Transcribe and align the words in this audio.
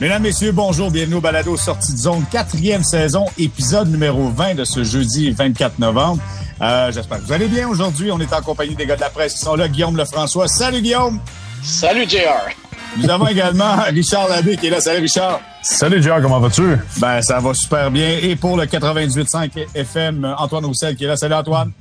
Mesdames, 0.00 0.22
Messieurs, 0.22 0.52
bonjour, 0.52 0.90
bienvenue 0.90 1.14
au 1.16 1.20
Balado 1.22 1.56
Sortie 1.56 1.92
de 1.92 1.98
zone, 1.98 2.24
quatrième 2.30 2.84
saison, 2.84 3.24
épisode 3.38 3.88
numéro 3.88 4.28
20 4.28 4.54
de 4.54 4.64
ce 4.64 4.84
jeudi 4.84 5.30
24 5.30 5.78
novembre. 5.78 6.22
Euh, 6.60 6.92
J'espère 6.92 7.18
que 7.18 7.22
vous 7.24 7.32
allez 7.32 7.48
bien 7.48 7.66
aujourd'hui. 7.66 8.10
On 8.12 8.20
est 8.20 8.32
en 8.32 8.42
compagnie 8.42 8.74
des 8.74 8.84
gars 8.84 8.96
de 8.96 9.00
la 9.00 9.08
presse 9.08 9.34
qui 9.34 9.40
sont 9.40 9.54
là. 9.54 9.68
Guillaume 9.68 9.96
Lefrançois. 9.96 10.48
Salut 10.48 10.82
Guillaume! 10.82 11.18
Salut 11.62 12.06
JR! 12.08 12.50
Nous 12.98 13.08
avons 13.08 13.26
également 13.26 13.76
Richard 13.88 14.28
Labbé 14.28 14.56
qui 14.58 14.66
est 14.66 14.70
là. 14.70 14.80
Salut 14.82 15.00
Richard! 15.00 15.40
Salut 15.62 16.02
JR, 16.02 16.20
comment 16.20 16.40
vas-tu? 16.40 16.76
Ben, 16.98 17.22
ça 17.22 17.40
va 17.40 17.54
super 17.54 17.90
bien. 17.90 18.18
Et 18.20 18.36
pour 18.36 18.56
le 18.58 18.64
98.5 18.64 19.50
FM, 19.74 20.34
Antoine 20.38 20.66
Roussel 20.66 20.94
qui 20.94 21.04
est 21.04 21.08
là. 21.08 21.16
Salut 21.16 21.34
Antoine! 21.34 21.72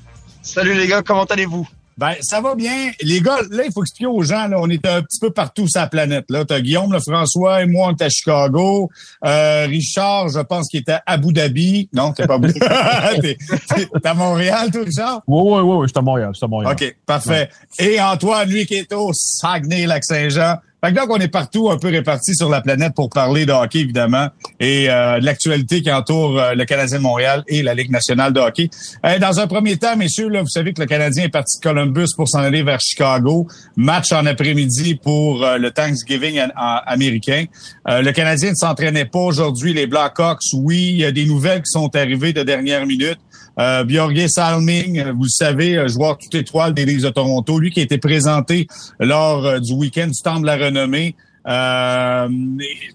Salut 0.41 0.73
les 0.73 0.87
gars, 0.87 1.01
comment 1.01 1.25
allez-vous? 1.25 1.67
Ben, 1.97 2.13
ça 2.21 2.41
va 2.41 2.55
bien. 2.55 2.91
Les 3.01 3.21
gars, 3.21 3.37
là, 3.49 3.63
il 3.65 3.71
faut 3.71 3.81
expliquer 3.81 4.07
aux 4.07 4.21
gens, 4.21 4.47
là, 4.47 4.57
on 4.59 4.69
est 4.69 4.85
un 4.85 5.01
petit 5.01 5.19
peu 5.19 5.31
partout 5.31 5.67
sur 5.67 5.79
la 5.79 5.87
planète. 5.87 6.25
Là, 6.29 6.43
t'as 6.43 6.59
Guillaume, 6.59 6.91
le 6.91 6.99
François 6.99 7.61
et 7.61 7.65
moi, 7.65 7.87
on 7.87 7.95
est 7.95 8.01
à 8.01 8.09
Chicago. 8.09 8.89
Euh, 9.23 9.65
Richard, 9.67 10.29
je 10.29 10.39
pense 10.39 10.67
qu'il 10.67 10.81
était 10.81 10.93
à 10.93 11.03
Abu 11.05 11.31
Dhabi. 11.31 11.89
Non, 11.93 12.11
t'es 12.11 12.27
pas 12.27 12.33
à 12.33 12.37
Abu 12.37 12.51
Dhabi. 12.51 13.37
t'es, 13.69 13.87
à 14.03 14.13
Montréal, 14.13 14.71
toi, 14.71 14.81
Richard? 14.83 15.21
Oui, 15.27 15.41
oui, 15.45 15.61
oui, 15.61 15.75
oui, 15.77 15.83
je 15.83 15.91
suis 15.91 15.99
à 15.99 16.01
Montréal, 16.01 16.29
je 16.33 16.37
suis 16.37 16.45
à 16.45 16.47
Montréal. 16.47 16.73
OK, 16.73 16.95
parfait. 17.05 17.49
Et 17.79 18.01
Antoine, 18.01 18.49
lui, 18.49 18.65
qui 18.65 18.75
est 18.75 18.91
au 18.93 19.11
Saguenay-Lac-Saint-Jean. 19.13 20.57
Fait 20.83 20.91
que 20.91 20.99
donc, 20.99 21.09
on 21.09 21.17
est 21.17 21.29
partout 21.29 21.71
un 21.71 21.77
peu 21.77 21.87
répartis 21.87 22.35
sur 22.35 22.49
la 22.49 22.61
planète 22.61 22.93
pour 22.93 23.09
parler 23.09 23.45
de 23.45 23.51
hockey, 23.51 23.79
évidemment, 23.79 24.27
et 24.59 24.89
euh, 24.89 25.19
de 25.19 25.25
l'actualité 25.25 25.81
qui 25.81 25.91
entoure 25.91 26.39
euh, 26.39 26.53
le 26.53 26.65
Canadien 26.65 26.97
de 26.97 27.03
Montréal 27.03 27.43
et 27.47 27.63
la 27.63 27.73
Ligue 27.73 27.89
nationale 27.89 28.33
de 28.33 28.39
hockey. 28.39 28.69
Euh, 29.05 29.17
dans 29.17 29.39
un 29.39 29.47
premier 29.47 29.77
temps, 29.77 29.95
messieurs, 29.95 30.29
là, 30.29 30.41
vous 30.41 30.49
savez 30.49 30.73
que 30.73 30.81
le 30.81 30.87
Canadien 30.87 31.23
est 31.23 31.29
parti 31.29 31.57
de 31.57 31.63
Columbus 31.63 32.09
pour 32.15 32.27
s'en 32.27 32.39
aller 32.39 32.61
vers 32.61 32.79
Chicago. 32.79 33.47
Match 33.75 34.11
en 34.11 34.25
après-midi 34.25 34.95
pour 34.95 35.45
le 35.45 35.69
Thanksgiving 35.71 36.39
américain. 36.55 37.45
le 37.85 38.11
Canadien 38.11 38.51
ne 38.51 38.55
s'entraînait 38.55 39.05
pas 39.05 39.19
aujourd'hui. 39.19 39.73
Les 39.73 39.87
Blackhawks, 39.87 40.41
oui, 40.53 40.89
il 40.91 40.97
y 40.97 41.05
a 41.05 41.11
des 41.11 41.25
nouvelles 41.25 41.61
qui 41.61 41.71
sont 41.71 41.93
arrivées 41.95 42.33
de 42.33 42.43
dernière 42.43 42.85
minute. 42.85 43.19
Euh, 43.59 44.27
Salming, 44.27 45.03
vous 45.11 45.23
le 45.23 45.29
savez, 45.29 45.87
joueur 45.87 46.17
toute 46.17 46.35
étoile 46.35 46.73
des 46.73 46.85
Leafs 46.85 47.03
de 47.03 47.09
Toronto, 47.09 47.59
lui 47.59 47.71
qui 47.71 47.79
a 47.79 47.83
été 47.83 47.97
présenté 47.97 48.67
lors 48.99 49.45
euh, 49.45 49.59
du 49.59 49.73
week-end 49.73 50.07
du 50.07 50.21
temps 50.21 50.39
de 50.39 50.45
la 50.45 50.57
renommée. 50.57 51.15
Euh, 51.47 52.27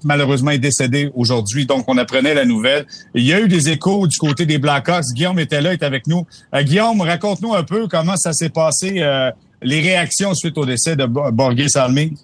malheureusement 0.02 0.50
est 0.50 0.58
décédé 0.58 1.10
aujourd'hui, 1.14 1.66
donc 1.66 1.84
on 1.86 1.96
apprenait 1.98 2.34
la 2.34 2.44
nouvelle. 2.44 2.84
Il 3.14 3.24
y 3.24 3.32
a 3.32 3.40
eu 3.40 3.46
des 3.46 3.68
échos 3.68 4.06
du 4.08 4.18
côté 4.18 4.44
des 4.44 4.58
Blackhawks. 4.58 5.04
Guillaume 5.14 5.38
était 5.38 5.60
là, 5.60 5.72
est 5.72 5.82
avec 5.82 6.06
nous. 6.06 6.26
Euh, 6.54 6.62
Guillaume, 6.62 7.00
raconte-nous 7.00 7.54
un 7.54 7.62
peu 7.62 7.86
comment 7.86 8.16
ça 8.16 8.32
s'est 8.32 8.48
passé, 8.48 8.94
euh, 8.98 9.30
les 9.62 9.80
réactions 9.80 10.34
suite 10.34 10.58
au 10.58 10.66
décès 10.66 10.96
de 10.96 11.06
Borgé 11.06 11.68
Salming. 11.68 12.16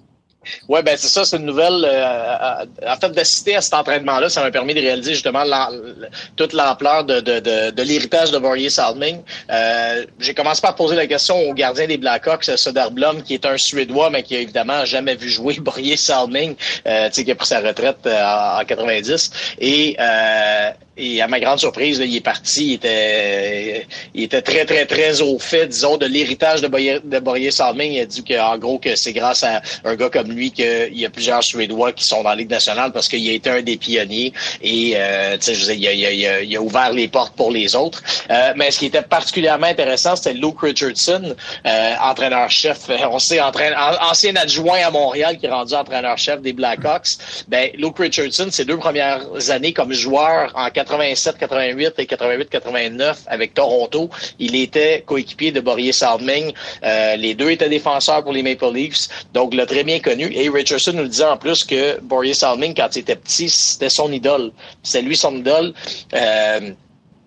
Oui, 0.68 0.80
ben 0.82 0.96
c'est 0.96 1.08
ça, 1.08 1.24
c'est 1.24 1.36
une 1.36 1.44
nouvelle. 1.46 1.84
Euh, 1.84 2.64
en 2.86 2.96
fait, 2.96 3.10
d'assister 3.10 3.56
à 3.56 3.60
cet 3.60 3.74
entraînement-là, 3.74 4.28
ça 4.28 4.42
m'a 4.42 4.50
permis 4.50 4.74
de 4.74 4.80
réaliser 4.80 5.14
justement 5.14 5.44
toute 6.36 6.52
l'ampleur 6.52 7.04
de, 7.04 7.82
l'héritage 7.82 8.30
de 8.30 8.38
Borje 8.38 8.68
Salming. 8.68 9.20
Euh, 9.50 10.04
J'ai 10.18 10.34
commencé 10.34 10.60
par 10.60 10.74
poser 10.74 10.96
la 10.96 11.06
question 11.06 11.38
au 11.48 11.54
gardien 11.54 11.86
des 11.86 11.96
Blackhawks, 11.96 12.44
Söderblom, 12.44 13.22
qui 13.22 13.34
est 13.34 13.46
un 13.46 13.56
Suédois, 13.56 14.10
mais 14.10 14.22
qui 14.22 14.36
a 14.36 14.40
évidemment 14.40 14.84
jamais 14.84 15.14
vu 15.14 15.28
jouer 15.28 15.54
Borje 15.60 15.96
Salming, 15.96 16.56
euh, 16.86 17.08
qui 17.10 17.30
a 17.30 17.34
pris 17.34 17.46
sa 17.46 17.60
retraite 17.60 18.06
en, 18.06 18.60
en 18.60 18.64
90. 18.64 19.30
Et 19.60 19.96
et 20.98 21.20
à 21.20 21.28
ma 21.28 21.38
grande 21.40 21.58
surprise, 21.58 22.00
il 22.02 22.16
est 22.16 22.20
parti. 22.20 22.68
Il 22.68 22.72
était, 22.74 23.86
il 24.14 24.24
était 24.24 24.40
très, 24.40 24.64
très, 24.64 24.86
très 24.86 25.20
au 25.20 25.38
fait, 25.38 25.66
disons, 25.66 25.98
de 25.98 26.06
l'héritage 26.06 26.62
de 26.62 26.68
Boyer, 26.68 27.00
de 27.04 27.18
Boyer 27.18 27.50
Salming. 27.50 27.92
Il 27.92 28.00
a 28.00 28.06
dit 28.06 28.24
qu'en 28.24 28.56
gros, 28.56 28.78
que 28.78 28.96
c'est 28.96 29.12
grâce 29.12 29.44
à 29.44 29.60
un 29.84 29.94
gars 29.94 30.08
comme 30.08 30.32
lui 30.32 30.50
qu'il 30.50 30.96
y 30.96 31.04
a 31.04 31.10
plusieurs 31.10 31.42
Suédois 31.42 31.92
qui 31.92 32.04
sont 32.04 32.22
dans 32.22 32.30
la 32.30 32.36
Ligue 32.36 32.50
nationale 32.50 32.92
parce 32.92 33.08
qu'il 33.08 33.28
a 33.28 33.32
été 33.32 33.50
un 33.50 33.60
des 33.60 33.76
pionniers 33.76 34.32
et, 34.62 34.94
euh, 34.96 35.36
tu 35.36 35.54
sais, 35.54 35.76
il, 35.76 35.86
a, 35.86 35.92
il, 35.92 36.06
a, 36.26 36.40
il, 36.42 36.56
a, 36.56 36.62
ouvert 36.62 36.92
les 36.92 37.08
portes 37.08 37.34
pour 37.36 37.50
les 37.50 37.76
autres. 37.76 38.02
Euh, 38.30 38.54
mais 38.56 38.70
ce 38.70 38.78
qui 38.78 38.86
était 38.86 39.02
particulièrement 39.02 39.66
intéressant, 39.66 40.16
c'était 40.16 40.32
Luke 40.32 40.60
Richardson, 40.62 41.34
euh, 41.66 41.94
entraîneur-chef. 42.00 42.88
On 43.10 43.18
sait, 43.18 43.40
entraîne, 43.40 43.74
ancien 44.00 44.34
adjoint 44.36 44.78
à 44.82 44.90
Montréal 44.90 45.36
qui 45.36 45.46
est 45.46 45.50
rendu 45.50 45.74
entraîneur-chef 45.74 46.40
des 46.40 46.54
Blackhawks. 46.54 47.18
Ben, 47.48 47.70
Luke 47.74 47.98
Richardson, 47.98 48.48
ses 48.50 48.64
deux 48.64 48.78
premières 48.78 49.20
années 49.50 49.74
comme 49.74 49.92
joueur 49.92 50.52
en 50.54 50.70
87, 50.70 50.85
88 50.86 51.94
et 51.98 52.06
88, 52.06 52.48
89 52.48 53.22
avec 53.26 53.54
Toronto. 53.54 54.10
Il 54.38 54.54
était 54.54 55.02
coéquipier 55.06 55.52
de 55.52 55.60
Borje 55.60 55.90
Salming. 55.90 56.52
Euh, 56.84 57.16
les 57.16 57.34
deux 57.34 57.50
étaient 57.50 57.68
défenseurs 57.68 58.22
pour 58.22 58.32
les 58.32 58.42
Maple 58.42 58.72
Leafs, 58.72 59.08
donc 59.32 59.54
le 59.54 59.66
très 59.66 59.84
bien 59.84 60.00
connu. 60.00 60.30
Et 60.32 60.48
Richardson 60.48 60.92
nous 60.94 61.08
disait 61.08 61.24
en 61.24 61.36
plus 61.36 61.64
que 61.64 62.00
Borje 62.00 62.32
Salming, 62.32 62.74
quand 62.74 62.88
il 62.96 63.00
était 63.00 63.16
petit, 63.16 63.48
c'était 63.48 63.90
son 63.90 64.10
idole. 64.12 64.52
C'est 64.82 65.02
lui 65.02 65.16
son 65.16 65.36
idole. 65.36 65.72
Euh, 66.14 66.70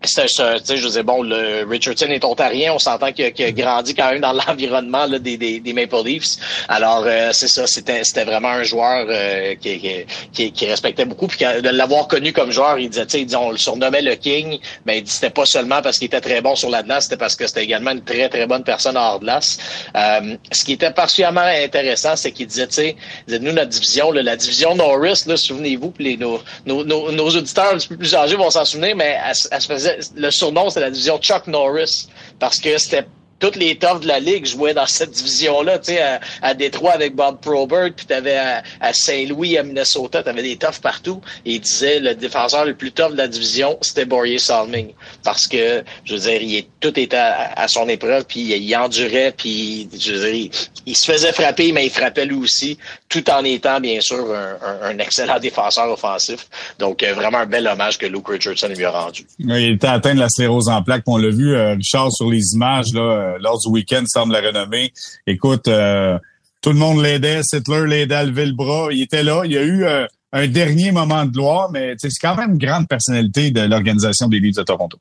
c'est 0.04 0.28
tu 0.28 0.34
sais, 0.34 0.78
je 0.78 0.88
disais, 0.88 1.04
bon, 1.04 1.24
le 1.24 1.68
Richardson 1.70 2.06
est 2.06 2.24
ontarien, 2.24 2.74
on 2.74 2.80
s'entend 2.80 3.12
qu'il 3.12 3.26
a, 3.26 3.52
grandi 3.52 3.94
quand 3.94 4.12
même 4.12 4.22
dans 4.22 4.32
l'environnement 4.48 5.08
des, 5.10 5.38
des, 5.38 5.60
des, 5.60 5.74
Maple 5.74 6.04
Leafs. 6.06 6.38
Alors, 6.70 7.04
euh, 7.06 7.32
c'est 7.34 7.50
ça, 7.50 7.68
c'était, 7.68 8.02
vraiment 8.24 8.50
un 8.50 8.64
joueur 8.64 9.08
euh, 9.10 9.56
qui, 9.56 10.06
qui, 10.32 10.52
qui, 10.54 10.66
respectait 10.66 11.06
beaucoup. 11.06 11.28
Puis 11.28 11.40
de 11.40 11.70
l'avoir 11.70 12.08
connu 12.08 12.32
comme 12.32 12.52
joueur, 12.52 12.80
il 12.80 12.90
disait, 12.90 13.06
tu 13.06 13.28
sais, 13.28 13.36
on 13.36 13.52
le 13.52 13.58
surnommait 13.58 14.02
le 14.02 14.16
King, 14.16 14.60
mais 14.86 15.00
il 15.00 15.04
dit 15.04 15.12
c'était 15.12 15.30
pas 15.30 15.46
seulement 15.46 15.82
parce 15.82 15.98
qu'il 16.00 16.06
était 16.06 16.22
très 16.22 16.42
bon 16.42 16.56
sur 16.56 16.70
la 16.70 16.82
glace, 16.82 17.06
c'était 17.06 17.18
parce 17.18 17.36
que 17.36 17.46
c'était 17.46 17.64
également 17.64 17.92
une 17.92 18.04
très, 18.04 18.30
très 18.30 18.48
bonne 18.48 18.64
personne 18.64 18.96
hors 18.96 19.20
glace. 19.20 19.58
Euh, 19.96 20.38
ce 20.52 20.64
qui 20.64 20.74
était 20.74 20.92
particulièrement 20.92 21.42
intéressant, 21.42 22.16
c'est 22.16 22.32
qu'il 22.32 22.48
disait, 22.48 22.68
tu 22.68 22.76
sais, 22.76 22.96
nous, 23.28 23.52
notre 23.52 23.70
division, 23.70 24.12
la 24.12 24.36
division 24.38 24.76
Norris, 24.76 25.24
là, 25.28 25.36
souvenez-vous, 25.36 25.94
les, 26.00 26.16
nos, 26.16 26.40
nos, 26.66 26.84
nos, 26.86 27.30
auditeurs 27.30 27.74
un 27.74 27.78
petit 27.78 27.90
peu 27.90 27.98
plus 27.98 28.16
âgés 28.16 28.36
vont 28.36 28.50
s'en 28.50 28.66
souvenir, 28.66 28.96
mais 28.96 29.18
elle 29.52 29.62
se 29.62 29.68
faisait 29.68 29.89
le 30.16 30.32
surnom, 30.32 30.70
c'est 30.70 30.80
la 30.80 30.92
division 30.92 31.20
Chuck 31.20 31.48
Norris, 31.48 32.08
parce 32.40 32.60
que 32.60 32.78
c'était 32.78 33.06
toutes 33.40 33.56
les 33.56 33.78
toughs 33.78 34.02
de 34.02 34.08
la 34.08 34.20
ligue 34.20 34.46
jouaient 34.46 34.74
dans 34.74 34.86
cette 34.86 35.12
division-là, 35.12 35.80
tu 35.80 35.94
sais, 35.94 36.02
à, 36.02 36.20
à, 36.42 36.54
Détroit 36.54 36.92
avec 36.92 37.16
Bob 37.16 37.40
Probert, 37.40 37.90
puis 37.96 38.06
t'avais 38.06 38.38
à, 38.38 38.64
à 38.82 38.94
Saint-Louis, 38.94 39.58
à 39.58 39.64
Minnesota, 39.64 40.22
t'avais 40.24 40.44
des 40.44 40.58
toughs 40.58 40.80
partout. 40.82 41.22
Et 41.46 41.54
il 41.54 41.62
disait 41.62 42.00
le 42.00 42.16
défenseur 42.16 42.66
le 42.66 42.76
plus 42.76 42.92
tough 42.92 43.12
de 43.12 43.18
la 43.18 43.28
division, 43.28 43.78
c'était 43.82 44.06
Borje 44.06 44.38
Salming, 44.38 44.94
parce 45.24 45.48
que, 45.48 45.84
je 46.04 46.14
veux 46.14 46.20
dire, 46.20 46.42
il, 46.42 46.66
tout 46.80 46.98
était 47.00 47.18
à, 47.18 47.68
son 47.68 47.88
épreuve, 47.88 48.26
puis 48.26 48.42
il, 48.42 48.76
endurait, 48.76 49.34
puis 49.36 49.90
je 49.98 50.14
veux 50.14 50.32
dire, 50.32 50.50
il, 50.86 50.96
se 50.96 51.12
faisait 51.12 51.32
frapper, 51.32 51.72
mais 51.72 51.86
il 51.86 51.90
frappait 51.90 52.26
lui 52.26 52.36
aussi, 52.36 52.78
tout 53.08 53.28
en 53.30 53.44
étant 53.44 53.80
bien 53.80 54.02
sûr 54.02 54.34
un, 54.34 54.90
un, 54.90 54.98
excellent 55.00 55.40
défenseur 55.40 55.90
offensif. 55.90 56.48
Donc 56.78 57.04
euh, 57.04 57.14
vraiment 57.14 57.40
un 57.40 57.46
bel 57.46 57.68
hommage 57.68 57.98
que 57.98 58.06
Luke 58.06 58.28
Richardson 58.28 58.68
lui 58.76 58.86
a 58.86 58.92
rendu. 58.92 59.26
il 59.40 59.74
était 59.74 59.88
atteint 59.88 60.14
de 60.14 60.20
la 60.20 60.30
sclérose 60.30 60.70
en 60.70 60.84
plaques, 60.84 61.04
on 61.08 61.18
l'a 61.18 61.30
vu, 61.30 61.56
euh, 61.56 61.74
Richard, 61.74 62.12
sur 62.12 62.30
les 62.30 62.54
images 62.54 62.94
là 62.94 63.02
euh, 63.02 63.29
lors 63.40 63.60
du 63.60 63.70
week-end, 63.70 64.04
semble 64.08 64.34
la 64.34 64.42
renommer. 64.42 64.92
Écoute, 65.28 65.68
euh, 65.68 66.18
tout 66.62 66.72
le 66.72 66.78
monde 66.78 67.02
l'aidait, 67.02 67.42
Sittler 67.44 67.88
l'aidait 67.88 68.16
à 68.16 68.24
lever 68.24 68.46
le 68.46 68.54
bras. 68.54 68.88
Il 68.92 69.02
était 69.02 69.24
là. 69.24 69.44
Il 69.46 69.52
y 69.52 69.58
a 69.58 69.64
eu 69.64 69.84
euh, 69.84 70.06
un 70.34 70.48
dernier 70.48 70.92
moment 70.92 71.26
de 71.26 71.32
gloire, 71.32 71.70
mais 71.72 71.96
c'est 71.98 72.10
quand 72.22 72.36
même 72.36 72.52
une 72.52 72.58
grande 72.58 72.88
personnalité 72.88 73.52
de 73.52 73.62
l'organisation 73.62 74.28
des 74.28 74.40
Leafs 74.40 74.56
de 74.56 74.64
Toronto. 74.64 74.98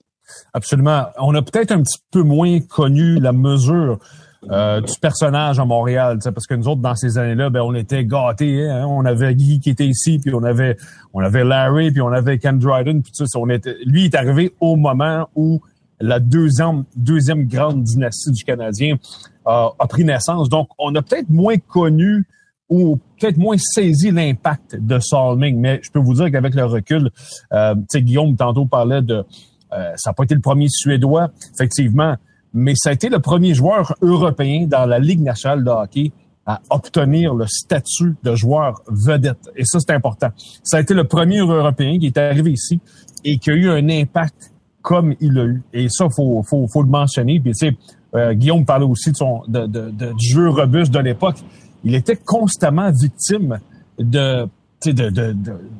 Absolument. 0.55 1.07
On 1.19 1.35
a 1.35 1.43
peut-être 1.43 1.73
un 1.73 1.83
petit 1.83 1.99
peu 2.11 2.23
moins 2.23 2.61
connu 2.61 3.19
la 3.19 3.33
mesure 3.33 3.99
du 4.43 4.93
personnage 5.01 5.59
à 5.59 5.65
Montréal, 5.65 6.21
parce 6.23 6.47
que 6.47 6.55
nous 6.55 6.69
autres, 6.69 6.81
dans 6.81 6.95
ces 6.95 7.19
années-là, 7.19 7.51
ben, 7.51 7.61
on 7.61 7.75
était 7.75 8.05
gâtés. 8.05 8.69
Hein. 8.71 8.87
On 8.87 9.05
avait 9.05 9.35
Guy 9.35 9.59
qui 9.59 9.71
était 9.71 9.87
ici, 9.87 10.21
puis 10.21 10.33
on 10.33 10.45
avait 10.45 10.77
on 11.13 11.21
avait 11.21 11.45
Larry, 11.45 11.91
puis 11.91 12.01
on 12.01 12.13
avait 12.13 12.39
Ken 12.39 12.59
Dryden, 12.59 13.03
puis 13.03 13.13
tout 13.17 13.27
ça. 13.27 13.39
On 13.39 13.49
était, 13.51 13.77
lui 13.85 14.05
est 14.05 14.15
arrivé 14.15 14.55
au 14.61 14.77
moment 14.77 15.29
où 15.35 15.61
la 16.01 16.21
deuxième, 16.21 16.85
deuxième 16.97 17.47
grande 17.47 17.83
dynastie 17.83 18.33
du 18.33 18.45
Canadien 18.45 18.97
a 19.45 19.87
pris 19.89 20.05
naissance. 20.05 20.49
Donc, 20.49 20.69
on 20.79 20.95
a 20.95 21.03
peut-être 21.03 21.31
moins 21.31 21.57
connu 21.57 22.27
ou 22.69 22.99
peut-être 23.19 23.39
moins 23.39 23.57
saisi 23.59 24.11
l'impact 24.11 24.77
de 24.77 24.99
Salming, 24.99 25.59
mais 25.59 25.81
je 25.83 25.91
peux 25.91 26.01
vous 26.01 26.15
dire 26.15 26.31
qu'avec 26.31 26.55
le 26.55 26.65
recul, 26.65 27.11
euh, 27.53 27.75
Guillaume 27.95 28.37
tantôt 28.37 28.67
parlait 28.67 29.03
de, 29.03 29.25
euh, 29.73 29.93
ça 29.97 30.11
n'a 30.11 30.15
pas 30.15 30.25
été 30.25 30.35
le 30.35 30.41
premier 30.41 30.69
Suédois, 30.69 31.31
effectivement, 31.55 32.17
mais 32.53 32.75
ça 32.77 32.91
a 32.91 32.93
été 32.93 33.09
le 33.09 33.21
premier 33.21 33.55
joueur 33.55 33.95
européen 34.03 34.67
dans 34.67 34.87
la 34.87 34.99
Ligue 34.99 35.23
nationale 35.23 35.65
de 35.65 35.71
hockey 35.71 36.13
à 36.47 36.61
obtenir 36.71 37.35
le 37.35 37.47
statut 37.47 38.17
de 38.23 38.35
joueur 38.35 38.83
vedette. 38.87 39.51
Et 39.55 39.65
ça, 39.65 39.79
c'est 39.81 39.93
important. 39.93 40.31
Ça 40.63 40.79
a 40.79 40.81
été 40.81 40.95
le 40.95 41.05
premier 41.05 41.39
Européen 41.41 41.99
qui 41.99 42.07
est 42.07 42.17
arrivé 42.17 42.53
ici 42.53 42.81
et 43.23 43.39
qui 43.39 43.51
a 43.51 43.55
eu 43.55 43.69
un 43.69 43.87
impact 43.91 44.53
comme 44.83 45.15
il 45.21 45.33
l'a 45.35 45.45
eu. 45.45 45.63
Et 45.73 45.89
ça, 45.89 46.09
faut, 46.15 46.43
faut, 46.49 46.67
faut 46.73 46.83
le 46.83 46.89
mentionner. 46.89 47.41
Puis, 47.41 47.53
tu 47.53 47.69
sais, 47.69 47.77
euh, 48.15 48.35
Guillaume 48.35 48.65
parlait 48.65 48.87
aussi 48.87 49.13
de 49.13 49.17
son, 49.17 49.43
de, 49.49 49.67
de, 49.67 49.91
de 49.91 50.13
du 50.13 50.29
jeu 50.29 50.49
robuste 50.49 50.93
de 50.93 51.01
l'époque. 51.01 51.37
Il 51.85 51.95
était 51.95 52.17
constamment 52.17 52.91
victime 52.91 53.59
de 53.99 54.49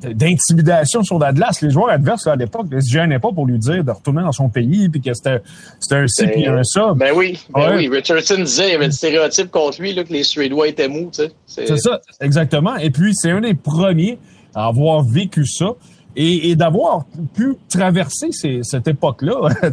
d'intimidation 0.03 1.05
sur 1.05 1.19
la 1.21 1.33
glace. 1.33 1.63
Les 1.63 1.71
joueurs 1.71 1.91
adverses 1.91 2.27
à 2.27 2.35
l'époque 2.35 2.67
ne 2.71 2.81
se 2.81 2.91
gênaient 2.91 3.21
pas 3.21 3.31
pour 3.31 3.47
lui 3.47 3.59
dire 3.59 3.85
de 3.85 3.91
retourner 3.93 4.23
dans 4.23 4.33
son 4.33 4.49
pays 4.49 4.89
puis 4.89 5.01
que 5.01 5.15
c'était 5.15 5.41
un 5.93 6.07
ci 6.09 6.27
puis 6.27 6.47
un 6.47 6.65
ça. 6.65 6.95
Ben 6.97 7.13
oui, 7.15 7.39
ben 7.55 7.77
oui. 7.77 7.89
Richardson 7.89 8.39
disait 8.39 8.65
qu'il 8.65 8.73
y 8.73 8.75
avait 8.75 8.87
un 8.87 8.91
stéréotype 8.91 9.51
contre 9.51 9.81
lui 9.81 9.95
là, 9.95 10.03
que 10.03 10.13
les 10.13 10.25
Suédois 10.25 10.69
étaient 10.69 10.89
mous. 10.89 11.11
C'est 11.47 11.79
ça, 11.79 12.01
exactement. 12.21 12.77
Et 12.77 12.91
puis 12.91 13.15
c'est 13.15 13.31
un 13.31 13.41
des 13.41 13.55
premiers 13.55 14.19
avoir 14.55 15.05
vécu 15.05 15.47
ça 15.47 15.75
et, 16.17 16.57
d'avoir 16.57 17.05
pu 17.35 17.57
traverser 17.69 18.31
cette 18.63 18.89
époque-là. 18.89 19.49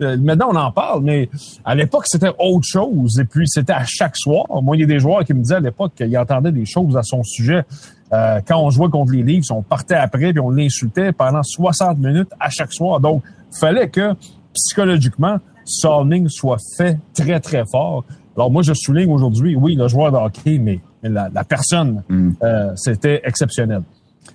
Euh, 0.00 0.16
maintenant, 0.18 0.48
on 0.52 0.56
en 0.56 0.70
parle, 0.70 1.02
mais 1.02 1.28
à 1.64 1.74
l'époque, 1.74 2.04
c'était 2.06 2.30
autre 2.38 2.66
chose. 2.66 3.18
Et 3.18 3.24
puis, 3.24 3.48
c'était 3.48 3.72
à 3.72 3.84
chaque 3.86 4.16
soir. 4.16 4.46
Moi, 4.62 4.76
il 4.76 4.80
y 4.80 4.82
a 4.82 4.86
des 4.86 4.98
joueurs 4.98 5.24
qui 5.24 5.34
me 5.34 5.40
disaient 5.40 5.56
à 5.56 5.60
l'époque 5.60 5.92
qu'ils 5.96 6.16
entendaient 6.16 6.52
des 6.52 6.66
choses 6.66 6.96
à 6.96 7.02
son 7.02 7.22
sujet. 7.22 7.64
Euh, 8.12 8.40
quand 8.46 8.58
on 8.60 8.70
jouait 8.70 8.88
contre 8.88 9.12
les 9.12 9.22
Leafs, 9.22 9.50
on 9.50 9.62
partait 9.62 9.94
après 9.94 10.32
puis 10.32 10.40
on 10.40 10.50
l'insultait 10.50 11.12
pendant 11.12 11.42
60 11.42 11.98
minutes 11.98 12.30
à 12.38 12.50
chaque 12.50 12.72
soir. 12.72 13.00
Donc, 13.00 13.22
fallait 13.58 13.88
que 13.88 14.14
psychologiquement, 14.54 15.38
Salming 15.64 16.28
soit 16.28 16.58
fait 16.76 16.98
très, 17.14 17.40
très 17.40 17.64
fort. 17.70 18.04
Alors 18.36 18.50
moi, 18.50 18.62
je 18.62 18.72
souligne 18.72 19.10
aujourd'hui, 19.10 19.56
oui, 19.56 19.74
le 19.74 19.88
joueur 19.88 20.12
de 20.12 20.16
hockey, 20.16 20.58
mais, 20.58 20.80
la, 21.02 21.44
personne, 21.44 22.02
mm. 22.08 22.30
euh, 22.42 22.72
c'était 22.76 23.20
exceptionnel. 23.24 23.82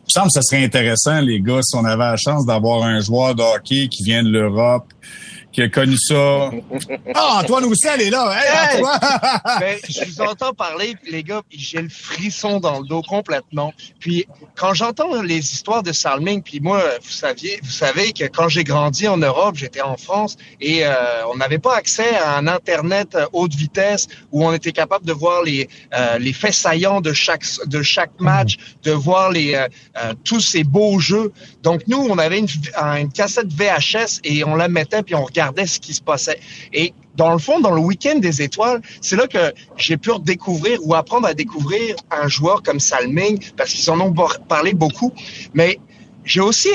Je 0.07 0.13
semble 0.13 0.27
que 0.27 0.33
ce 0.33 0.41
serait 0.41 0.63
intéressant, 0.63 1.21
les 1.21 1.39
gars, 1.39 1.61
si 1.61 1.75
on 1.75 1.85
avait 1.85 2.03
la 2.03 2.17
chance 2.17 2.45
d'avoir 2.45 2.83
un 2.83 2.99
joueur 2.99 3.35
de 3.35 3.41
hockey 3.41 3.87
qui 3.87 4.03
vient 4.03 4.23
de 4.23 4.29
l'Europe, 4.29 4.85
qui 5.53 5.61
a 5.61 5.69
connu 5.69 5.97
ça. 5.97 6.51
Ah, 7.15 7.41
Antoine 7.41 7.65
aussi, 7.65 7.87
elle 7.87 8.01
est 8.01 8.09
là. 8.09 8.33
Hey, 8.33 8.81
ben, 9.59 9.77
je 9.87 10.05
vous 10.05 10.21
entends 10.21 10.53
parler, 10.53 10.95
les 11.09 11.23
gars, 11.23 11.41
puis 11.47 11.59
j'ai 11.59 11.81
le 11.81 11.89
frisson 11.89 12.59
dans 12.59 12.79
le 12.79 12.87
dos 12.87 13.03
complètement. 13.03 13.73
Puis 13.99 14.25
quand 14.55 14.73
j'entends 14.73 15.21
les 15.21 15.37
histoires 15.37 15.83
de 15.83 15.91
Salming, 15.91 16.41
puis 16.41 16.59
moi, 16.59 16.81
vous 17.01 17.09
saviez, 17.09 17.59
vous 17.61 17.69
savez 17.69 18.13
que 18.13 18.25
quand 18.25 18.49
j'ai 18.49 18.63
grandi 18.63 19.07
en 19.07 19.17
Europe, 19.17 19.55
j'étais 19.55 19.81
en 19.81 19.95
France 19.95 20.37
et 20.59 20.85
euh, 20.85 20.93
on 21.31 21.37
n'avait 21.37 21.59
pas 21.59 21.75
accès 21.75 22.15
à 22.15 22.37
un 22.37 22.47
internet 22.47 23.15
euh, 23.15 23.25
haute 23.31 23.53
vitesse 23.53 24.07
où 24.31 24.45
on 24.45 24.53
était 24.53 24.71
capable 24.71 25.05
de 25.05 25.13
voir 25.13 25.43
les 25.43 25.69
euh, 25.93 26.17
les 26.17 26.33
faits 26.33 26.53
saillants 26.53 27.01
de 27.01 27.13
chaque 27.13 27.45
de 27.67 27.81
chaque 27.83 28.19
match, 28.19 28.57
de 28.83 28.91
voir 28.91 29.31
les 29.31 29.65
tous 30.23 30.39
ces 30.39 30.63
beaux 30.63 30.99
jeux. 30.99 31.31
Donc 31.61 31.81
nous, 31.87 31.97
on 32.09 32.17
avait 32.17 32.39
une, 32.39 32.47
une 32.97 33.11
cassette 33.11 33.51
VHS 33.53 34.19
et 34.23 34.43
on 34.43 34.55
la 34.55 34.67
mettait 34.67 35.03
puis 35.03 35.15
on 35.15 35.23
regardait 35.23 35.42
ce 35.65 35.79
qui 35.79 35.93
se 35.93 36.01
passait. 36.01 36.39
Et 36.73 36.93
dans 37.15 37.31
le 37.31 37.37
fond, 37.37 37.59
dans 37.59 37.71
le 37.71 37.81
week-end 37.81 38.19
des 38.19 38.41
étoiles, 38.41 38.81
c'est 39.01 39.15
là 39.15 39.27
que 39.27 39.53
j'ai 39.77 39.97
pu 39.97 40.11
redécouvrir 40.11 40.79
ou 40.83 40.95
apprendre 40.95 41.27
à 41.27 41.33
découvrir 41.33 41.95
un 42.11 42.27
joueur 42.27 42.63
comme 42.63 42.79
Salming, 42.79 43.39
parce 43.55 43.71
qu'ils 43.71 43.89
en 43.91 43.99
ont 43.99 44.13
parlé 44.47 44.73
beaucoup. 44.73 45.11
Mais 45.53 45.79
j'ai 46.25 46.41
aussi 46.41 46.69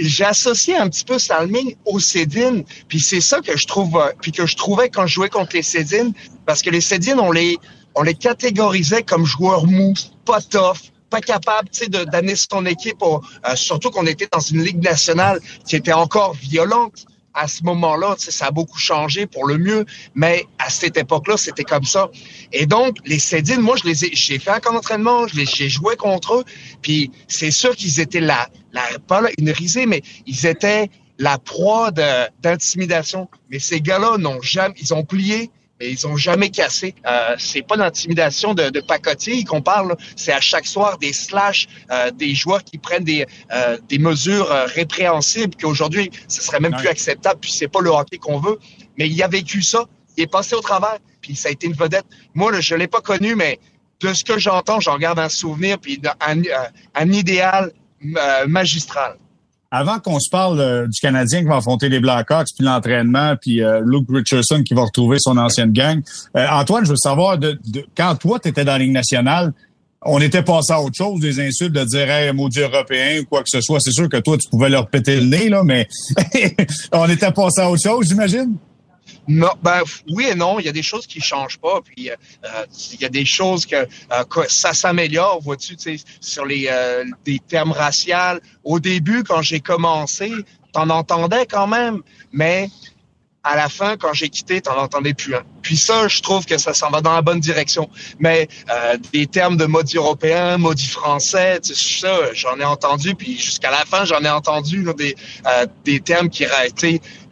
j'ai 0.00 0.24
associé 0.24 0.76
un 0.76 0.88
petit 0.88 1.04
peu 1.04 1.18
Salming 1.18 1.76
au 1.84 2.00
Cédine, 2.00 2.64
puis 2.88 3.00
c'est 3.00 3.20
ça 3.20 3.40
que 3.40 3.56
je 3.56 3.66
trouve, 3.66 3.98
euh, 3.98 4.10
puis 4.20 4.32
que 4.32 4.46
je 4.46 4.56
trouvais 4.56 4.88
quand 4.88 5.06
je 5.06 5.14
jouais 5.14 5.28
contre 5.28 5.54
les 5.54 5.62
Cédines, 5.62 6.12
parce 6.46 6.62
que 6.62 6.70
les 6.70 6.80
Cédines, 6.80 7.20
on 7.20 7.30
les, 7.30 7.58
on 7.94 8.02
les 8.02 8.14
catégorisait 8.14 9.02
comme 9.02 9.26
joueurs 9.26 9.66
mous, 9.66 9.92
pas 10.24 10.40
tough, 10.40 10.90
pas 11.10 11.20
capable, 11.20 11.68
sais, 11.72 11.88
d'amener 11.88 12.34
son 12.36 12.64
équipe, 12.66 13.02
euh, 13.02 13.18
surtout 13.56 13.90
qu'on 13.90 14.06
était 14.06 14.28
dans 14.32 14.40
une 14.40 14.62
ligue 14.62 14.82
nationale 14.82 15.40
qui 15.66 15.76
était 15.76 15.92
encore 15.92 16.34
violente 16.34 17.04
à 17.34 17.48
ce 17.48 17.62
moment-là, 17.64 18.16
ça 18.18 18.46
a 18.46 18.50
beaucoup 18.50 18.78
changé 18.78 19.26
pour 19.26 19.46
le 19.46 19.58
mieux, 19.58 19.84
mais 20.14 20.46
à 20.58 20.68
cette 20.70 20.96
époque-là, 20.96 21.36
c'était 21.36 21.64
comme 21.64 21.84
ça. 21.84 22.10
Et 22.52 22.66
donc, 22.66 22.96
les 23.04 23.18
Cédines, 23.18 23.60
moi, 23.60 23.76
je 23.76 23.88
les 23.88 24.04
ai, 24.04 24.10
j'ai 24.14 24.38
fait 24.38 24.50
un 24.50 24.60
camp 24.60 24.72
d'entraînement, 24.72 25.26
j'ai 25.28 25.68
joué 25.68 25.96
contre 25.96 26.34
eux, 26.34 26.44
puis 26.82 27.10
c'est 27.28 27.50
sûr 27.50 27.76
qu'ils 27.76 28.00
étaient 28.00 28.20
là, 28.20 28.48
la, 28.72 28.82
pas 29.06 29.22
une 29.38 29.50
risée, 29.50 29.86
mais 29.86 30.02
ils 30.26 30.46
étaient 30.46 30.90
la 31.18 31.38
proie 31.38 31.90
d'intimidation. 31.90 33.28
Mais 33.50 33.58
ces 33.58 33.80
gars-là 33.80 34.16
n'ont 34.18 34.40
jamais, 34.42 34.74
ils 34.80 34.94
ont 34.94 35.04
plié, 35.04 35.50
mais 35.80 35.90
ils 35.90 36.06
ont 36.06 36.16
jamais 36.16 36.50
cassé. 36.50 36.94
Euh, 37.06 37.34
c'est 37.38 37.62
pas 37.62 37.76
d'intimidation 37.76 38.54
de, 38.54 38.68
de 38.68 38.80
pacotille 38.80 39.44
qu'on 39.44 39.62
parle. 39.62 39.96
C'est 40.14 40.32
à 40.32 40.40
chaque 40.40 40.66
soir 40.66 40.98
des 40.98 41.12
slash, 41.12 41.66
euh, 41.90 42.10
des 42.10 42.34
joueurs 42.34 42.62
qui 42.62 42.76
prennent 42.78 43.04
des, 43.04 43.26
euh, 43.52 43.78
des 43.88 43.98
mesures 43.98 44.52
euh, 44.52 44.66
répréhensibles 44.66 45.54
qu'aujourd'hui 45.60 46.10
ce 46.28 46.42
serait 46.42 46.60
même 46.60 46.76
plus 46.76 46.88
acceptable. 46.88 47.40
Puis 47.40 47.52
c'est 47.52 47.68
pas 47.68 47.80
le 47.80 47.90
hockey 47.90 48.18
qu'on 48.18 48.38
veut. 48.38 48.58
Mais 48.98 49.08
il 49.08 49.20
a 49.22 49.28
vécu 49.28 49.62
ça. 49.62 49.86
Il 50.16 50.24
est 50.24 50.30
passé 50.30 50.54
au 50.54 50.60
travers. 50.60 50.98
Puis 51.22 51.34
ça 51.34 51.48
a 51.48 51.52
été 51.52 51.66
une 51.66 51.74
vedette. 51.74 52.04
Moi, 52.34 52.52
là, 52.52 52.60
je 52.60 52.74
l'ai 52.74 52.88
pas 52.88 53.00
connu, 53.00 53.34
mais 53.34 53.58
de 54.00 54.12
ce 54.12 54.24
que 54.24 54.38
j'entends, 54.38 54.80
j'en 54.80 54.98
garde 54.98 55.18
un 55.18 55.28
souvenir 55.28 55.78
puis 55.78 56.00
un, 56.20 56.42
un 56.94 57.12
idéal 57.12 57.72
magistral 58.46 59.18
avant 59.70 60.00
qu'on 60.00 60.18
se 60.18 60.28
parle 60.28 60.60
euh, 60.60 60.86
du 60.86 60.98
Canadien 61.00 61.40
qui 61.40 61.46
va 61.46 61.56
affronter 61.56 61.88
les 61.88 62.00
Blackhawks, 62.00 62.48
puis 62.56 62.64
l'entraînement, 62.64 63.36
puis 63.40 63.62
euh, 63.62 63.80
Luke 63.84 64.06
Richardson 64.08 64.62
qui 64.62 64.74
va 64.74 64.82
retrouver 64.82 65.18
son 65.20 65.36
ancienne 65.36 65.72
gang, 65.72 66.02
euh, 66.36 66.46
Antoine, 66.50 66.84
je 66.84 66.90
veux 66.90 66.96
savoir, 66.96 67.38
de, 67.38 67.58
quand 67.96 68.16
toi, 68.16 68.38
tu 68.40 68.48
étais 68.48 68.64
dans 68.64 68.72
la 68.72 68.78
Ligue 68.78 68.92
nationale, 68.92 69.52
on 70.02 70.20
était 70.20 70.42
passé 70.42 70.72
à 70.72 70.80
autre 70.80 70.96
chose, 70.96 71.20
des 71.20 71.40
insultes 71.40 71.72
de 71.72 71.84
dire 71.84 72.10
hey, 72.10 72.32
maudit 72.32 72.60
européen 72.60 73.20
ou 73.20 73.26
quoi 73.26 73.42
que 73.42 73.50
ce 73.50 73.60
soit. 73.60 73.80
C'est 73.80 73.92
sûr 73.92 74.08
que 74.08 74.16
toi, 74.16 74.38
tu 74.38 74.48
pouvais 74.48 74.70
leur 74.70 74.88
péter 74.88 75.16
le 75.16 75.26
nez, 75.26 75.50
là, 75.50 75.62
mais 75.62 75.86
on 76.92 77.08
était 77.08 77.30
passé 77.32 77.60
à 77.60 77.70
autre 77.70 77.82
chose, 77.82 78.08
j'imagine? 78.08 78.56
Ben 79.28 79.82
oui 80.08 80.26
et 80.30 80.34
non. 80.34 80.58
Il 80.58 80.66
y 80.66 80.68
a 80.68 80.72
des 80.72 80.82
choses 80.82 81.06
qui 81.06 81.20
changent 81.20 81.58
pas, 81.58 81.80
puis 81.82 82.10
euh, 82.10 82.16
il 82.92 83.00
y 83.00 83.04
a 83.04 83.08
des 83.08 83.24
choses 83.24 83.66
que, 83.66 83.76
euh, 83.76 84.44
ça 84.48 84.72
s'améliore, 84.72 85.40
vois-tu, 85.40 85.76
sur 86.20 86.44
les 86.44 86.68
euh, 86.70 87.04
des 87.24 87.38
termes 87.38 87.72
raciaux. 87.72 88.40
Au 88.64 88.80
début, 88.80 89.22
quand 89.22 89.42
j'ai 89.42 89.60
commencé, 89.60 90.32
t'en 90.72 90.90
entendais 90.90 91.46
quand 91.46 91.66
même, 91.66 92.02
mais 92.32 92.68
à 93.42 93.56
la 93.56 93.68
fin, 93.68 93.96
quand 93.96 94.12
j'ai 94.12 94.28
quitté, 94.28 94.60
t'en 94.60 94.76
entendais 94.76 95.14
plus 95.14 95.34
un. 95.34 95.42
Puis 95.62 95.76
ça, 95.76 96.08
je 96.08 96.20
trouve 96.20 96.44
que 96.44 96.58
ça 96.58 96.74
s'en 96.74 96.90
va 96.90 97.00
dans 97.00 97.14
la 97.14 97.22
bonne 97.22 97.40
direction. 97.40 97.88
Mais 98.18 98.48
euh, 98.70 98.98
des 99.12 99.26
termes 99.26 99.56
de 99.56 99.64
maudit 99.64 99.96
européen, 99.96 100.58
maudit 100.58 100.88
français, 100.88 101.58
ça, 101.62 102.34
j'en 102.34 102.58
ai 102.58 102.64
entendu. 102.64 103.14
Puis 103.14 103.38
jusqu'à 103.38 103.70
la 103.70 103.84
fin, 103.86 104.04
j'en 104.04 104.20
ai 104.20 104.28
entendu 104.28 104.86
des 104.96 105.14
euh, 105.46 105.66
des 105.84 106.00
termes 106.00 106.28
qui, 106.28 106.44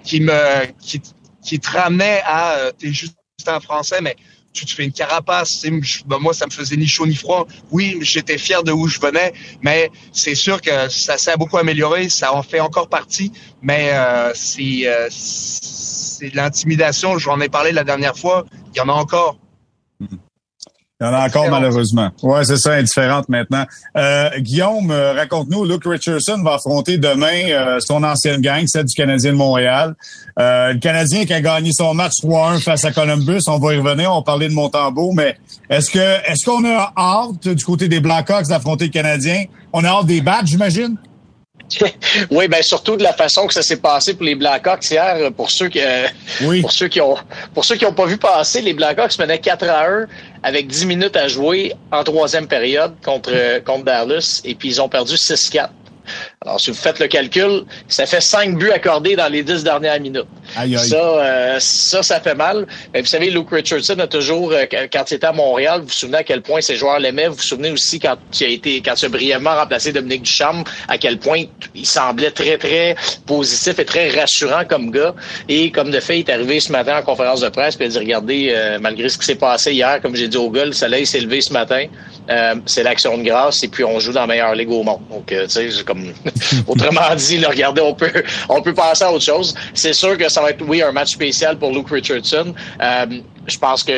qui 0.02 0.20
me 0.20 0.66
qui, 0.80 1.02
qui 1.42 1.58
te 1.58 1.70
ramenait 1.70 2.22
à 2.24 2.52
euh, 2.52 2.72
t'es 2.76 2.92
juste 2.92 3.14
un 3.46 3.60
français, 3.60 4.00
mais 4.00 4.16
tu 4.52 4.66
te 4.66 4.72
fais 4.72 4.84
une 4.84 4.92
carapace. 4.92 5.64
Ben, 6.06 6.18
moi, 6.18 6.34
ça 6.34 6.46
me 6.46 6.50
faisait 6.50 6.76
ni 6.76 6.86
chaud 6.86 7.06
ni 7.06 7.14
froid. 7.14 7.46
Oui, 7.70 7.98
j'étais 8.00 8.38
fier 8.38 8.62
de 8.62 8.72
où 8.72 8.88
je 8.88 8.98
venais, 8.98 9.32
mais 9.62 9.90
c'est 10.12 10.34
sûr 10.34 10.60
que 10.60 10.88
ça 10.88 11.16
s'est 11.18 11.36
beaucoup 11.36 11.58
amélioré. 11.58 12.08
Ça 12.08 12.34
en 12.34 12.42
fait 12.42 12.60
encore 12.60 12.88
partie, 12.88 13.32
mais 13.62 13.90
euh, 13.92 14.32
c'est 14.34 14.86
euh, 14.86 15.08
c'est 15.10 16.30
de 16.30 16.36
l'intimidation. 16.36 17.18
J'en 17.18 17.40
ai 17.40 17.48
parlé 17.48 17.72
la 17.72 17.84
dernière 17.84 18.16
fois. 18.16 18.44
Il 18.74 18.78
y 18.78 18.80
en 18.80 18.88
a 18.88 18.92
encore. 18.92 19.38
Mm-hmm. 20.00 20.27
Il 21.00 21.04
y 21.04 21.06
en 21.06 21.14
a 21.14 21.26
encore 21.26 21.48
malheureusement. 21.48 22.10
Ouais, 22.24 22.44
c'est 22.44 22.56
ça, 22.56 22.72
indifférente 22.72 23.28
maintenant. 23.28 23.64
Euh, 23.96 24.30
Guillaume, 24.38 24.90
euh, 24.90 25.12
raconte-nous, 25.12 25.64
Luke 25.64 25.84
Richardson 25.86 26.42
va 26.42 26.54
affronter 26.54 26.98
demain 26.98 27.50
euh, 27.50 27.78
son 27.78 28.02
ancienne 28.02 28.40
gang, 28.40 28.64
celle 28.66 28.86
du 28.86 28.96
Canadien 28.96 29.30
de 29.30 29.36
Montréal. 29.36 29.94
Euh, 30.40 30.72
le 30.72 30.80
Canadien 30.80 31.24
qui 31.24 31.32
a 31.32 31.40
gagné 31.40 31.70
son 31.72 31.94
match 31.94 32.14
3-1 32.20 32.60
face 32.60 32.84
à 32.84 32.90
Columbus, 32.90 33.42
on 33.46 33.60
va 33.60 33.74
y 33.74 33.78
revenir, 33.78 34.12
on 34.12 34.16
va 34.16 34.22
parler 34.22 34.48
de 34.48 34.54
Montembeau, 34.54 35.12
mais 35.12 35.36
est-ce 35.70 35.88
que 35.88 35.98
est-ce 35.98 36.44
qu'on 36.44 36.64
a 36.64 36.92
hâte 36.96 37.46
du 37.46 37.64
côté 37.64 37.86
des 37.86 38.00
Blackhawks 38.00 38.48
d'affronter 38.48 38.86
le 38.86 38.90
Canadien? 38.90 39.44
On 39.72 39.84
a 39.84 39.88
hâte 39.90 40.06
des 40.06 40.20
badges, 40.20 40.48
j'imagine? 40.48 40.96
oui, 42.30 42.48
ben 42.48 42.62
surtout 42.62 42.96
de 42.96 43.02
la 43.02 43.12
façon 43.12 43.46
que 43.46 43.54
ça 43.54 43.62
s'est 43.62 43.76
passé 43.76 44.14
pour 44.14 44.24
les 44.24 44.34
Blackhawks 44.34 44.90
hier. 44.90 45.30
Pour 45.32 45.50
ceux 45.50 45.68
qui, 45.68 45.80
euh, 45.80 46.06
pour 46.60 46.72
ceux 46.72 46.88
qui 46.88 47.00
ont, 47.00 47.16
pour 47.54 47.64
ceux 47.64 47.76
qui 47.76 47.84
ont 47.84 47.92
pas 47.92 48.06
vu 48.06 48.16
passer, 48.16 48.60
les 48.60 48.72
Blackhawks 48.72 49.18
menaient 49.18 49.38
4 49.38 49.68
à 49.68 49.86
1 49.86 50.06
avec 50.42 50.66
10 50.66 50.86
minutes 50.86 51.16
à 51.16 51.28
jouer 51.28 51.74
en 51.90 52.04
troisième 52.04 52.46
période 52.46 52.94
contre 53.04 53.62
contre 53.64 53.84
Dallas 53.84 54.40
et 54.44 54.54
puis 54.54 54.68
ils 54.68 54.80
ont 54.82 54.88
perdu 54.88 55.14
6-4. 55.14 55.68
Alors, 56.44 56.60
si 56.60 56.70
vous 56.70 56.76
faites 56.76 56.98
le 56.98 57.08
calcul, 57.08 57.64
ça 57.88 58.06
fait 58.06 58.20
cinq 58.20 58.56
buts 58.56 58.70
accordés 58.70 59.16
dans 59.16 59.28
les 59.28 59.42
dix 59.42 59.64
dernières 59.64 60.00
minutes. 60.00 60.26
Ça, 60.54 60.96
euh, 60.96 61.56
ça, 61.58 62.02
ça 62.02 62.20
fait 62.20 62.34
mal. 62.34 62.66
Mais 62.94 63.00
vous 63.00 63.06
savez, 63.06 63.30
Luke 63.30 63.50
Richardson 63.50 63.98
a 63.98 64.06
toujours, 64.06 64.52
euh, 64.52 64.64
quand 64.92 65.10
il 65.10 65.14
était 65.14 65.26
à 65.26 65.32
Montréal, 65.32 65.80
vous 65.80 65.86
vous 65.86 65.92
souvenez 65.92 66.18
à 66.18 66.22
quel 66.22 66.42
point 66.42 66.60
ses 66.60 66.76
joueurs 66.76 66.98
l'aimaient. 66.98 67.28
Vous 67.28 67.34
vous 67.34 67.42
souvenez 67.42 67.70
aussi 67.70 67.98
quand 67.98 68.16
il 68.40 68.44
a 68.44 68.48
été, 68.48 68.80
quand 68.80 68.94
il 69.00 69.06
a 69.06 69.08
brièvement 69.08 69.54
remplacé 69.56 69.92
Dominique 69.92 70.22
Duchamp, 70.22 70.64
à 70.88 70.96
quel 70.98 71.18
point 71.18 71.44
il 71.74 71.86
semblait 71.86 72.30
très, 72.30 72.56
très 72.56 72.96
positif 73.26 73.78
et 73.78 73.84
très 73.84 74.08
rassurant 74.10 74.64
comme 74.68 74.90
gars. 74.90 75.14
Et 75.48 75.70
comme 75.70 75.90
de 75.90 76.00
fait, 76.00 76.20
il 76.20 76.20
est 76.20 76.30
arrivé 76.30 76.60
ce 76.60 76.72
matin 76.72 76.98
en 76.98 77.02
conférence 77.02 77.40
de 77.40 77.48
presse, 77.48 77.76
puis 77.76 77.86
il 77.86 77.88
a 77.88 77.90
dit, 77.90 77.98
regardez, 77.98 78.52
euh, 78.52 78.78
malgré 78.80 79.08
ce 79.08 79.18
qui 79.18 79.26
s'est 79.26 79.34
passé 79.34 79.72
hier, 79.72 80.00
comme 80.00 80.14
j'ai 80.14 80.28
dit 80.28 80.36
au 80.36 80.50
gars, 80.50 80.64
le 80.64 80.72
soleil 80.72 81.04
s'est 81.06 81.20
levé 81.20 81.40
ce 81.40 81.52
matin. 81.52 81.86
c'est 82.66 82.82
l'action 82.82 83.16
de 83.16 83.22
grâce 83.22 83.62
et 83.62 83.68
puis 83.68 83.84
on 83.84 83.98
joue 83.98 84.12
dans 84.12 84.20
la 84.20 84.26
meilleure 84.26 84.54
ligue 84.54 84.70
au 84.70 84.82
monde. 84.82 85.00
Donc, 85.10 85.26
tu 85.26 85.48
sais, 85.48 85.68
comme 85.84 85.97
Autrement 86.66 87.14
dit, 87.16 87.44
regardez, 87.44 87.82
on 87.82 87.94
peut, 87.94 88.12
on 88.48 88.62
peut 88.62 88.74
passer 88.74 89.04
à 89.04 89.12
autre 89.12 89.24
chose. 89.24 89.54
C'est 89.74 89.92
sûr 89.92 90.16
que 90.16 90.28
ça 90.28 90.42
va 90.42 90.50
être, 90.50 90.64
oui, 90.66 90.82
un 90.82 90.92
match 90.92 91.12
spécial 91.12 91.58
pour 91.58 91.72
Luke 91.72 91.90
Richardson. 91.90 92.54
Euh, 92.80 93.06
je 93.46 93.58
pense 93.58 93.82
qu'il 93.82 93.94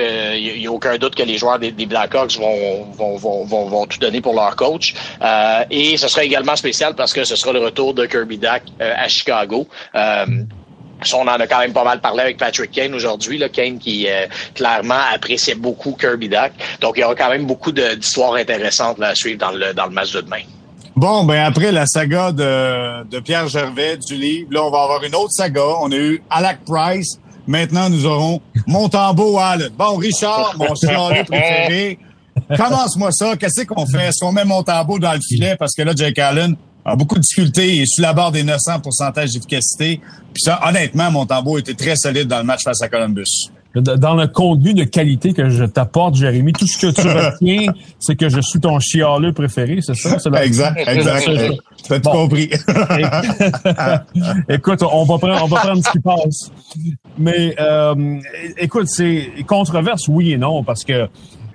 n'y 0.59 0.66
a, 0.66 0.73
aucun 0.73 0.97
doute 0.97 1.14
que 1.14 1.23
les 1.23 1.37
joueurs 1.37 1.59
des, 1.59 1.73
Blackhawks 1.73 2.37
vont, 2.38 2.85
vont, 2.92 3.16
vont, 3.16 3.45
vont, 3.45 3.87
tout 3.87 3.99
donner 3.99 4.21
pour 4.21 4.35
leur 4.35 4.54
coach. 4.57 4.95
Euh, 5.23 5.64
et 5.71 5.97
ce 5.97 6.09
sera 6.09 6.25
également 6.25 6.57
spécial 6.57 6.95
parce 6.95 7.12
que 7.12 7.25
ce 7.25 7.37
sera 7.37 7.52
le 7.52 7.61
retour 7.61 7.95
de 7.95 8.07
Kirby 8.07 8.38
Dack 8.38 8.62
euh, 8.80 8.95
à 8.97 9.09
Chicago. 9.09 9.66
on 9.95 11.21
en 11.23 11.26
a 11.26 11.47
quand 11.47 11.59
même 11.59 11.73
pas 11.73 11.85
mal 11.85 12.00
parlé 12.00 12.21
avec 12.21 12.37
Patrick 12.37 12.71
Kane 12.71 12.95
aujourd'hui, 12.95 13.38
là, 13.38 13.49
Kane 13.49 13.78
qui 13.78 14.07
clairement 14.54 15.00
appréciait 15.12 15.57
beaucoup 15.57 15.97
Kirby 15.99 16.28
Dack. 16.28 16.52
Donc 16.80 16.97
il 16.97 17.00
y 17.00 17.04
aura 17.04 17.14
quand 17.14 17.30
même 17.30 17.47
beaucoup 17.47 17.73
d'histoires 17.73 18.35
intéressantes 18.35 19.02
à 19.02 19.14
suivre 19.14 19.38
dans 19.38 19.50
le, 19.50 19.73
dans 19.73 19.87
le 19.87 19.92
match 19.92 20.12
de 20.12 20.21
demain. 20.21 20.42
Bon, 21.00 21.25
ben 21.25 21.42
après 21.45 21.73
la 21.73 21.87
saga 21.87 22.30
de, 22.30 23.09
de 23.09 23.21
Pierre 23.21 23.49
Gervais 23.49 23.97
du 23.97 24.16
livre, 24.16 24.49
là, 24.50 24.64
on 24.64 24.71
va 24.71 24.83
avoir 24.83 25.02
une 25.02 25.14
autre 25.14 25.33
saga. 25.33 25.64
On 25.80 25.90
a 25.90 25.97
eu 25.97 26.23
Alec 26.28 26.59
Price. 26.66 27.19
Maintenant, 27.47 27.88
nous 27.88 28.04
aurons 28.04 28.42
Montembeau 28.66 29.38
Allen. 29.38 29.71
Bon, 29.78 29.97
Richard, 29.97 30.57
mon 30.59 30.75
chialeux 30.75 31.25
préféré, 31.25 31.99
commence-moi 32.54 33.12
ça. 33.12 33.35
Qu'est-ce 33.38 33.62
qu'on 33.62 33.87
fait? 33.87 34.09
Est-ce 34.09 34.21
qu'on 34.21 34.33
met 34.33 34.45
Montembeau 34.45 34.99
dans 34.99 35.14
le 35.14 35.21
filet? 35.26 35.57
Parce 35.59 35.75
que 35.75 35.80
là, 35.80 35.92
Jake 35.97 36.19
Allen 36.19 36.54
a 36.85 36.95
beaucoup 36.97 37.14
de 37.14 37.21
difficultés. 37.21 37.76
Il 37.76 37.83
est 37.85 37.87
sur 37.87 38.02
la 38.02 38.12
barre 38.12 38.33
des 38.33 38.45
900% 38.45 39.14
d'efficacité. 39.14 40.02
Puis 40.35 40.42
ça, 40.42 40.61
honnêtement, 40.69 41.11
Montembeau 41.11 41.57
était 41.57 41.73
très 41.73 41.97
solide 41.97 42.28
dans 42.28 42.40
le 42.40 42.45
match 42.45 42.62
face 42.62 42.83
à 42.83 42.90
Columbus 42.90 43.49
dans 43.75 44.15
le 44.15 44.27
contenu 44.27 44.75
de 44.75 44.85
qualité 44.85 45.33
que 45.33 45.49
je 45.49 45.65
t'apporte, 45.65 46.17
Jérémy, 46.17 46.53
tout 46.53 46.67
ce 46.67 46.79
que 46.79 46.93
tu 46.93 47.07
retiens, 47.09 47.73
c'est 47.99 48.17
que 48.17 48.29
je 48.29 48.41
suis 48.41 48.59
ton 48.59 48.79
chialeux 48.81 49.33
préféré, 49.33 49.79
c'est 49.81 49.95
ça? 49.95 50.17
Exact, 50.43 50.89
exact. 50.89 51.31
Tu 51.85 51.93
as 51.93 52.00
tout 52.00 52.11
compris. 52.11 52.50
écoute, 54.49 54.83
on 54.83 55.05
va 55.05 55.19
prendre, 55.19 55.45
on 55.45 55.47
va 55.47 55.57
prendre 55.61 55.85
ce 55.85 55.91
qui 55.91 56.00
passe. 56.00 56.50
Mais 57.19 57.55
euh, 57.61 58.19
écoute, 58.59 58.89
c'est 58.89 59.31
controverse, 59.47 60.09
oui 60.09 60.33
et 60.33 60.39
non, 60.39 60.65
parce 60.65 60.85
que 60.85 61.09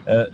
euh, 0.08 0.26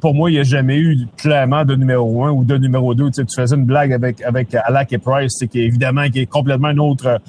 pour 0.00 0.14
moi, 0.14 0.30
il 0.30 0.34
n'y 0.34 0.40
a 0.40 0.44
jamais 0.44 0.78
eu 0.78 1.06
clairement 1.16 1.64
de 1.64 1.74
numéro 1.76 2.24
un 2.24 2.32
ou 2.32 2.44
de 2.44 2.56
numéro 2.56 2.94
deux. 2.94 3.10
Tu, 3.10 3.20
sais, 3.20 3.24
tu 3.24 3.40
faisais 3.40 3.54
une 3.54 3.66
blague 3.66 3.92
avec 3.92 4.22
avec 4.22 4.54
Alak 4.54 4.92
et 4.92 4.98
Price, 4.98 5.38
qui 5.50 5.60
est 5.60 5.64
évidemment 5.64 6.08
qui 6.08 6.20
est 6.20 6.26
complètement 6.26 6.70
une 6.70 6.80
autre 6.80 7.20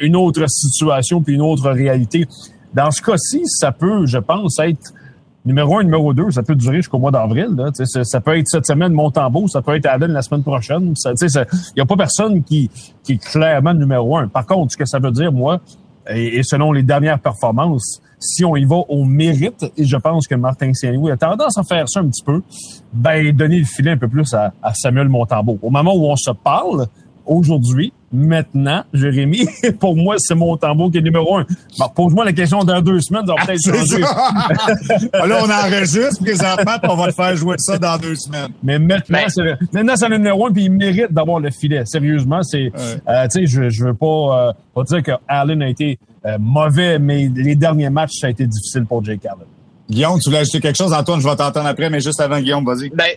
une 0.00 0.16
autre 0.16 0.44
situation 0.48 1.22
puis 1.22 1.34
une 1.34 1.42
autre 1.42 1.70
réalité. 1.70 2.26
Dans 2.74 2.90
ce 2.90 3.02
cas-ci, 3.02 3.42
ça 3.46 3.72
peut, 3.72 4.06
je 4.06 4.18
pense, 4.18 4.58
être 4.58 4.92
numéro 5.44 5.78
un, 5.78 5.82
numéro 5.82 6.14
deux, 6.14 6.30
ça 6.30 6.42
peut 6.42 6.54
durer 6.54 6.76
jusqu'au 6.76 6.98
mois 6.98 7.10
d'avril. 7.10 7.48
Ça, 7.74 8.04
ça 8.04 8.20
peut 8.20 8.36
être 8.38 8.48
cette 8.48 8.66
semaine 8.66 8.92
Montembeau, 8.92 9.48
ça 9.48 9.62
peut 9.62 9.76
être 9.76 9.86
Allen 9.86 10.12
la 10.12 10.22
semaine 10.22 10.42
prochaine. 10.42 10.94
Il 11.04 11.46
n'y 11.76 11.82
a 11.82 11.86
pas 11.86 11.96
personne 11.96 12.42
qui, 12.42 12.70
est 13.08 13.18
clairement 13.18 13.74
numéro 13.74 14.16
un. 14.16 14.28
Par 14.28 14.46
contre, 14.46 14.72
ce 14.72 14.76
que 14.76 14.86
ça 14.86 14.98
veut 14.98 15.10
dire, 15.10 15.32
moi, 15.32 15.60
et, 16.08 16.42
selon 16.42 16.72
les 16.72 16.82
dernières 16.82 17.20
performances, 17.20 18.00
si 18.18 18.44
on 18.44 18.56
y 18.56 18.64
va 18.64 18.76
au 18.76 19.04
mérite, 19.04 19.64
et 19.76 19.84
je 19.84 19.96
pense 19.96 20.26
que 20.28 20.34
Martin 20.34 20.72
Saint-Louis 20.72 21.10
a 21.10 21.16
tendance 21.16 21.58
à 21.58 21.64
faire 21.64 21.88
ça 21.88 22.00
un 22.00 22.06
petit 22.06 22.22
peu, 22.24 22.42
ben 22.92 23.32
donner 23.32 23.58
le 23.58 23.64
filet 23.64 23.92
un 23.92 23.96
peu 23.96 24.08
plus 24.08 24.32
à, 24.34 24.52
à 24.62 24.74
Samuel 24.74 25.08
Montembeau. 25.08 25.58
Au 25.60 25.70
moment 25.70 25.94
où 25.94 26.06
on 26.06 26.16
se 26.16 26.30
parle, 26.30 26.86
aujourd'hui, 27.26 27.92
maintenant, 28.12 28.84
Jérémy, 28.92 29.46
pour 29.80 29.96
moi, 29.96 30.16
c'est 30.18 30.34
mon 30.34 30.56
tambour 30.56 30.90
qui 30.90 30.98
est 30.98 31.02
numéro 31.02 31.36
un. 31.36 31.46
pose-moi 31.94 32.24
la 32.24 32.32
question 32.32 32.62
dans 32.64 32.80
deux 32.80 33.00
semaines, 33.00 33.26
ça 33.26 33.34
va 33.34 33.46
peut-être 33.46 33.64
changer. 33.64 34.00
là, 34.00 35.42
on 35.42 35.50
enregistre 35.50 36.22
présentement, 36.22 36.78
puis 36.80 36.90
on 36.90 36.96
va 36.96 37.06
le 37.06 37.12
faire 37.12 37.36
jouer 37.36 37.56
ça 37.58 37.78
dans 37.78 37.96
deux 37.98 38.16
semaines. 38.16 38.52
Mais 38.62 38.78
maintenant, 38.78 39.18
c'est, 39.28 39.56
maintenant, 39.72 39.96
c'est 39.96 40.08
le 40.08 40.18
numéro 40.18 40.46
un, 40.46 40.52
puis 40.52 40.64
il 40.64 40.72
mérite 40.72 41.12
d'avoir 41.12 41.40
le 41.40 41.50
filet. 41.50 41.84
Sérieusement, 41.86 42.42
c'est, 42.42 42.70
euh, 43.08 43.24
tu 43.28 43.40
sais, 43.40 43.46
je, 43.46 43.70
je 43.70 43.84
veux 43.86 43.94
pas, 43.94 44.06
euh, 44.48 44.52
pas 44.74 44.84
dire 44.84 45.02
que 45.02 45.12
Allen 45.26 45.62
a 45.62 45.68
été 45.68 45.98
euh, 46.26 46.36
mauvais, 46.38 46.98
mais 46.98 47.30
les 47.34 47.56
derniers 47.56 47.90
matchs, 47.90 48.18
ça 48.20 48.26
a 48.26 48.30
été 48.30 48.46
difficile 48.46 48.84
pour 48.84 49.04
Jake 49.04 49.24
Allen. 49.26 49.46
Guillaume, 49.92 50.18
tu 50.18 50.30
voulais 50.30 50.40
ajouter 50.40 50.60
quelque 50.60 50.76
chose? 50.76 50.92
Antoine, 50.92 51.20
je 51.20 51.28
vais 51.28 51.36
t'entendre 51.36 51.66
après, 51.66 51.90
mais 51.90 52.00
juste 52.00 52.20
avant, 52.20 52.40
Guillaume, 52.40 52.64
vas-y. 52.64 52.88
Ben, 52.90 53.10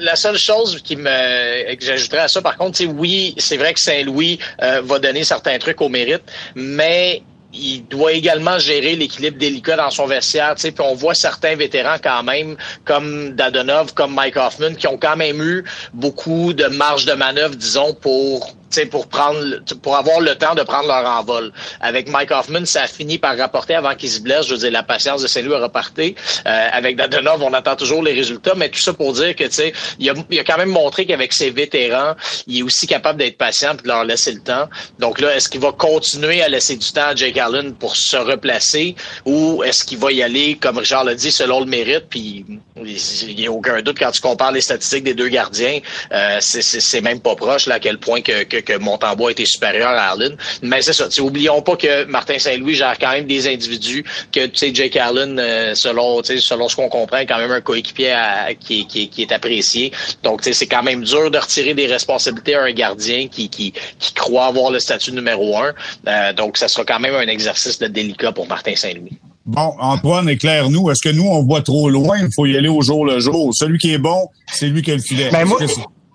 la, 0.00 0.16
seule 0.16 0.38
chose 0.38 0.80
qui 0.82 0.96
me, 0.96 1.74
que 1.74 1.84
j'ajouterais 1.84 2.22
à 2.22 2.28
ça, 2.28 2.40
par 2.40 2.56
contre, 2.56 2.78
c'est 2.78 2.86
oui, 2.86 3.34
c'est 3.36 3.58
vrai 3.58 3.74
que 3.74 3.80
Saint-Louis 3.80 4.38
euh, 4.62 4.80
va 4.82 4.98
donner 4.98 5.22
certains 5.22 5.58
trucs 5.58 5.80
au 5.82 5.90
mérite, 5.90 6.22
mais 6.54 7.22
il 7.52 7.86
doit 7.86 8.12
également 8.12 8.58
gérer 8.58 8.96
l'équilibre 8.96 9.36
délicat 9.36 9.76
dans 9.76 9.90
son 9.90 10.06
vestiaire. 10.06 10.54
Puis 10.54 10.72
on 10.78 10.94
voit 10.94 11.14
certains 11.14 11.54
vétérans 11.54 11.96
quand 12.02 12.22
même, 12.22 12.56
comme 12.86 13.32
Dadonov, 13.32 13.92
comme 13.92 14.14
Mike 14.14 14.36
Hoffman, 14.36 14.74
qui 14.74 14.86
ont 14.86 14.96
quand 14.96 15.16
même 15.16 15.42
eu 15.42 15.64
beaucoup 15.92 16.54
de 16.54 16.64
marge 16.68 17.04
de 17.04 17.12
manœuvre, 17.12 17.54
disons, 17.54 17.92
pour 17.92 18.54
pour 18.90 19.06
prendre 19.06 19.60
pour 19.82 19.96
avoir 19.96 20.20
le 20.20 20.34
temps 20.34 20.54
de 20.54 20.62
prendre 20.62 20.88
leur 20.88 21.06
envol. 21.06 21.52
Avec 21.80 22.08
Mike 22.08 22.30
Hoffman, 22.30 22.64
ça 22.64 22.82
a 22.82 22.86
fini 22.86 23.18
par 23.18 23.36
rapporter 23.36 23.74
avant 23.74 23.94
qu'il 23.94 24.10
se 24.10 24.20
blesse. 24.20 24.46
Je 24.46 24.54
veux 24.54 24.60
dire, 24.60 24.70
la 24.70 24.82
patience 24.82 25.22
de 25.22 25.26
Saint-Louis 25.26 25.54
a 25.54 25.60
reparté. 25.60 26.14
Euh, 26.46 26.68
avec 26.72 26.96
Dadonov, 26.96 27.42
on 27.42 27.52
attend 27.52 27.76
toujours 27.76 28.02
les 28.02 28.12
résultats, 28.12 28.54
mais 28.56 28.68
tout 28.68 28.80
ça 28.80 28.92
pour 28.92 29.12
dire 29.12 29.34
que 29.36 29.44
tu 29.44 29.52
sais, 29.52 29.72
il 29.98 30.08
a, 30.10 30.14
il 30.30 30.38
a 30.38 30.44
quand 30.44 30.58
même 30.58 30.70
montré 30.70 31.06
qu'avec 31.06 31.32
ses 31.32 31.50
vétérans, 31.50 32.14
il 32.46 32.60
est 32.60 32.62
aussi 32.62 32.86
capable 32.86 33.18
d'être 33.18 33.38
patient 33.38 33.74
et 33.74 33.82
de 33.82 33.88
leur 33.88 34.04
laisser 34.04 34.32
le 34.32 34.40
temps. 34.40 34.68
Donc 34.98 35.20
là, 35.20 35.36
est-ce 35.36 35.48
qu'il 35.48 35.60
va 35.60 35.72
continuer 35.72 36.42
à 36.42 36.48
laisser 36.48 36.76
du 36.76 36.90
temps 36.92 37.08
à 37.08 37.14
Jake 37.14 37.38
Allen 37.38 37.74
pour 37.74 37.96
se 37.96 38.16
replacer 38.16 38.94
ou 39.24 39.62
est-ce 39.62 39.84
qu'il 39.84 39.98
va 39.98 40.12
y 40.12 40.22
aller, 40.22 40.56
comme 40.56 40.78
Richard 40.78 41.04
l'a 41.04 41.14
dit, 41.14 41.32
selon 41.32 41.60
le 41.60 41.66
mérite? 41.66 42.04
Puis 42.08 42.44
il 42.76 43.36
n'y 43.36 43.46
a 43.46 43.52
aucun 43.52 43.80
doute 43.82 43.98
quand 43.98 44.10
tu 44.10 44.20
compares 44.20 44.52
les 44.52 44.60
statistiques 44.60 45.04
des 45.04 45.14
deux 45.14 45.28
gardiens, 45.28 45.80
euh, 46.12 46.38
c'est 46.40 47.00
même 47.00 47.20
pas 47.20 47.36
proche 47.36 47.66
là 47.66 47.76
à 47.76 47.80
quel 47.80 47.98
point 47.98 48.20
que, 48.20 48.44
que 48.44 48.58
que 48.62 48.78
Montembois 48.78 49.32
était 49.32 49.44
supérieur 49.44 49.90
à 49.90 50.12
Allen. 50.12 50.36
Mais 50.62 50.82
c'est 50.82 50.92
ça. 50.92 51.08
Oublions 51.20 51.62
pas 51.62 51.76
que 51.76 52.04
Martin 52.04 52.38
Saint-Louis 52.38 52.74
gère 52.74 52.98
quand 52.98 53.12
même 53.12 53.26
des 53.26 53.48
individus 53.48 54.04
que 54.32 54.46
tu 54.46 54.56
sais 54.56 54.74
Jake 54.74 54.96
Allen, 54.96 55.38
euh, 55.38 55.74
selon 55.74 56.22
selon 56.22 56.68
ce 56.68 56.76
qu'on 56.76 56.88
comprend, 56.88 57.18
est 57.18 57.26
quand 57.26 57.38
même 57.38 57.52
un 57.52 57.60
coéquipier 57.60 58.14
qui, 58.60 58.86
qui, 58.86 59.08
qui, 59.08 59.22
est 59.22 59.32
apprécié. 59.32 59.92
Donc 60.22 60.40
c'est 60.42 60.66
quand 60.66 60.82
même 60.82 61.04
dur 61.04 61.30
de 61.30 61.38
retirer 61.38 61.74
des 61.74 61.86
responsabilités 61.86 62.54
à 62.54 62.64
un 62.64 62.72
gardien 62.72 63.28
qui, 63.28 63.48
qui, 63.48 63.72
qui 63.98 64.14
croit 64.14 64.46
avoir 64.46 64.70
le 64.70 64.80
statut 64.80 65.12
numéro 65.12 65.58
un. 65.58 65.72
Euh, 66.06 66.32
donc 66.32 66.56
ça 66.56 66.68
sera 66.68 66.84
quand 66.84 67.00
même 67.00 67.14
un 67.14 67.28
exercice 67.28 67.78
de 67.78 67.86
délicat 67.86 68.32
pour 68.32 68.48
Martin 68.48 68.74
Saint-Louis. 68.74 69.18
Bon, 69.44 69.74
Antoine, 69.80 70.28
éclaire-nous. 70.28 70.90
Est-ce 70.90 71.02
que 71.02 71.12
nous, 71.12 71.26
on 71.26 71.42
voit 71.42 71.62
trop 71.62 71.90
loin? 71.90 72.18
Il 72.18 72.28
faut 72.34 72.46
y 72.46 72.56
aller 72.56 72.68
au 72.68 72.80
jour 72.80 73.04
le 73.04 73.18
jour. 73.18 73.52
Celui 73.52 73.78
qui 73.78 73.92
est 73.92 73.98
bon, 73.98 74.28
c'est 74.46 74.68
lui 74.68 74.82
qui 74.82 74.92
a 74.92 74.94
le 74.94 75.02
filet. 75.02 75.30
Ben, 75.32 75.44
moi, 75.44 75.58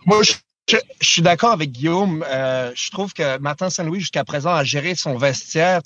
moi, 0.05 0.23
je 0.23 0.33
je, 0.67 0.77
suis 1.01 1.21
d'accord 1.21 1.51
avec 1.51 1.71
Guillaume. 1.71 2.25
Euh, 2.27 2.71
je 2.75 2.89
trouve 2.91 3.13
que 3.13 3.37
Martin 3.39 3.69
Saint-Louis, 3.69 4.01
jusqu'à 4.01 4.23
présent, 4.23 4.53
a 4.53 4.63
géré 4.63 4.95
son 4.95 5.17
vestiaire 5.17 5.81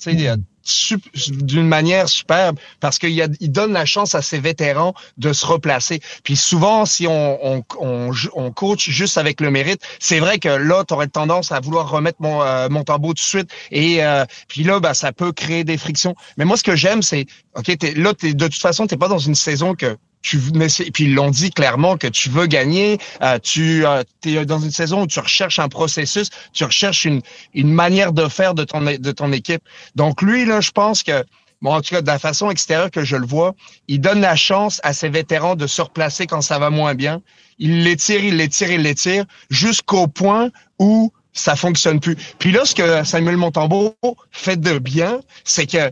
d'une 1.28 1.66
manière 1.66 2.08
superbe 2.08 2.58
parce 2.80 2.98
qu'il 2.98 3.10
il 3.40 3.52
donne 3.52 3.72
la 3.72 3.84
chance 3.84 4.14
à 4.14 4.22
ses 4.22 4.38
vétérans 4.38 4.94
de 5.18 5.32
se 5.32 5.46
replacer. 5.46 6.00
Puis 6.24 6.36
souvent, 6.36 6.84
si 6.84 7.06
on, 7.06 7.38
on, 7.44 7.64
on, 7.78 8.10
on 8.34 8.50
coach 8.52 8.88
juste 8.88 9.18
avec 9.18 9.40
le 9.40 9.50
mérite, 9.50 9.80
c'est 9.98 10.20
vrai 10.20 10.38
que 10.38 10.48
là, 10.48 10.84
tu 10.84 10.94
aurais 10.94 11.08
tendance 11.08 11.52
à 11.52 11.60
vouloir 11.60 11.90
remettre 11.90 12.18
mon, 12.20 12.42
euh, 12.42 12.68
mon 12.68 12.84
tambour 12.84 13.10
tout 13.10 13.22
de 13.24 13.28
suite. 13.28 13.50
Et 13.70 14.04
euh, 14.04 14.24
puis 14.48 14.64
là, 14.64 14.80
ben, 14.80 14.94
ça 14.94 15.12
peut 15.12 15.32
créer 15.32 15.64
des 15.64 15.78
frictions. 15.78 16.14
Mais 16.36 16.44
moi, 16.44 16.56
ce 16.56 16.64
que 16.64 16.76
j'aime, 16.76 17.02
c'est, 17.02 17.26
OK, 17.54 17.68
es, 17.68 17.94
là, 17.94 18.12
es, 18.22 18.34
de 18.34 18.46
toute 18.46 18.62
façon, 18.62 18.86
tu 18.86 18.96
pas 18.96 19.08
dans 19.08 19.18
une 19.18 19.34
saison 19.34 19.74
que 19.74 19.96
tu 20.22 20.40
mais 20.54 20.68
puis 20.94 21.04
ils 21.04 21.14
l'ont 21.14 21.30
dit 21.30 21.50
clairement 21.50 21.96
que 21.96 22.06
tu 22.06 22.30
veux 22.30 22.46
gagner, 22.46 22.98
euh, 23.22 23.38
tu 23.38 23.84
euh, 23.84 24.02
es 24.24 24.46
dans 24.46 24.60
une 24.60 24.70
saison 24.70 25.02
où 25.02 25.06
tu 25.06 25.18
recherches 25.18 25.58
un 25.58 25.68
processus, 25.68 26.30
tu 26.52 26.64
recherches 26.64 27.04
une 27.04 27.20
une 27.54 27.72
manière 27.72 28.12
de 28.12 28.28
faire 28.28 28.54
de 28.54 28.64
ton 28.64 28.80
de 28.80 29.12
ton 29.12 29.32
équipe. 29.32 29.62
Donc 29.96 30.22
lui 30.22 30.44
là, 30.44 30.60
je 30.60 30.70
pense 30.70 31.02
que 31.02 31.24
bon 31.60 31.74
en 31.74 31.80
tout 31.82 31.94
cas 31.94 32.02
de 32.02 32.06
la 32.06 32.18
façon 32.18 32.50
extérieure 32.50 32.90
que 32.90 33.04
je 33.04 33.16
le 33.16 33.26
vois, 33.26 33.54
il 33.88 34.00
donne 34.00 34.20
la 34.20 34.36
chance 34.36 34.80
à 34.84 34.92
ses 34.92 35.08
vétérans 35.08 35.56
de 35.56 35.66
se 35.66 35.82
replacer 35.82 36.26
quand 36.26 36.40
ça 36.40 36.58
va 36.58 36.70
moins 36.70 36.94
bien. 36.94 37.20
Il 37.58 37.82
les 37.82 37.96
tire, 37.96 38.24
il 38.24 38.36
les 38.36 38.48
tire, 38.48 38.70
il 38.70 38.82
les 38.82 38.94
tire 38.94 39.24
jusqu'au 39.50 40.06
point 40.06 40.50
où 40.78 41.12
ça 41.32 41.56
fonctionne 41.56 41.98
plus. 41.98 42.16
Puis 42.38 42.52
là 42.52 42.64
ce 42.64 42.74
que 42.74 43.04
Samuel 43.04 43.36
Montembeau 43.36 43.96
fait 44.30 44.60
de 44.60 44.78
bien, 44.78 45.20
c'est 45.44 45.66
que 45.66 45.90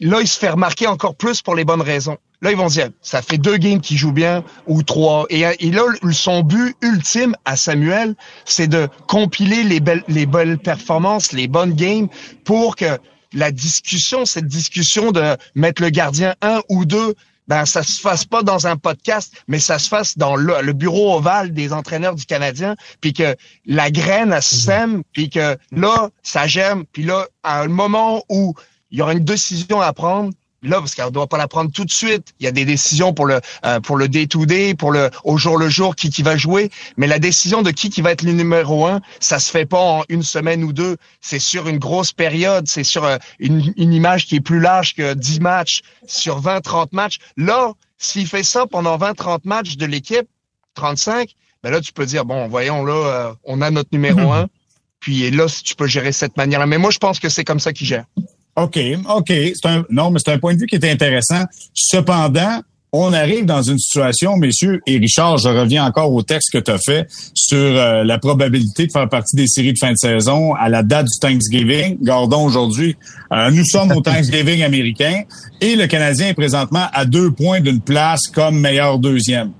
là 0.00 0.20
il 0.20 0.28
se 0.28 0.38
fait 0.38 0.50
remarquer 0.50 0.86
encore 0.86 1.16
plus 1.16 1.42
pour 1.42 1.56
les 1.56 1.64
bonnes 1.64 1.82
raisons. 1.82 2.18
Là, 2.42 2.50
ils 2.50 2.56
vont 2.56 2.66
dire, 2.66 2.90
ça 3.00 3.22
fait 3.22 3.38
deux 3.38 3.56
games 3.56 3.80
qu'il 3.80 3.96
joue 3.96 4.12
bien 4.12 4.42
ou 4.66 4.82
trois. 4.82 5.26
Et, 5.30 5.42
et, 5.42 5.70
là, 5.70 5.82
son 6.12 6.42
but 6.42 6.76
ultime 6.82 7.36
à 7.44 7.56
Samuel, 7.56 8.16
c'est 8.44 8.66
de 8.66 8.88
compiler 9.06 9.62
les 9.62 9.78
belles, 9.78 10.02
les 10.08 10.26
belles 10.26 10.58
performances, 10.58 11.32
les 11.32 11.46
bonnes 11.46 11.74
games 11.74 12.08
pour 12.44 12.74
que 12.74 12.98
la 13.32 13.52
discussion, 13.52 14.26
cette 14.26 14.46
discussion 14.46 15.12
de 15.12 15.36
mettre 15.54 15.82
le 15.82 15.90
gardien 15.90 16.34
un 16.42 16.60
ou 16.68 16.84
deux, 16.84 17.14
ben 17.48 17.64
ça 17.64 17.82
se 17.82 18.00
fasse 18.00 18.24
pas 18.24 18.42
dans 18.42 18.66
un 18.66 18.76
podcast, 18.76 19.34
mais 19.48 19.58
ça 19.58 19.78
se 19.78 19.88
fasse 19.88 20.18
dans 20.18 20.36
le, 20.36 20.72
bureau 20.72 21.16
ovale 21.16 21.52
des 21.52 21.72
entraîneurs 21.72 22.14
du 22.14 22.24
Canadien, 22.24 22.76
puis 23.00 23.12
que 23.12 23.36
la 23.66 23.90
graine 23.90 24.32
elle 24.32 24.42
sème, 24.42 25.02
puis 25.12 25.28
que 25.30 25.56
là 25.72 26.10
ça 26.22 26.46
germe, 26.46 26.84
puis 26.92 27.04
là 27.04 27.26
à 27.42 27.62
un 27.62 27.68
moment 27.68 28.24
où 28.28 28.54
il 28.90 28.98
y 28.98 29.02
aura 29.02 29.12
une 29.12 29.24
décision 29.24 29.80
à 29.80 29.92
prendre, 29.92 30.32
là 30.62 30.78
parce 30.78 30.94
qu'elle 30.94 31.10
doit 31.10 31.26
pas 31.26 31.38
la 31.38 31.48
prendre 31.48 31.70
tout 31.70 31.84
de 31.84 31.90
suite. 31.90 32.34
Il 32.40 32.44
y 32.44 32.46
a 32.46 32.52
des 32.52 32.64
décisions 32.64 33.12
pour 33.12 33.26
le 33.26 33.40
euh, 33.64 33.80
pour 33.80 33.96
le 33.96 34.08
day 34.08 34.26
to 34.26 34.46
day, 34.46 34.74
pour 34.74 34.92
le 34.92 35.10
au 35.24 35.36
jour 35.36 35.58
le 35.58 35.68
jour 35.68 35.96
qui 35.96 36.10
qui 36.10 36.22
va 36.22 36.36
jouer, 36.36 36.70
mais 36.96 37.06
la 37.06 37.18
décision 37.18 37.62
de 37.62 37.70
qui 37.70 37.90
qui 37.90 38.02
va 38.02 38.12
être 38.12 38.22
le 38.22 38.32
numéro 38.32 38.86
un, 38.86 39.00
ça 39.20 39.38
se 39.38 39.50
fait 39.50 39.66
pas 39.66 39.80
en 39.80 40.04
une 40.08 40.22
semaine 40.22 40.64
ou 40.64 40.72
deux. 40.72 40.96
C'est 41.20 41.38
sur 41.38 41.68
une 41.68 41.78
grosse 41.78 42.12
période, 42.12 42.68
c'est 42.68 42.84
sur 42.84 43.04
euh, 43.04 43.16
une, 43.38 43.72
une 43.76 43.92
image 43.92 44.26
qui 44.26 44.36
est 44.36 44.40
plus 44.40 44.60
large 44.60 44.94
que 44.94 45.14
10 45.14 45.40
matchs, 45.40 45.82
sur 46.06 46.40
20 46.40 46.60
30 46.60 46.92
matchs. 46.92 47.18
Là, 47.36 47.72
s'il 47.98 48.26
fait 48.26 48.42
ça 48.42 48.66
pendant 48.66 48.96
20 48.96 49.14
30 49.14 49.44
matchs 49.44 49.76
de 49.76 49.86
l'équipe, 49.86 50.26
35, 50.74 51.30
ben 51.62 51.70
là 51.70 51.80
tu 51.80 51.92
peux 51.92 52.06
dire 52.06 52.24
bon, 52.24 52.48
voyons 52.48 52.84
là, 52.84 52.92
euh, 52.92 53.32
on 53.44 53.60
a 53.60 53.70
notre 53.70 53.90
numéro 53.92 54.32
un. 54.32 54.48
Puis 55.02 55.30
là, 55.32 55.48
si 55.48 55.64
tu 55.64 55.74
peux 55.74 55.88
gérer 55.88 56.12
cette 56.12 56.36
manière-là. 56.36 56.66
Mais 56.66 56.78
moi, 56.78 56.90
je 56.90 56.98
pense 56.98 57.18
que 57.18 57.28
c'est 57.28 57.42
comme 57.42 57.58
ça 57.58 57.72
qu'il 57.72 57.88
gère. 57.88 58.04
OK, 58.56 58.78
OK. 59.08 59.28
C'est 59.28 59.66
un, 59.66 59.84
non, 59.90 60.10
mais 60.10 60.20
c'est 60.24 60.32
un 60.32 60.38
point 60.38 60.54
de 60.54 60.60
vue 60.60 60.66
qui 60.66 60.76
est 60.76 60.90
intéressant. 60.90 61.44
Cependant, 61.72 62.60
on 62.94 63.14
arrive 63.14 63.46
dans 63.46 63.62
une 63.62 63.78
situation, 63.78 64.36
messieurs, 64.36 64.82
et 64.86 64.98
Richard, 64.98 65.38
je 65.38 65.48
reviens 65.48 65.86
encore 65.86 66.12
au 66.12 66.22
texte 66.22 66.50
que 66.52 66.58
tu 66.58 66.70
as 66.70 66.76
fait 66.76 67.06
sur 67.32 67.56
euh, 67.56 68.04
la 68.04 68.18
probabilité 68.18 68.86
de 68.86 68.92
faire 68.92 69.08
partie 69.08 69.34
des 69.34 69.46
séries 69.46 69.72
de 69.72 69.78
fin 69.78 69.92
de 69.92 69.96
saison 69.96 70.52
à 70.52 70.68
la 70.68 70.82
date 70.82 71.06
du 71.06 71.18
Thanksgiving. 71.18 71.96
Gardons 72.02 72.44
aujourd'hui, 72.44 72.96
euh, 73.32 73.50
nous 73.50 73.64
sommes 73.64 73.92
au 73.92 74.02
Thanksgiving 74.02 74.62
américain 74.64 75.22
et 75.62 75.74
le 75.74 75.86
Canadien 75.86 76.28
est 76.28 76.34
présentement 76.34 76.86
à 76.92 77.06
deux 77.06 77.30
points 77.30 77.60
d'une 77.60 77.80
place 77.80 78.26
comme 78.26 78.60
meilleur 78.60 78.98
deuxième. 78.98 79.52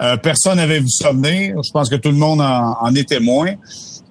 Euh, 0.00 0.16
personne 0.16 0.58
n'avait 0.58 0.78
vu 0.78 0.88
ça 0.88 1.10
venir. 1.10 1.56
Je 1.64 1.72
pense 1.72 1.90
que 1.90 1.96
tout 1.96 2.10
le 2.10 2.16
monde 2.16 2.40
en, 2.40 2.76
en 2.80 2.94
est 2.94 3.08
témoin. 3.08 3.54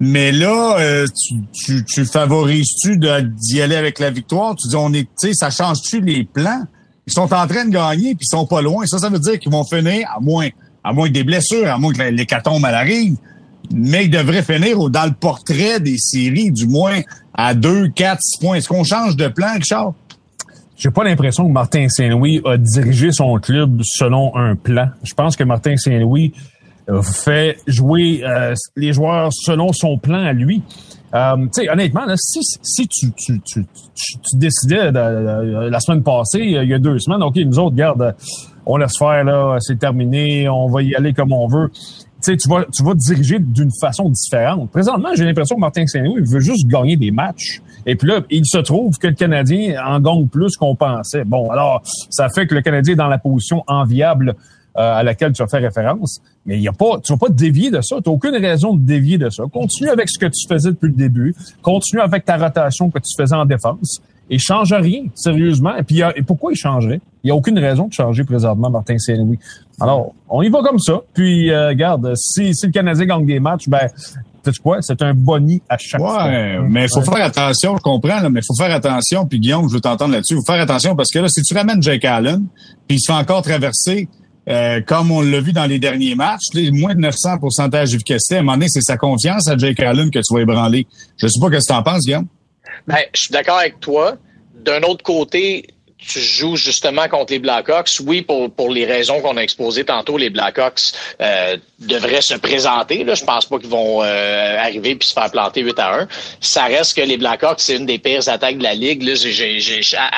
Mais 0.00 0.30
là, 0.30 1.04
tu, 1.08 1.42
tu, 1.52 1.84
tu 1.84 2.04
favorises-tu 2.04 2.98
d'y 2.98 3.60
aller 3.60 3.76
avec 3.76 3.98
la 3.98 4.10
victoire? 4.10 4.54
Tu 4.54 4.68
dis, 4.68 4.76
on 4.76 4.92
est, 4.92 5.04
tu 5.20 5.28
sais, 5.28 5.32
ça 5.34 5.50
change-tu 5.50 6.00
les 6.00 6.24
plans? 6.24 6.64
Ils 7.06 7.12
sont 7.12 7.32
en 7.32 7.46
train 7.46 7.64
de 7.64 7.70
gagner, 7.70 8.14
puis 8.14 8.26
ils 8.30 8.36
sont 8.36 8.46
pas 8.46 8.60
loin. 8.60 8.86
Ça, 8.86 8.98
ça 8.98 9.08
veut 9.08 9.18
dire 9.18 9.38
qu'ils 9.38 9.50
vont 9.50 9.64
finir, 9.64 10.08
à 10.14 10.20
moins, 10.20 10.48
à 10.84 10.92
moins 10.92 11.08
que 11.08 11.14
des 11.14 11.24
blessures, 11.24 11.66
à 11.66 11.78
moins 11.78 11.92
que 11.92 12.02
l'hécatombe 12.02 12.64
à 12.64 12.68
arrive, 12.68 13.16
mais 13.72 14.04
ils 14.04 14.10
devraient 14.10 14.42
finir 14.42 14.78
dans 14.90 15.06
le 15.06 15.12
portrait 15.12 15.80
des 15.80 15.96
séries, 15.98 16.52
du 16.52 16.66
moins 16.66 17.00
à 17.34 17.54
2, 17.54 17.88
4, 17.88 18.18
6 18.20 18.38
points. 18.40 18.56
Est-ce 18.56 18.68
qu'on 18.68 18.84
change 18.84 19.16
de 19.16 19.28
plan, 19.28 19.54
Richard? 19.54 19.94
J'ai 20.76 20.90
pas 20.90 21.02
l'impression 21.02 21.46
que 21.46 21.52
Martin 21.52 21.88
Saint-Louis 21.88 22.40
a 22.44 22.56
dirigé 22.56 23.10
son 23.10 23.38
club 23.38 23.80
selon 23.82 24.36
un 24.36 24.54
plan. 24.54 24.88
Je 25.02 25.12
pense 25.12 25.34
que 25.34 25.42
Martin 25.42 25.76
Saint-Louis 25.76 26.32
fait 27.02 27.58
jouer 27.66 28.22
euh, 28.24 28.54
les 28.76 28.92
joueurs 28.92 29.30
selon 29.32 29.72
son 29.72 29.98
plan 29.98 30.24
à 30.24 30.32
lui. 30.32 30.62
Euh, 31.14 31.46
honnêtement, 31.72 32.04
là, 32.04 32.14
si, 32.16 32.40
si 32.42 32.86
tu, 32.86 33.10
tu, 33.12 33.40
tu, 33.40 33.64
tu, 33.64 34.36
décidais 34.36 34.92
la 34.92 35.80
semaine 35.80 36.02
passée, 36.02 36.40
il 36.40 36.68
y 36.68 36.74
a 36.74 36.78
deux 36.78 36.98
semaines, 36.98 37.22
OK, 37.22 37.36
nous 37.36 37.58
autres, 37.58 37.76
garde, 37.76 38.14
on 38.66 38.76
laisse 38.76 38.98
faire, 38.98 39.24
là, 39.24 39.56
c'est 39.60 39.78
terminé, 39.78 40.48
on 40.48 40.68
va 40.68 40.82
y 40.82 40.94
aller 40.94 41.14
comme 41.14 41.32
on 41.32 41.46
veut. 41.46 41.70
Tu 42.22 42.36
vas, 42.48 42.64
tu 42.74 42.82
vas 42.82 42.94
diriger 42.94 43.38
d'une 43.38 43.70
façon 43.80 44.10
différente. 44.10 44.70
Présentement, 44.70 45.10
j'ai 45.14 45.24
l'impression 45.24 45.54
que 45.54 45.60
Martin 45.60 45.86
Saint-Louis 45.86 46.22
veut 46.24 46.40
juste 46.40 46.66
gagner 46.66 46.96
des 46.96 47.12
matchs. 47.12 47.62
Et 47.86 47.96
puis 47.96 48.08
là, 48.08 48.20
il 48.28 48.44
se 48.44 48.58
trouve 48.58 48.98
que 48.98 49.06
le 49.06 49.14
Canadien 49.14 49.80
en 49.82 50.00
gagne 50.00 50.26
plus 50.26 50.56
qu'on 50.56 50.74
pensait. 50.74 51.24
Bon, 51.24 51.48
alors, 51.50 51.80
ça 52.10 52.28
fait 52.28 52.46
que 52.46 52.54
le 52.54 52.60
Canadien 52.60 52.94
est 52.94 52.96
dans 52.96 53.08
la 53.08 53.18
position 53.18 53.62
enviable 53.66 54.30
euh, 54.30 54.34
à 54.78 55.02
laquelle 55.02 55.32
tu 55.32 55.42
as 55.42 55.46
fait 55.46 55.58
référence. 55.58 56.20
Mais 56.46 56.56
il 56.56 56.62
y 56.62 56.68
a 56.68 56.72
pas, 56.72 57.00
tu 57.02 57.12
vas 57.12 57.18
pas 57.18 57.28
dévier 57.28 57.70
de 57.70 57.80
ça. 57.80 57.96
Tu 57.96 58.08
n'as 58.08 58.14
aucune 58.14 58.36
raison 58.36 58.74
de 58.74 58.80
dévier 58.80 59.18
de 59.18 59.28
ça. 59.28 59.44
Continue 59.52 59.90
avec 59.90 60.08
ce 60.08 60.18
que 60.18 60.26
tu 60.26 60.46
faisais 60.48 60.70
depuis 60.70 60.88
le 60.88 60.96
début. 60.96 61.34
Continue 61.62 62.00
avec 62.00 62.24
ta 62.24 62.36
rotation 62.36 62.90
que 62.90 62.98
tu 62.98 63.14
faisais 63.16 63.34
en 63.34 63.44
défense. 63.44 64.00
Et 64.30 64.38
change 64.38 64.72
rien, 64.74 65.04
sérieusement. 65.14 65.74
Et 65.76 65.82
puis, 65.82 66.02
et 66.14 66.22
pourquoi 66.22 66.52
il 66.52 66.56
changerait? 66.56 67.00
Il 67.24 67.28
n'y 67.28 67.30
a 67.30 67.34
aucune 67.34 67.58
raison 67.58 67.88
de 67.88 67.94
changer 67.94 68.24
présentement 68.24 68.68
Martin 68.70 68.98
Saint-Louis. 68.98 69.38
Alors, 69.80 70.12
on 70.28 70.42
y 70.42 70.50
va 70.50 70.60
comme 70.62 70.78
ça. 70.78 71.00
Puis, 71.14 71.50
euh, 71.50 71.68
regarde, 71.68 72.12
si, 72.14 72.54
si 72.54 72.66
le 72.66 72.72
Canadien 72.72 73.06
gagne 73.06 73.26
des 73.26 73.40
matchs, 73.40 73.68
ben? 73.68 73.88
C'est 74.80 75.02
un 75.02 75.12
boni 75.12 75.60
à 75.68 75.76
chaque 75.76 76.00
fois. 76.00 76.24
Ouais, 76.24 76.58
mais 76.70 76.84
il 76.84 76.88
faut 76.88 77.02
faire 77.02 77.24
attention, 77.24 77.76
je 77.76 77.82
comprends, 77.82 78.20
là, 78.20 78.30
mais 78.30 78.40
il 78.40 78.46
faut 78.46 78.54
faire 78.54 78.74
attention. 78.74 79.26
Puis 79.26 79.40
Guillaume, 79.40 79.68
je 79.68 79.74
veux 79.74 79.80
t'entendre 79.80 80.12
là-dessus. 80.12 80.34
Il 80.34 80.36
faut 80.38 80.52
faire 80.52 80.62
attention 80.62 80.96
parce 80.96 81.10
que 81.10 81.18
là, 81.18 81.28
si 81.28 81.42
tu 81.42 81.54
ramènes 81.54 81.82
Jake 81.82 82.04
Allen, 82.06 82.46
puis 82.86 82.96
il 82.96 83.00
se 83.00 83.12
fait 83.12 83.18
encore 83.18 83.42
traverser 83.42 84.08
euh, 84.48 84.80
comme 84.80 85.10
on 85.10 85.20
l'a 85.20 85.40
vu 85.40 85.52
dans 85.52 85.66
les 85.66 85.78
derniers 85.78 86.14
matchs, 86.14 86.54
les 86.54 86.70
moins 86.70 86.94
de 86.94 87.00
900 87.00 87.38
pourcentage 87.38 87.90
d'efficacité, 87.90 88.36
à 88.36 88.38
un 88.38 88.42
moment 88.42 88.54
donné, 88.54 88.68
c'est 88.68 88.80
sa 88.80 88.96
confiance 88.96 89.48
à 89.48 89.56
Jake 89.56 89.80
Allen 89.80 90.10
que 90.10 90.20
tu 90.20 90.34
vas 90.34 90.40
ébranler. 90.40 90.86
Je 91.16 91.26
sais 91.26 91.38
pas 91.38 91.46
ce 91.46 91.58
que 91.58 91.66
tu 91.66 91.72
en 91.72 91.82
penses, 91.82 92.04
Guillaume. 92.04 92.26
Ben, 92.86 92.98
je 93.14 93.20
suis 93.20 93.30
d'accord 93.30 93.58
avec 93.58 93.78
toi. 93.80 94.16
D'un 94.64 94.80
autre 94.82 95.04
côté, 95.04 95.66
tu 95.98 96.20
joues 96.20 96.56
justement 96.56 97.08
contre 97.08 97.32
les 97.32 97.38
Blackhawks. 97.38 97.90
Oui, 98.04 98.22
pour, 98.22 98.50
pour 98.50 98.70
les 98.70 98.86
raisons 98.86 99.20
qu'on 99.20 99.36
a 99.36 99.42
exposées 99.42 99.84
tantôt, 99.84 100.16
les 100.16 100.30
Blackhawks 100.30 100.92
euh, 101.20 101.56
devraient 101.80 102.22
se 102.22 102.34
présenter. 102.34 103.04
Là. 103.04 103.14
Je 103.14 103.24
pense 103.24 103.46
pas 103.46 103.58
qu'ils 103.58 103.68
vont 103.68 104.02
euh, 104.02 104.58
arriver 104.58 104.94
puis 104.94 105.08
se 105.08 105.12
faire 105.12 105.30
planter 105.30 105.62
8 105.62 105.78
à 105.78 106.00
1. 106.00 106.08
Ça 106.40 106.64
reste 106.64 106.94
que 106.94 107.00
les 107.00 107.16
Blackhawks, 107.16 107.60
c'est 107.60 107.76
une 107.76 107.86
des 107.86 107.98
pires 107.98 108.28
attaques 108.28 108.58
de 108.58 108.62
la 108.62 108.74
Ligue. 108.74 109.02
Là, 109.02 109.14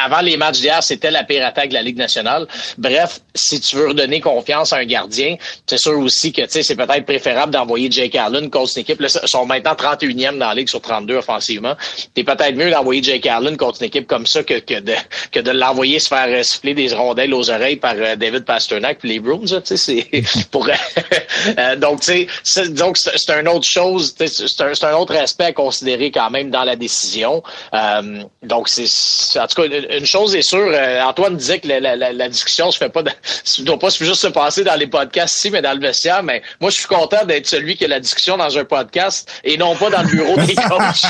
avant 0.04 0.20
les 0.20 0.36
matchs 0.36 0.60
d'hier, 0.60 0.82
c'était 0.82 1.10
la 1.10 1.24
pire 1.24 1.44
attaque 1.46 1.70
de 1.70 1.74
la 1.74 1.82
Ligue 1.82 1.96
nationale. 1.96 2.46
Bref, 2.76 3.20
si 3.34 3.60
tu 3.60 3.76
veux 3.76 3.88
redonner 3.88 4.20
confiance 4.20 4.72
à 4.72 4.76
un 4.76 4.84
gardien, 4.84 5.36
c'est 5.66 5.78
sûr 5.78 5.98
aussi 5.98 6.32
que 6.32 6.42
c'est 6.46 6.76
peut-être 6.76 7.04
préférable 7.06 7.52
d'envoyer 7.52 7.90
Jake 7.90 8.14
Allen 8.16 8.50
contre 8.50 8.72
une 8.76 8.82
équipe. 8.82 9.00
Ils 9.00 9.08
sont 9.08 9.46
maintenant 9.46 9.72
31e 9.72 10.38
dans 10.38 10.48
la 10.48 10.54
Ligue 10.54 10.68
sur 10.68 10.80
32 10.80 11.16
offensivement. 11.16 11.74
C'est 12.14 12.24
peut-être 12.24 12.54
mieux 12.54 12.70
d'envoyer 12.70 13.02
Jake 13.02 13.26
Allen 13.26 13.56
contre 13.56 13.80
une 13.80 13.86
équipe 13.86 14.06
comme 14.06 14.26
ça 14.26 14.42
que, 14.42 14.58
que 14.58 14.80
de, 14.80 14.94
que 15.32 15.40
de 15.40 15.50
l'envoyer 15.70 16.00
se 16.00 16.08
faire 16.08 16.26
euh, 16.28 16.42
siffler 16.42 16.74
des 16.74 16.92
rondelles 16.92 17.32
aux 17.32 17.48
oreilles 17.48 17.76
par 17.76 17.94
euh, 17.96 18.16
David 18.16 18.44
Pasternak 18.44 18.98
puis 18.98 19.08
les 19.08 19.20
Bruins. 19.20 19.60
Tu 19.64 19.76
sais, 19.76 19.76
c'est 19.76 20.50
pour 20.50 20.68
euh, 21.58 21.76
donc 21.76 22.00
tu 22.00 22.26
sais, 22.42 22.68
donc 22.68 22.96
c'est 22.96 23.30
une 23.30 23.48
autre 23.48 23.68
chose. 23.68 24.14
C'est 24.18 24.60
un, 24.60 24.72
un, 24.88 24.94
autre 24.94 25.14
aspect 25.16 25.44
à 25.44 25.52
considérer 25.52 26.10
quand 26.10 26.30
même 26.30 26.50
dans 26.50 26.64
la 26.64 26.76
décision. 26.76 27.42
Euh, 27.72 28.22
donc 28.42 28.68
c'est 28.68 29.38
en 29.38 29.46
tout 29.46 29.62
cas 29.62 29.68
une 29.68 30.06
chose 30.06 30.34
est 30.34 30.42
sûre. 30.42 30.72
Antoine 31.06 31.36
disait 31.36 31.60
que 31.60 31.68
la, 31.68 31.80
la, 31.80 32.12
la, 32.12 32.28
discussion 32.28 32.70
se 32.70 32.78
fait 32.78 32.88
pas, 32.88 33.02
de, 33.02 33.10
doit 33.60 33.78
pas 33.78 33.90
juste 33.90 34.14
se 34.14 34.26
passer 34.26 34.64
dans 34.64 34.76
les 34.76 34.86
podcasts 34.86 35.36
ici, 35.38 35.50
mais 35.50 35.62
dans 35.62 35.72
le 35.72 35.80
vestiaire. 35.80 36.22
Mais 36.22 36.42
moi, 36.60 36.70
je 36.70 36.76
suis 36.76 36.88
content 36.88 37.24
d'être 37.24 37.46
celui 37.46 37.76
qui 37.76 37.84
a 37.84 37.88
la 37.88 38.00
discussion 38.00 38.36
dans 38.36 38.58
un 38.58 38.64
podcast 38.64 39.30
et 39.44 39.56
non 39.56 39.76
pas 39.76 39.90
dans 39.90 40.02
le 40.02 40.08
bureau 40.08 40.36
des 40.36 40.54
coachs. 40.68 41.06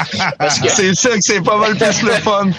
c'est 0.69 0.95
ça 0.95 1.11
que 1.11 1.21
c'est 1.21 1.43
pas 1.43 1.57
mal 1.57 1.77
plus 1.77 2.03
le 2.03 2.13
fun. 2.13 2.51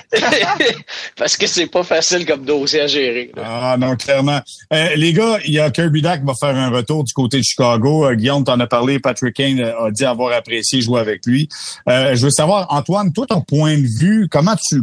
parce 1.15 1.37
que 1.37 1.47
c'est 1.47 1.67
pas 1.67 1.83
facile 1.91 2.25
comme 2.25 2.45
dossier 2.45 2.81
à 2.81 2.87
gérer. 2.87 3.31
Ah 3.35 3.75
non, 3.77 3.97
clairement. 3.97 4.39
Euh, 4.71 4.95
les 4.95 5.11
gars, 5.11 5.39
il 5.45 5.53
y 5.53 5.59
a 5.59 5.69
Kirby 5.69 6.01
Dack 6.01 6.21
qui 6.21 6.25
va 6.25 6.33
faire 6.39 6.55
un 6.55 6.69
retour 6.69 7.03
du 7.03 7.11
côté 7.11 7.39
de 7.39 7.43
Chicago. 7.43 8.05
Euh, 8.05 8.15
Guillaume 8.15 8.45
t'en 8.45 8.59
a 8.61 8.67
parlé, 8.67 8.99
Patrick 8.99 9.35
Kane 9.35 9.59
a 9.59 9.91
dit 9.91 10.05
avoir 10.05 10.31
apprécié 10.33 10.79
jouer 10.79 11.01
avec 11.01 11.25
lui. 11.25 11.49
Euh, 11.89 12.15
je 12.15 12.23
veux 12.23 12.29
savoir, 12.29 12.67
Antoine, 12.69 13.11
toi, 13.11 13.25
ton 13.27 13.41
point 13.41 13.77
de 13.77 13.87
vue, 13.99 14.29
comment 14.31 14.55
tu 14.55 14.81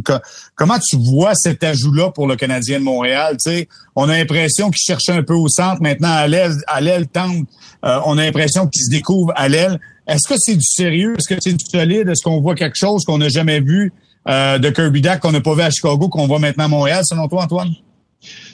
comment 0.55 0.77
tu 0.77 0.97
vois 0.97 1.33
cet 1.33 1.63
ajout-là 1.63 2.11
pour 2.11 2.27
le 2.27 2.35
Canadien 2.35 2.79
de 2.79 2.83
Montréal? 2.83 3.37
sais, 3.39 3.67
on 3.95 4.07
a 4.07 4.15
l'impression 4.15 4.69
qu'il 4.69 4.83
cherche 4.85 5.09
un 5.09 5.23
peu 5.23 5.33
au 5.33 5.47
centre, 5.47 5.81
maintenant 5.81 6.13
à 6.13 6.27
l'aile, 6.27 6.53
à 6.67 6.81
tente. 7.11 7.47
on 7.81 8.17
a 8.19 8.23
l'impression 8.23 8.67
qu'il 8.67 8.83
se 8.83 8.91
découvre 8.91 9.33
à 9.35 9.49
l'aile. 9.49 9.79
Est-ce 10.07 10.27
que 10.27 10.35
c'est 10.37 10.55
du 10.55 10.63
sérieux? 10.63 11.15
Est-ce 11.17 11.33
que 11.33 11.41
c'est 11.41 11.53
du 11.53 11.65
solide? 11.65 12.07
Est-ce 12.09 12.23
qu'on 12.23 12.39
voit 12.39 12.55
quelque 12.55 12.77
chose 12.77 13.03
qu'on 13.03 13.17
n'a 13.17 13.29
jamais 13.29 13.61
vu? 13.61 13.91
Euh, 14.27 14.57
de 14.57 14.69
Kirby 14.69 15.01
Dack 15.01 15.21
qu'on 15.21 15.31
n'a 15.31 15.41
pas 15.41 15.55
vu 15.55 15.61
à 15.61 15.69
Chicago, 15.69 16.09
qu'on 16.09 16.27
voit 16.27 16.39
maintenant 16.39 16.65
à 16.65 16.67
Montréal, 16.67 17.03
selon 17.05 17.27
toi, 17.27 17.43
Antoine? 17.43 17.73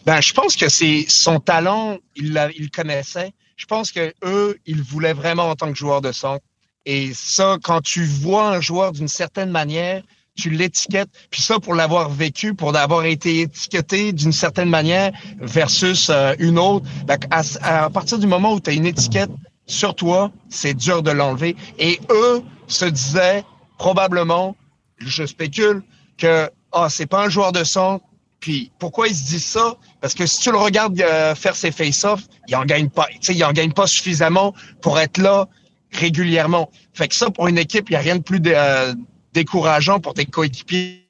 Ben, 0.05 0.21
je 0.21 0.33
pense 0.33 0.55
que 0.55 0.69
c'est 0.69 1.05
son 1.09 1.39
talent, 1.39 1.97
il, 2.15 2.33
le 2.33 2.69
connaissait. 2.73 3.33
Je 3.57 3.65
pense 3.65 3.91
que 3.91 4.13
eux, 4.23 4.57
ils 4.65 4.81
voulaient 4.81 5.13
vraiment 5.13 5.49
en 5.49 5.55
tant 5.55 5.71
que 5.71 5.77
joueur 5.77 6.01
de 6.01 6.11
centre. 6.11 6.43
Et 6.85 7.11
ça, 7.15 7.57
quand 7.63 7.81
tu 7.81 8.05
vois 8.05 8.49
un 8.49 8.61
joueur 8.61 8.91
d'une 8.91 9.07
certaine 9.07 9.49
manière, 9.49 10.03
tu 10.35 10.49
l'étiquettes. 10.49 11.09
Puis 11.31 11.41
ça, 11.41 11.59
pour 11.59 11.73
l'avoir 11.73 12.09
vécu, 12.09 12.53
pour 12.53 12.75
avoir 12.75 13.05
été 13.05 13.41
étiqueté 13.41 14.11
d'une 14.11 14.33
certaine 14.33 14.69
manière 14.69 15.11
versus 15.39 16.09
euh, 16.09 16.35
une 16.39 16.59
autre, 16.59 16.85
ben, 17.07 17.17
à, 17.31 17.89
partir 17.89 18.19
du 18.19 18.27
moment 18.27 18.53
où 18.53 18.59
tu 18.59 18.69
as 18.69 18.73
une 18.73 18.85
étiquette 18.85 19.31
sur 19.65 19.95
toi, 19.95 20.31
c'est 20.49 20.75
dur 20.75 21.01
de 21.01 21.11
l'enlever. 21.11 21.55
Et 21.79 21.99
eux 22.11 22.43
se 22.67 22.85
disaient 22.85 23.43
probablement, 23.77 24.55
je 24.99 25.25
spécule 25.25 25.83
que 26.17 26.49
ah 26.71 26.89
c'est 26.89 27.05
pas 27.05 27.25
un 27.25 27.29
joueur 27.29 27.51
de 27.51 27.63
centre. 27.63 28.03
Puis 28.39 28.71
pourquoi 28.79 29.07
ils 29.07 29.15
se 29.15 29.23
disent 29.25 29.45
ça? 29.45 29.75
Parce 30.01 30.13
que 30.13 30.25
si 30.25 30.39
tu 30.39 30.51
le 30.51 30.57
regardes 30.57 30.99
euh, 31.01 31.33
faire 31.35 31.55
ses 31.55 31.71
face-off, 31.71 32.21
il 32.47 32.55
en 32.55 32.65
gagne 32.65 32.89
pas. 32.89 33.07
Il 33.29 33.43
en 33.43 33.53
gagne 33.53 33.71
pas 33.71 33.87
suffisamment 33.87 34.53
pour 34.81 34.99
être 34.99 35.17
là 35.17 35.47
régulièrement. 35.91 36.69
Fait 36.93 37.07
que 37.07 37.15
ça 37.15 37.31
pour 37.31 37.47
une 37.47 37.57
équipe, 37.57 37.89
il 37.89 37.93
y 37.93 37.95
a 37.95 37.99
rien 37.99 38.17
de 38.17 38.21
plus 38.21 38.41
euh, 38.45 38.93
décourageant 39.33 39.99
pour 39.99 40.13
tes 40.13 40.25
coéquipiers 40.25 41.01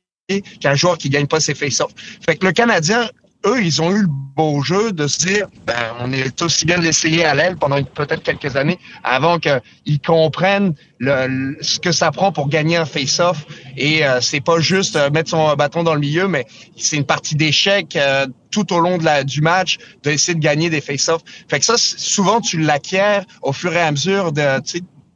qu'un 0.59 0.75
joueur 0.75 0.97
qui 0.97 1.09
gagne 1.09 1.27
pas 1.27 1.39
ses 1.39 1.53
face-off. 1.53 1.91
Fait 2.25 2.35
que 2.35 2.45
le 2.45 2.51
Canadien 2.51 3.09
eux, 3.45 3.61
ils 3.61 3.81
ont 3.81 3.91
eu 3.91 4.01
le 4.01 4.07
beau 4.09 4.61
jeu 4.63 4.91
de 4.91 5.07
se 5.07 5.19
dire, 5.19 5.47
ben, 5.65 5.73
on 5.99 6.11
est 6.11 6.41
aussi 6.41 6.65
bien 6.65 6.79
d'essayer 6.79 7.23
à 7.25 7.33
l'aile 7.33 7.55
pendant 7.57 7.81
peut-être 7.83 8.23
quelques 8.23 8.55
années 8.55 8.79
avant 9.03 9.39
qu'ils 9.39 9.99
comprennent 10.05 10.73
le, 10.99 11.57
ce 11.61 11.79
que 11.79 11.91
ça 11.91 12.11
prend 12.11 12.31
pour 12.31 12.49
gagner 12.49 12.77
un 12.77 12.85
face-off. 12.85 13.45
Et 13.77 14.05
euh, 14.05 14.19
c'est 14.21 14.41
pas 14.41 14.59
juste 14.59 14.95
euh, 14.95 15.09
mettre 15.09 15.29
son 15.29 15.53
bâton 15.55 15.83
dans 15.83 15.93
le 15.93 15.99
milieu, 15.99 16.27
mais 16.27 16.45
c'est 16.75 16.97
une 16.97 17.05
partie 17.05 17.35
d'échec 17.35 17.95
euh, 17.95 18.27
tout 18.51 18.73
au 18.73 18.79
long 18.79 18.97
de 18.97 19.05
la, 19.05 19.23
du 19.23 19.41
match 19.41 19.77
d'essayer 20.03 20.35
de 20.35 20.39
gagner 20.43 20.69
des 20.69 20.81
face-offs. 20.81 21.21
Fait 21.49 21.59
que 21.59 21.65
ça, 21.65 21.75
souvent, 21.77 22.41
tu 22.41 22.59
l'acquiers 22.59 23.21
au 23.41 23.53
fur 23.53 23.73
et 23.73 23.81
à 23.81 23.91
mesure 23.91 24.31
de, 24.31 24.59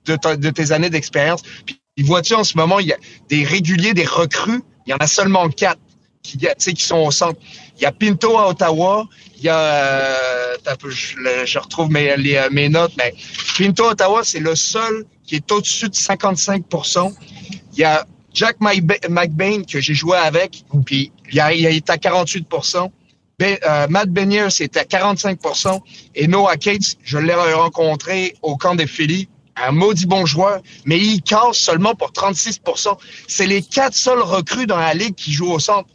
de, 0.06 0.36
de 0.36 0.50
tes 0.50 0.72
années 0.72 0.90
d'expérience. 0.90 1.42
Puis 1.66 1.80
vois-tu, 2.00 2.34
en 2.34 2.44
ce 2.44 2.58
moment, 2.58 2.80
il 2.80 2.88
y 2.88 2.94
a 2.94 2.98
des 3.30 3.44
réguliers, 3.44 3.94
des 3.94 4.06
recrues, 4.06 4.62
il 4.88 4.92
y 4.92 4.94
en 4.94 4.98
a 4.98 5.08
seulement 5.08 5.50
quatre 5.50 5.80
qui, 6.22 6.38
qui 6.38 6.84
sont 6.84 6.98
au 6.98 7.12
centre. 7.12 7.40
Il 7.80 7.84
y 7.84 7.86
a 7.86 7.94
Pinto 7.94 8.38
à 8.38 8.50
Ottawa. 8.50 9.08
Il 9.38 9.44
y 9.46 9.50
a, 9.50 9.58
euh, 9.58 10.56
je, 10.86 11.46
je, 11.46 11.60
retrouve 11.60 11.90
mes, 11.90 12.18
les, 12.18 12.42
mes 12.52 12.68
notes, 12.68 12.92
mais 12.98 13.14
Pinto 13.58 13.86
à 13.86 13.92
Ottawa, 13.92 14.22
c'est 14.24 14.40
le 14.42 14.54
seul 14.56 15.06
qui 15.26 15.36
est 15.36 15.52
au-dessus 15.52 15.88
de 15.88 15.96
55% 15.96 17.14
Il 17.74 17.80
y 17.80 17.84
a 17.86 18.06
Jack 18.34 18.58
McBain 18.60 19.64
que 19.64 19.80
j'ai 19.80 19.94
joué 19.94 20.18
avec, 20.18 20.64
puis 20.86 21.12
il, 21.32 21.42
il 21.56 21.66
est 21.66 21.90
à 21.90 21.96
48% 21.96 22.90
Ben, 23.40 23.58
euh, 23.66 23.88
Matt 23.88 24.10
Benier, 24.10 24.50
c'était 24.50 24.80
à 24.80 24.84
45% 24.84 25.80
Et 26.16 26.28
Noah 26.28 26.58
Cates, 26.58 26.98
je 27.04 27.18
l'ai 27.18 27.34
rencontré 27.34 28.36
au 28.42 28.58
camp 28.58 28.76
des 28.76 28.88
Phillies. 28.88 29.30
Un 29.62 29.72
maudit 29.72 30.06
bon 30.06 30.26
joueur, 30.26 30.62
mais 30.86 30.98
il 30.98 31.22
casse 31.22 31.58
seulement 31.58 31.94
pour 31.94 32.12
36% 32.12 32.98
C'est 33.28 33.46
les 33.46 33.62
quatre 33.62 33.96
seuls 33.96 34.22
recrues 34.22 34.68
dans 34.68 34.78
la 34.78 34.94
ligue 34.94 35.16
qui 35.16 35.34
jouent 35.34 35.52
au 35.52 35.60
centre. 35.60 35.90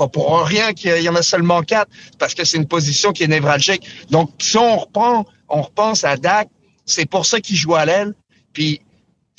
Pas 0.00 0.08
pour 0.08 0.46
rien 0.46 0.72
qu'il 0.72 1.02
y 1.02 1.10
en 1.10 1.14
a 1.14 1.20
seulement 1.20 1.60
quatre, 1.60 1.90
parce 2.18 2.32
que 2.32 2.42
c'est 2.46 2.56
une 2.56 2.66
position 2.66 3.12
qui 3.12 3.22
est 3.22 3.28
névralgique. 3.28 3.86
Donc, 4.08 4.30
si 4.38 4.56
on 4.56 4.78
reprend, 4.78 5.26
on 5.50 5.60
repense 5.60 6.04
à 6.04 6.16
Dak, 6.16 6.48
c'est 6.86 7.04
pour 7.04 7.26
ça 7.26 7.38
qu'il 7.38 7.56
joue 7.56 7.74
à 7.74 7.84
l'aile. 7.84 8.14
Puis 8.54 8.80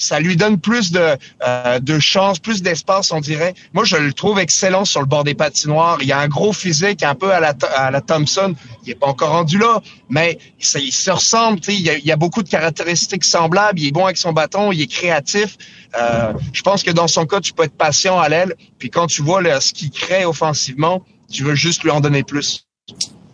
ça 0.02 0.20
lui 0.20 0.36
donne 0.36 0.60
plus 0.60 0.92
de, 0.92 1.18
euh, 1.46 1.80
de 1.80 2.00
chance, 2.00 2.40
plus 2.40 2.62
d'espace, 2.62 3.12
on 3.12 3.20
dirait. 3.20 3.54
Moi, 3.74 3.84
je 3.86 3.98
le 3.98 4.14
trouve 4.14 4.40
excellent 4.40 4.86
sur 4.86 5.00
le 5.00 5.06
bord 5.06 5.24
des 5.24 5.36
patinoires. 5.36 6.00
Il 6.02 6.12
a 6.12 6.20
un 6.20 6.28
gros 6.28 6.54
physique, 6.54 7.04
un 7.04 7.16
peu 7.16 7.32
à 7.32 7.40
la, 7.40 7.54
à 7.76 7.92
la 7.92 8.02
Thompson. 8.02 8.56
Il 8.84 8.90
n'est 8.90 8.96
pas 8.96 9.08
encore 9.08 9.32
rendu 9.32 9.58
là, 9.58 9.82
mais 10.10 10.40
ça, 10.60 10.80
il 10.80 10.92
se 10.92 11.12
ressemble. 11.12 11.60
Il 11.68 11.90
a, 11.90 11.98
il 11.98 12.12
a 12.12 12.16
beaucoup 12.16 12.44
de 12.44 12.50
caractéristiques 12.50 13.24
semblables. 13.26 13.80
Il 13.80 13.88
est 13.88 13.92
bon 13.92 14.06
avec 14.06 14.18
son 14.18 14.34
bâton, 14.34 14.72
il 14.72 14.82
est 14.82 14.92
créatif. 14.92 15.58
Euh, 16.00 16.34
je 16.54 16.62
pense 16.62 16.84
que 16.84 16.92
dans 16.92 17.08
son 17.08 17.26
cas, 17.26 17.40
tu 17.42 17.54
peux 17.54 17.64
être 17.64 17.78
patient 17.78 18.20
à 18.20 18.30
l'aile. 18.30 18.56
Puis 18.80 18.90
quand 18.90 19.08
tu 19.08 19.22
vois 19.22 19.42
là, 19.42 19.62
ce 19.62 19.74
qu'il 19.74 19.92
crée 19.92 20.26
offensivement, 20.26 21.06
tu 21.32 21.44
veux 21.44 21.56
juste 21.56 21.84
lui 21.84 21.92
en 21.92 22.00
donner 22.00 22.24
plus. 22.24 22.66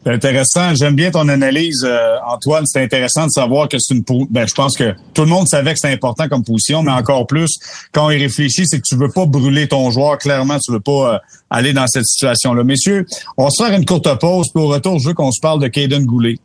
C'est 0.08 0.14
intéressant. 0.14 0.74
J'aime 0.74 0.96
bien 0.96 1.12
ton 1.12 1.28
analyse, 1.28 1.84
euh, 1.84 2.16
Antoine. 2.26 2.64
C'est 2.66 2.82
intéressant 2.82 3.26
de 3.26 3.32
savoir 3.32 3.68
que 3.68 3.78
c'est 3.78 3.94
une 3.94 4.06
ben, 4.30 4.48
je 4.48 4.54
pense 4.54 4.78
que 4.78 4.96
tout 5.14 5.24
le 5.24 5.28
monde 5.28 5.50
savait 5.50 5.74
que 5.74 5.80
c'est 5.82 5.92
important 5.92 6.30
comme 6.30 6.46
position, 6.46 6.82
mais 6.82 6.94
encore 6.94 7.28
plus 7.28 7.60
quand 7.92 8.10
il 8.10 8.22
réfléchit, 8.22 8.66
c'est 8.66 8.78
que 8.78 8.88
tu 8.88 8.96
veux 8.96 9.10
pas 9.10 9.26
brûler 9.26 9.68
ton 9.68 9.92
joueur. 9.92 10.18
Clairement, 10.18 10.60
tu 10.60 10.72
veux 10.72 10.80
pas 10.80 11.16
euh, 11.16 11.18
aller 11.50 11.74
dans 11.74 11.88
cette 11.88 12.06
situation-là. 12.06 12.64
Messieurs, 12.64 13.06
on 13.36 13.50
se 13.50 13.62
faire 13.62 13.78
une 13.78 13.84
courte 13.84 14.08
pause. 14.18 14.48
Puis 14.56 14.64
au 14.64 14.68
retour, 14.68 14.98
je 14.98 15.10
veux 15.10 15.14
qu'on 15.14 15.34
se 15.34 15.42
parle 15.42 15.62
de 15.62 15.68
Caden 15.68 16.06
Goulet. 16.06 16.38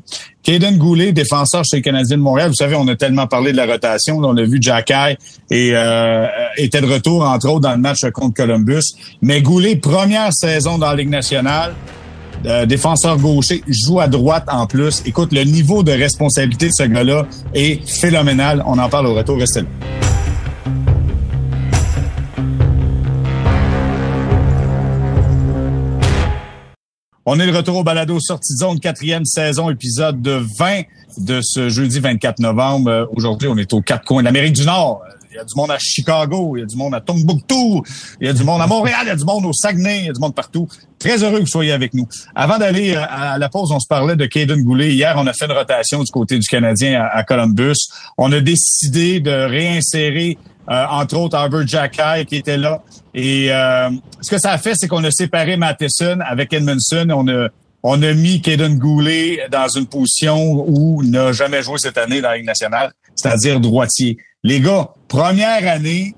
Caden 0.42 0.77
Goulet, 0.77 1.12
défenseur 1.12 1.62
chez 1.64 1.77
les 1.77 1.83
Canadiens 1.83 2.16
de 2.16 2.22
Montréal. 2.22 2.48
Vous 2.48 2.57
savez, 2.57 2.75
on 2.75 2.88
a 2.88 2.96
tellement 2.96 3.29
parlé 3.29 3.53
de 3.53 3.57
la 3.57 3.66
rotation. 3.66 4.18
On 4.18 4.37
a 4.37 4.42
vu 4.42 4.59
Jack 4.61 4.90
et 4.90 5.70
euh, 5.72 6.27
était 6.57 6.81
de 6.81 6.92
retour, 6.92 7.22
entre 7.22 7.48
autres, 7.48 7.61
dans 7.61 7.70
le 7.70 7.79
match 7.79 8.01
contre 8.12 8.35
Columbus. 8.35 8.96
Mais 9.20 9.40
Goulet, 9.40 9.77
première 9.77 10.33
saison 10.33 10.79
dans 10.79 10.90
la 10.90 10.96
Ligue 10.96 11.11
nationale. 11.11 11.75
Euh, 12.44 12.66
défenseur 12.66 13.18
gaucher, 13.18 13.62
joue 13.68 14.00
à 14.00 14.09
droite 14.09 14.44
en 14.48 14.66
plus. 14.66 15.02
Écoute, 15.07 15.33
le 15.33 15.44
niveau 15.44 15.83
de 15.83 15.92
responsabilité 15.92 16.66
de 16.66 16.72
ce 16.74 16.83
gars-là 16.85 17.26
est 17.55 17.88
phénoménal. 17.88 18.62
On 18.66 18.78
en 18.78 18.88
parle 18.88 19.07
au 19.07 19.14
retour. 19.14 19.38
Restez 19.38 19.61
là. 19.61 19.66
On 27.24 27.38
est 27.38 27.46
de 27.46 27.57
retour 27.57 27.76
au 27.76 27.85
balado 27.85 28.18
sortie 28.18 28.57
zone, 28.57 28.81
quatrième 28.81 29.24
saison, 29.24 29.70
épisode 29.70 30.20
de 30.20 30.42
20 30.59 30.83
de 31.18 31.40
ce 31.40 31.68
jeudi 31.68 32.00
24 32.00 32.40
novembre. 32.40 32.90
Euh, 32.90 33.05
aujourd'hui, 33.14 33.48
on 33.48 33.57
est 33.57 33.72
aux 33.72 33.81
quatre 33.81 34.05
coins 34.05 34.22
de 34.22 34.24
l'Amérique 34.24 34.55
du 34.55 34.66
Nord. 34.66 35.02
Il 35.33 35.37
y 35.37 35.38
a 35.38 35.45
du 35.45 35.55
monde 35.57 35.71
à 35.71 35.79
Chicago, 35.79 36.57
il 36.57 36.61
y 36.61 36.62
a 36.62 36.66
du 36.66 36.77
monde 36.77 36.95
à 36.95 37.01
Tombouctou, 37.01 37.83
il 38.21 38.27
y 38.27 38.31
a 38.31 38.35
du 38.35 38.45
monde 38.45 38.61
à 38.61 38.66
Montréal, 38.66 38.99
il 39.05 39.09
y 39.09 39.11
a 39.11 39.16
du 39.16 39.25
monde 39.25 39.47
au 39.47 39.53
Saguenay, 39.55 40.01
il 40.01 40.07
y 40.07 40.11
a 40.11 40.12
du 40.12 40.21
monde 40.21 40.35
partout. 40.35 40.68
Très 40.99 41.23
heureux 41.25 41.38
que 41.38 41.45
vous 41.45 41.47
soyez 41.47 41.73
avec 41.73 41.95
nous. 41.95 42.07
Avant 42.35 42.59
d'aller 42.59 42.95
euh, 42.95 43.03
à 43.09 43.38
la 43.38 43.49
pause, 43.49 43.73
on 43.73 43.81
se 43.81 43.87
parlait 43.88 44.14
de 44.14 44.27
Caden 44.27 44.62
Goulet. 44.62 44.92
Hier, 44.92 45.14
on 45.16 45.27
a 45.27 45.33
fait 45.33 45.47
une 45.47 45.53
rotation 45.53 46.03
du 46.03 46.11
côté 46.11 46.38
du 46.38 46.47
Canadien 46.47 47.09
à, 47.11 47.25
Columbus. 47.25 47.88
On 48.18 48.31
a 48.31 48.40
décidé 48.40 49.21
de 49.21 49.31
réinsérer 49.31 50.37
euh, 50.68 50.85
entre 50.90 51.16
autres 51.16 51.38
Albert 51.38 51.66
Jacky 51.66 52.27
qui 52.27 52.37
était 52.37 52.59
là. 52.59 52.83
Et 53.14 53.51
euh, 53.51 53.88
ce 54.21 54.31
que 54.31 54.38
ça 54.38 54.53
a 54.53 54.59
fait, 54.59 54.75
c'est 54.75 54.87
qu'on 54.87 55.03
a 55.03 55.11
séparé 55.11 55.57
Matheson 55.57 56.18
avec 56.21 56.53
Edmondson. 56.53 57.09
On 57.11 57.27
a 57.29 57.49
on 57.83 58.01
a 58.03 58.12
mis 58.12 58.40
Caden 58.40 58.79
Goulet 58.79 59.49
dans 59.51 59.66
une 59.68 59.87
position 59.87 60.64
où 60.68 61.03
il 61.03 61.11
n'a 61.11 61.33
jamais 61.33 61.62
joué 61.62 61.79
cette 61.79 61.99
année 61.99 62.21
dans 62.21 62.29
la 62.29 62.37
Ligue 62.37 62.47
nationale, 62.47 62.92
c'est-à-dire 63.14 63.61
droitier. 63.61 64.18
Les 64.44 64.61
gars, 64.61 64.90
première 65.09 65.68
année, 65.68 66.14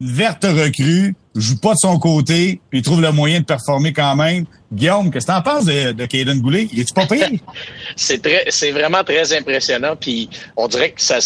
verte 0.00 0.44
recrue, 0.44 1.14
joue 1.34 1.58
pas 1.58 1.74
de 1.74 1.78
son 1.78 1.98
côté, 1.98 2.60
il 2.72 2.82
trouve 2.82 3.00
le 3.00 3.12
moyen 3.12 3.40
de 3.40 3.44
performer 3.44 3.92
quand 3.92 4.16
même. 4.16 4.44
Guillaume, 4.72 5.10
qu'est-ce 5.10 5.26
que 5.26 5.32
t'en 5.32 5.42
penses 5.42 5.66
de, 5.66 5.92
de 5.92 6.06
Caden 6.06 6.40
Goulet? 6.40 6.66
Il 6.72 6.80
est-tu 6.80 6.94
pas 6.94 7.06
pire? 7.06 7.28
c'est 7.96 8.22
très, 8.22 8.46
c'est 8.48 8.70
vraiment 8.70 9.04
très 9.04 9.36
impressionnant. 9.36 9.96
Puis 9.96 10.30
on 10.56 10.66
dirait 10.66 10.92
que 10.92 11.02
ça, 11.02 11.18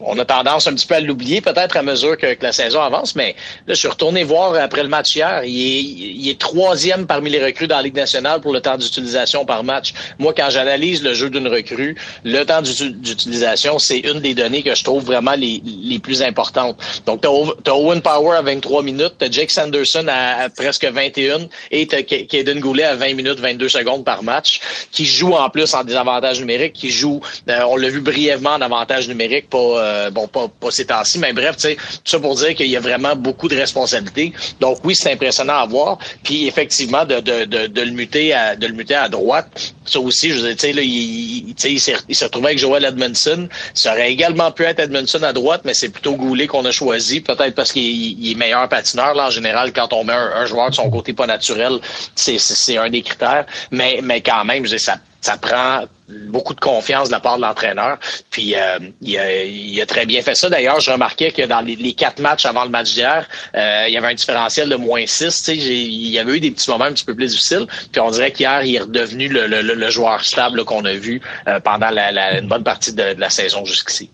on 0.00 0.16
a 0.18 0.24
tendance 0.24 0.66
un 0.68 0.74
petit 0.74 0.86
peu 0.86 0.94
à 0.94 1.00
l'oublier 1.00 1.40
peut-être 1.40 1.76
à 1.76 1.82
mesure 1.82 2.16
que, 2.16 2.36
la 2.40 2.52
saison 2.52 2.80
avance. 2.80 3.16
Mais 3.16 3.34
là, 3.66 3.74
je 3.74 3.78
suis 3.80 3.88
retourné 3.88 4.24
voir 4.24 4.54
après 4.54 4.82
le 4.82 4.88
match 4.88 5.16
hier. 5.16 5.42
Il 5.44 5.60
est, 5.60 5.82
il 5.82 6.28
est 6.28 6.38
troisième 6.38 7.06
parmi 7.06 7.30
les 7.30 7.44
recrues 7.44 7.66
dans 7.66 7.76
la 7.76 7.82
Ligue 7.82 7.96
nationale 7.96 8.40
pour 8.40 8.52
le 8.52 8.60
temps 8.60 8.76
d'utilisation 8.76 9.44
par 9.44 9.64
match. 9.64 9.92
Moi, 10.18 10.32
quand 10.36 10.50
j'analyse 10.50 11.02
le 11.02 11.14
jeu 11.14 11.30
d'une 11.30 11.48
recrue, 11.48 11.96
le 12.24 12.44
temps 12.44 12.62
d'utilisation, 12.62 13.78
c'est 13.78 13.98
une 13.98 14.20
des 14.20 14.34
données 14.34 14.62
que 14.62 14.74
je 14.74 14.84
trouve 14.84 15.04
vraiment 15.04 15.34
les, 15.34 15.62
les 15.64 15.98
plus 15.98 16.22
importantes. 16.22 16.76
Donc, 17.06 17.22
t'as, 17.22 17.28
as 17.28 17.74
Owen 17.74 18.00
Power 18.00 18.36
à 18.36 18.42
23 18.42 18.82
minutes, 18.82 19.14
t'as 19.18 19.30
Jake 19.30 19.50
Sanderson 19.50 20.06
à, 20.08 20.48
presque 20.48 20.84
21 20.84 21.48
et 21.70 21.86
t'as 21.86 22.02
Caden 22.02 22.51
Goulet 22.60 22.84
à 22.84 22.94
20 22.94 23.14
minutes, 23.14 23.40
22 23.40 23.68
secondes 23.68 24.04
par 24.04 24.22
match, 24.22 24.60
qui 24.90 25.04
joue 25.04 25.32
en 25.34 25.48
plus 25.50 25.72
en 25.74 25.84
désavantage 25.84 26.40
numérique, 26.40 26.72
qui 26.72 26.90
joue, 26.90 27.20
euh, 27.48 27.60
on 27.68 27.76
l'a 27.76 27.88
vu 27.88 28.00
brièvement 28.00 28.50
en 28.50 28.60
avantage 28.60 29.08
numérique, 29.08 29.48
pas, 29.50 29.58
euh, 29.58 30.10
bon, 30.10 30.28
pas, 30.28 30.48
pas 30.48 30.70
ces 30.70 30.86
temps-ci, 30.86 31.18
mais 31.18 31.32
bref, 31.32 31.56
tu 31.56 31.68
sais, 31.68 31.76
tout 31.76 32.00
ça 32.04 32.18
pour 32.18 32.34
dire 32.34 32.54
qu'il 32.54 32.68
y 32.68 32.76
a 32.76 32.80
vraiment 32.80 33.16
beaucoup 33.16 33.48
de 33.48 33.56
responsabilités. 33.56 34.32
Donc 34.60 34.78
oui, 34.84 34.94
c'est 34.94 35.12
impressionnant 35.12 35.56
à 35.56 35.66
voir. 35.66 35.98
Puis 36.22 36.46
effectivement, 36.46 37.04
de, 37.04 37.20
de, 37.20 37.44
de, 37.44 37.66
de, 37.66 37.80
le 37.82 37.90
muter 37.90 38.32
à, 38.32 38.56
de 38.56 38.66
le 38.66 38.74
muter 38.74 38.94
à 38.94 39.08
droite, 39.08 39.74
ça 39.84 40.00
aussi, 40.00 40.30
je 40.30 40.40
veux 40.40 40.54
dire, 40.54 40.76
là, 40.76 40.82
il, 40.82 41.50
il, 41.50 41.54
il 41.64 41.80
s'est 41.80 42.24
retrouvé 42.24 42.46
avec 42.46 42.58
Joel 42.58 42.84
Edmondson. 42.84 43.48
Ça 43.74 43.92
aurait 43.92 44.12
également 44.12 44.50
pu 44.52 44.64
être 44.64 44.80
Edmondson 44.80 45.22
à 45.22 45.32
droite, 45.32 45.62
mais 45.64 45.74
c'est 45.74 45.88
plutôt 45.88 46.14
Goulet 46.16 46.46
qu'on 46.46 46.64
a 46.64 46.70
choisi, 46.70 47.20
peut-être 47.20 47.54
parce 47.54 47.72
qu'il 47.72 48.30
est 48.30 48.34
meilleur 48.34 48.68
patineur. 48.68 49.14
Là, 49.14 49.26
en 49.26 49.30
général, 49.30 49.72
quand 49.72 49.92
on 49.92 50.04
met 50.04 50.12
un, 50.12 50.32
un 50.36 50.46
joueur 50.46 50.70
de 50.70 50.74
son 50.74 50.90
côté 50.90 51.12
pas 51.12 51.26
naturel, 51.26 51.78
c'est 52.14 52.38
c'est 52.42 52.78
un 52.78 52.90
des 52.90 53.02
critères, 53.02 53.46
mais, 53.70 54.00
mais 54.02 54.20
quand 54.20 54.44
même, 54.44 54.66
je 54.66 54.76
ça, 54.76 54.96
ça 55.20 55.36
prend 55.36 55.84
beaucoup 56.08 56.54
de 56.54 56.60
confiance 56.60 57.08
de 57.08 57.12
la 57.12 57.20
part 57.20 57.36
de 57.36 57.42
l'entraîneur. 57.42 57.98
Puis 58.30 58.54
euh, 58.54 58.78
il, 59.00 59.18
a, 59.18 59.44
il, 59.44 59.80
a, 59.80 59.86
très 59.86 60.04
bien 60.04 60.20
fait 60.22 60.34
ça. 60.34 60.50
D'ailleurs, 60.50 60.80
je 60.80 60.90
remarquais 60.90 61.30
que 61.30 61.42
dans 61.42 61.60
les, 61.60 61.94
quatre 61.94 62.20
matchs 62.20 62.44
avant 62.44 62.64
le 62.64 62.70
match 62.70 62.92
d'hier, 62.94 63.26
euh, 63.54 63.84
il 63.86 63.94
y 63.94 63.96
avait 63.96 64.08
un 64.08 64.14
différentiel 64.14 64.68
de 64.68 64.76
moins 64.76 65.06
6. 65.06 65.48
Il 65.48 66.08
y 66.08 66.18
avait 66.18 66.36
eu 66.36 66.40
des 66.40 66.50
petits 66.50 66.68
moments 66.70 66.84
un 66.86 66.92
petit 66.92 67.04
peu 67.04 67.14
plus 67.14 67.28
difficiles. 67.28 67.66
Puis 67.92 68.00
on 68.00 68.10
dirait 68.10 68.32
qu'hier, 68.32 68.64
il 68.64 68.74
est 68.74 68.80
redevenu 68.80 69.28
le, 69.28 69.46
le, 69.46 69.62
le 69.62 69.90
joueur 69.90 70.24
stable 70.24 70.64
qu'on 70.64 70.84
a 70.84 70.92
vu 70.92 71.20
euh, 71.46 71.60
pendant 71.60 71.90
la, 71.90 72.10
la, 72.10 72.38
une 72.38 72.48
bonne 72.48 72.64
partie 72.64 72.92
de 72.92 73.14
la 73.16 73.30
saison 73.30 73.64
jusqu'ici. 73.64 74.10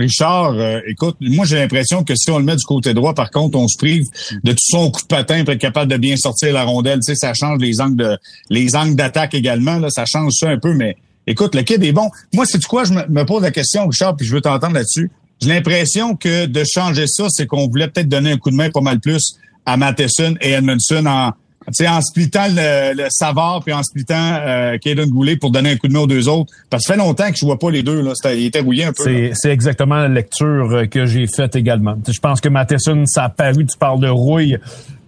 Richard, 0.00 0.54
euh, 0.54 0.80
écoute, 0.86 1.16
moi 1.20 1.44
j'ai 1.44 1.56
l'impression 1.56 2.04
que 2.04 2.14
si 2.16 2.30
on 2.30 2.38
le 2.38 2.44
met 2.44 2.56
du 2.56 2.64
côté 2.64 2.94
droit, 2.94 3.14
par 3.14 3.30
contre, 3.30 3.58
on 3.58 3.68
se 3.68 3.76
prive 3.76 4.06
de 4.42 4.52
tout 4.52 4.58
son 4.58 4.90
coup 4.90 5.02
de 5.02 5.06
patin 5.06 5.44
pour 5.44 5.52
être 5.52 5.60
capable 5.60 5.92
de 5.92 5.98
bien 5.98 6.16
sortir 6.16 6.54
la 6.54 6.64
rondelle. 6.64 7.00
Tu 7.00 7.12
sais, 7.12 7.14
ça 7.14 7.34
change 7.34 7.58
les 7.60 7.82
angles 7.82 7.96
de 7.96 8.18
les 8.48 8.74
angles 8.74 8.96
d'attaque 8.96 9.34
également. 9.34 9.76
Là, 9.76 9.90
ça 9.90 10.06
change 10.06 10.32
ça 10.32 10.48
un 10.48 10.58
peu, 10.58 10.72
mais 10.72 10.96
écoute, 11.26 11.54
le 11.54 11.62
kid 11.62 11.84
est 11.84 11.92
bon. 11.92 12.10
Moi, 12.32 12.46
c'est 12.46 12.64
quoi, 12.64 12.84
je 12.84 12.94
me, 12.94 13.24
pose 13.24 13.42
la 13.42 13.50
question, 13.50 13.86
Richard, 13.86 14.16
puis 14.16 14.26
je 14.26 14.34
veux 14.34 14.40
t'entendre 14.40 14.74
là-dessus. 14.74 15.10
J'ai 15.42 15.48
l'impression 15.48 16.16
que 16.16 16.46
de 16.46 16.64
changer 16.64 17.06
ça, 17.06 17.26
c'est 17.28 17.46
qu'on 17.46 17.68
voulait 17.68 17.88
peut-être 17.88 18.08
donner 18.08 18.32
un 18.32 18.38
coup 18.38 18.50
de 18.50 18.56
main 18.56 18.70
pas 18.70 18.80
mal 18.80 19.00
plus 19.00 19.36
à 19.66 19.76
Matheson 19.76 20.34
et 20.40 20.52
Edmondson 20.52 21.04
en, 21.06 21.32
sais, 21.72 21.88
en 21.88 22.00
splittant 22.00 22.46
le, 22.48 22.94
le 22.94 23.06
Savard 23.10 23.62
puis 23.64 23.72
en 23.72 23.82
splittant 23.82 24.38
euh, 24.40 24.76
Goulet 25.06 25.36
pour 25.36 25.50
donner 25.50 25.72
un 25.72 25.76
coup 25.76 25.88
de 25.88 25.92
main 25.92 26.00
aux 26.00 26.06
deux 26.06 26.28
autres. 26.28 26.52
Parce 26.68 26.84
que 26.84 26.88
ça 26.88 26.94
fait 26.94 27.00
longtemps 27.00 27.30
que 27.30 27.36
je 27.36 27.44
vois 27.44 27.58
pas 27.58 27.70
les 27.70 27.82
deux. 27.82 28.02
Là. 28.02 28.12
Il 28.34 28.46
était 28.46 28.60
rouillé 28.60 28.84
un 28.84 28.92
peu. 28.92 29.30
C'est 29.34 29.50
exactement 29.50 29.96
la 29.96 30.08
lecture 30.08 30.70
euh, 30.70 30.86
que 30.86 31.06
j'ai 31.06 31.26
faite 31.26 31.56
également. 31.56 31.96
Je 32.06 32.18
pense 32.18 32.40
que 32.40 32.48
Matheson, 32.48 33.04
ça 33.06 33.24
a 33.24 33.28
paru, 33.28 33.66
tu 33.66 33.76
parles 33.78 34.00
de 34.00 34.08
rouille. 34.08 34.58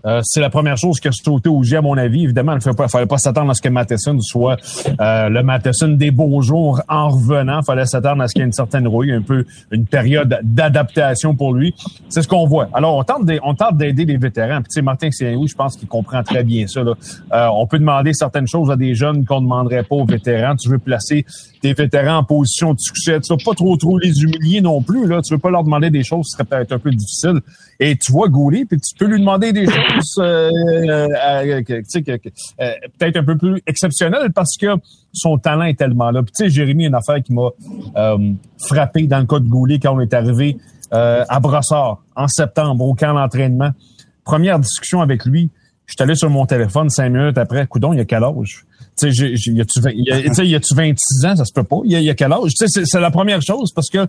Euh, 0.05 0.21
c'est 0.25 0.41
la 0.41 0.51
première 0.51 0.77
chose 0.77 1.01
qui 1.01 1.09
a 1.09 1.13
sauté 1.13 1.49
au 1.49 1.63
jet, 1.63 1.77
à 1.77 1.83
mon 1.83 1.97
avis. 1.97 2.25
Évidemment, 2.25 2.53
il 2.53 2.69
ne 2.69 2.89
fallait 2.89 3.07
pas 3.07 3.19
s'attendre 3.19 3.51
à 3.51 3.55
ce 3.55 3.63
que 3.63 3.69
Matheson 3.69 4.19
soit 4.21 4.57
euh, 5.01 5.29
le 5.29 5.43
Matheson 5.43 5.89
des 5.89 6.11
beaux 6.11 6.43
jours 6.43 6.81
en 6.89 7.09
revenant. 7.09 7.61
Il 7.61 7.65
fallait 7.65 7.87
s'attendre 7.87 8.23
à 8.23 8.29
ce 8.29 8.33
qu'il 8.33 8.41
y 8.41 8.43
ait 8.43 8.47
une 8.47 8.53
certaine 8.53 8.87
rouille, 8.87 9.13
un 9.13 9.23
peu 9.23 9.45
une 9.71 9.87
période 9.87 10.41
d'adaptation 10.43 11.35
pour 11.35 11.55
lui. 11.55 11.75
C'est 12.09 12.23
ce 12.23 12.29
qu'on 12.29 12.47
voit. 12.47 12.69
Alors, 12.73 12.97
on 12.97 13.05
tente, 13.05 13.31
on 13.43 13.55
tente 13.55 13.77
d'aider 13.77 14.05
les 14.05 14.17
vétérans. 14.17 14.59
Puis, 14.59 14.69
tu 14.71 14.75
sais, 14.75 14.83
Martin 14.83 15.09
oui, 15.37 15.49
je 15.49 15.55
pense 15.55 15.77
qu'il 15.77 15.89
comprend 15.89 16.23
très 16.23 16.45
bien 16.45 16.67
ça. 16.67 16.83
Là. 16.83 16.95
Euh, 17.33 17.49
on 17.55 17.67
peut 17.67 17.79
demander 17.79 18.13
certaines 18.13 18.47
choses 18.47 18.71
à 18.71 18.77
des 18.77 18.95
jeunes 18.95 19.25
qu'on 19.25 19.41
ne 19.41 19.47
demanderait 19.47 19.85
pas 19.85 19.97
aux 19.97 20.07
vétérans. 20.07 20.57
Tu 20.57 20.69
veux 20.69 20.79
placer 20.79 21.25
tes 21.61 21.73
vétérans 21.75 22.19
en 22.19 22.25
position 22.25 22.75
de 22.75 22.81
succès. 22.81 23.21
Tu 23.21 23.33
vas 23.33 23.39
pas 23.45 23.55
trop 23.55 23.77
trop 23.77 23.99
les 23.99 24.23
humilier 24.23 24.61
non 24.61 24.83
plus. 24.83 25.07
Là. 25.07 25.21
Tu 25.23 25.35
veux 25.35 25.39
pas 25.39 25.51
leur 25.51 25.65
demander 25.65 25.91
des 25.91 26.03
choses 26.03 26.27
qui 26.27 26.33
seraient 26.33 26.45
peut-être 26.45 26.73
un 26.73 26.79
peu 26.79 26.91
difficiles. 26.91 27.41
Et 27.79 27.97
tu 27.97 28.13
vois 28.13 28.29
Goulet, 28.29 28.65
puis 28.65 28.79
tu 28.79 28.95
peux 28.97 29.07
lui 29.07 29.19
demander 29.19 29.53
des 29.53 29.67
choses 29.67 29.92
euh, 30.19 30.51
euh, 30.51 31.09
euh, 31.31 32.73
peut-être 32.99 33.17
un 33.17 33.25
peu 33.25 33.37
plus 33.37 33.61
exceptionnelles 33.67 34.33
parce 34.33 34.57
que 34.61 34.67
son 35.13 35.39
talent 35.39 35.65
est 35.65 35.79
tellement 35.79 36.11
là. 36.11 36.23
Tu 36.23 36.31
sais, 36.35 36.51
Jérémy, 36.51 36.87
une 36.87 36.95
affaire 36.95 37.23
qui 37.23 37.33
m'a 37.33 37.51
frappé 38.59 39.07
dans 39.07 39.19
le 39.19 39.27
cas 39.27 39.39
de 39.39 39.49
Goulet 39.49 39.79
quand 39.79 39.95
on 39.95 40.01
est 40.01 40.15
arrivé 40.15 40.57
à 40.91 41.41
Brossard 41.41 42.03
en 42.17 42.29
septembre 42.29 42.85
au 42.85 42.95
camp 42.95 43.15
d'entraînement. 43.15 43.71
Première 44.25 44.59
discussion 44.59 45.01
avec 45.01 45.25
lui, 45.25 45.51
Je 45.87 45.95
suis 45.95 46.03
allé 46.03 46.15
sur 46.15 46.31
mon 46.31 46.47
téléphone 46.47 46.91
cinq 46.91 47.11
minutes 47.11 47.39
après. 47.39 47.67
Coudon, 47.67 47.93
il 47.93 47.99
y 47.99 48.01
a 48.01 48.05
quel 48.05 48.23
âge? 48.23 48.65
Tu 48.99 49.13
sais, 49.13 49.27
y 49.53 49.61
a-tu 49.61 49.81
y 50.45 50.55
a, 50.55 50.61
26 50.75 51.27
ans? 51.27 51.37
Ça 51.37 51.45
se 51.45 51.53
peut 51.53 51.65
pas. 51.65 51.79
Il 51.85 51.91
y 51.91 52.11
a, 52.11 52.15
quel 52.15 52.33
âge? 52.33 52.53
Tu 52.57 52.69
sais, 52.69 52.85
c'est 52.85 53.01
la 53.01 53.11
première 53.11 53.43
chose 53.43 53.73
parce 53.73 53.91
que 53.91 54.07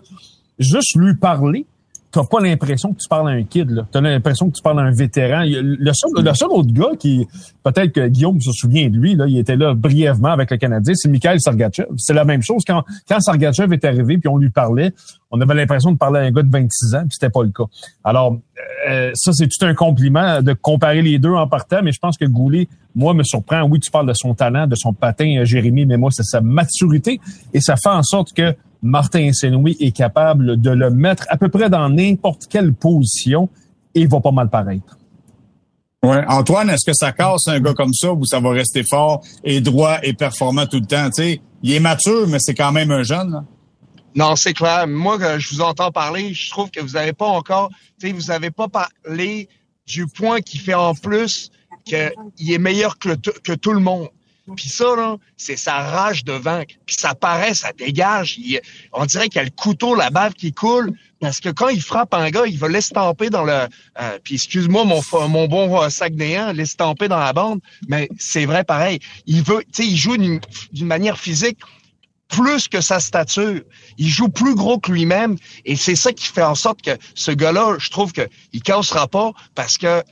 juste 0.58 0.94
lui 0.96 1.14
parler, 1.14 1.66
t'as 2.14 2.24
pas 2.24 2.40
l'impression 2.40 2.92
que 2.92 2.98
tu 2.98 3.08
parles 3.08 3.28
à 3.28 3.32
un 3.32 3.42
kid, 3.42 3.70
là. 3.70 3.86
T'as 3.90 4.00
l'impression 4.00 4.48
que 4.48 4.54
tu 4.54 4.62
parles 4.62 4.78
à 4.78 4.82
un 4.82 4.92
vétéran. 4.92 5.42
Le 5.44 5.92
seul, 5.92 6.10
le 6.24 6.34
seul 6.34 6.48
autre 6.50 6.72
gars 6.72 6.96
qui, 6.96 7.26
peut-être 7.64 7.90
que 7.90 8.06
Guillaume 8.06 8.40
se 8.40 8.52
souvient 8.52 8.88
de 8.88 8.96
lui, 8.96 9.16
là, 9.16 9.26
il 9.26 9.36
était 9.36 9.56
là 9.56 9.74
brièvement 9.74 10.28
avec 10.28 10.52
le 10.52 10.56
Canadien, 10.56 10.94
c'est 10.94 11.08
Mikhail 11.08 11.40
Sargachev. 11.40 11.88
C'est 11.96 12.14
la 12.14 12.24
même 12.24 12.42
chose 12.42 12.62
quand, 12.64 12.84
quand 13.08 13.18
Sargachev 13.18 13.72
est 13.72 13.84
arrivé 13.84 14.18
puis 14.18 14.28
on 14.28 14.36
lui 14.36 14.50
parlait, 14.50 14.92
on 15.32 15.40
avait 15.40 15.54
l'impression 15.54 15.90
de 15.90 15.96
parler 15.96 16.20
à 16.20 16.22
un 16.22 16.30
gars 16.30 16.44
de 16.44 16.52
26 16.52 16.94
ans 16.94 17.00
puis 17.00 17.10
c'était 17.18 17.30
pas 17.30 17.42
le 17.42 17.50
cas. 17.50 17.64
Alors, 18.04 18.38
euh, 18.88 19.10
ça, 19.14 19.32
c'est 19.32 19.48
tout 19.48 19.66
un 19.66 19.74
compliment 19.74 20.40
de 20.40 20.52
comparer 20.52 21.02
les 21.02 21.18
deux 21.18 21.32
en 21.32 21.48
partant, 21.48 21.82
mais 21.82 21.90
je 21.90 21.98
pense 21.98 22.16
que 22.16 22.26
Goulet, 22.26 22.68
moi, 22.94 23.12
me 23.12 23.24
surprend. 23.24 23.62
Oui, 23.62 23.80
tu 23.80 23.90
parles 23.90 24.06
de 24.06 24.14
son 24.14 24.34
talent, 24.34 24.68
de 24.68 24.76
son 24.76 24.92
patin, 24.92 25.38
euh, 25.38 25.44
Jérémy, 25.44 25.84
mais 25.84 25.96
moi, 25.96 26.10
c'est 26.12 26.22
sa 26.22 26.40
maturité 26.40 27.20
et 27.52 27.60
ça 27.60 27.74
fait 27.74 27.88
en 27.88 28.04
sorte 28.04 28.32
que 28.32 28.54
Martin 28.84 29.32
saint 29.32 29.64
est 29.80 29.92
capable 29.92 30.60
de 30.60 30.70
le 30.70 30.90
mettre 30.90 31.24
à 31.30 31.38
peu 31.38 31.48
près 31.48 31.70
dans 31.70 31.88
n'importe 31.88 32.46
quelle 32.48 32.74
position 32.74 33.48
et 33.94 34.02
il 34.02 34.08
va 34.08 34.20
pas 34.20 34.30
mal 34.30 34.50
paraître. 34.50 34.98
Ouais. 36.02 36.22
Antoine, 36.28 36.68
est-ce 36.68 36.84
que 36.84 36.92
ça 36.92 37.12
casse 37.12 37.48
un 37.48 37.60
gars 37.60 37.72
comme 37.72 37.94
ça 37.94 38.12
ou 38.12 38.26
ça 38.26 38.40
va 38.40 38.50
rester 38.50 38.84
fort 38.84 39.24
et 39.42 39.62
droit 39.62 40.00
et 40.02 40.12
performant 40.12 40.66
tout 40.66 40.80
le 40.80 40.86
temps? 40.86 41.08
sais, 41.10 41.40
il 41.62 41.72
est 41.72 41.80
mature, 41.80 42.28
mais 42.28 42.36
c'est 42.38 42.52
quand 42.52 42.72
même 42.72 42.90
un 42.90 43.02
jeune. 43.02 43.46
Non, 44.14 44.36
c'est 44.36 44.52
clair. 44.52 44.86
Moi, 44.86 45.18
je 45.38 45.54
vous 45.54 45.62
entends 45.62 45.90
parler, 45.90 46.34
je 46.34 46.50
trouve 46.50 46.70
que 46.70 46.80
vous 46.80 46.92
n'avez 46.92 47.14
pas 47.14 47.26
encore, 47.26 47.70
tu 47.98 48.08
sais, 48.08 48.12
vous 48.12 48.26
n'avez 48.28 48.50
pas 48.50 48.68
parlé 48.68 49.48
du 49.86 50.06
point 50.06 50.42
qui 50.42 50.58
fait 50.58 50.74
en 50.74 50.94
plus 50.94 51.50
qu'il 51.86 52.52
est 52.52 52.58
meilleur 52.58 52.98
que, 52.98 53.14
que 53.14 53.54
tout 53.54 53.72
le 53.72 53.80
monde. 53.80 54.08
Puis 54.56 54.68
ça, 54.68 54.84
c'est 55.36 55.56
sa 55.56 55.78
rage 55.78 56.24
de 56.24 56.32
vaincre. 56.32 56.74
Puis 56.84 56.96
ça 56.98 57.14
paraît, 57.14 57.54
ça 57.54 57.72
dégage. 57.72 58.38
on 58.92 59.06
dirait 59.06 59.28
qu'il 59.28 59.36
y 59.36 59.40
a 59.40 59.44
le 59.44 59.50
couteau, 59.50 59.94
la 59.94 60.10
bave 60.10 60.34
qui 60.34 60.52
coule. 60.52 60.92
Parce 61.20 61.40
que 61.40 61.48
quand 61.48 61.70
il 61.70 61.80
frappe 61.80 62.12
un 62.12 62.28
gars, 62.28 62.44
il 62.46 62.58
va 62.58 62.68
l'estamper 62.68 63.30
dans 63.30 63.44
le... 63.44 63.52
Euh, 63.52 64.18
puis 64.22 64.34
excuse-moi, 64.34 64.84
mon, 64.84 65.48
bon 65.48 65.82
euh, 65.82 65.88
sac 65.88 66.12
néant, 66.12 66.52
l'estamper 66.52 67.08
dans 67.08 67.18
la 67.18 67.32
bande. 67.32 67.60
Mais 67.88 68.10
c'est 68.18 68.44
vrai 68.44 68.64
pareil. 68.64 68.98
Il 69.24 69.42
veut, 69.42 69.62
tu 69.72 69.82
sais, 69.82 69.86
il 69.86 69.96
joue 69.96 70.18
d'une 70.18 70.40
manière 70.86 71.18
physique 71.18 71.58
plus 72.28 72.68
que 72.68 72.82
sa 72.82 73.00
stature. 73.00 73.62
Il 73.96 74.08
joue 74.08 74.28
plus 74.28 74.54
gros 74.54 74.78
que 74.78 74.92
lui-même. 74.92 75.36
Et 75.64 75.76
c'est 75.76 75.96
ça 75.96 76.12
qui 76.12 76.26
fait 76.26 76.42
en 76.42 76.54
sorte 76.54 76.82
que 76.82 76.98
ce 77.14 77.30
gars-là, 77.30 77.76
je 77.78 77.88
trouve 77.88 78.12
qu'il 78.12 78.62
cassera 78.62 79.08
pas 79.08 79.30
parce 79.54 79.78
que 79.78 80.02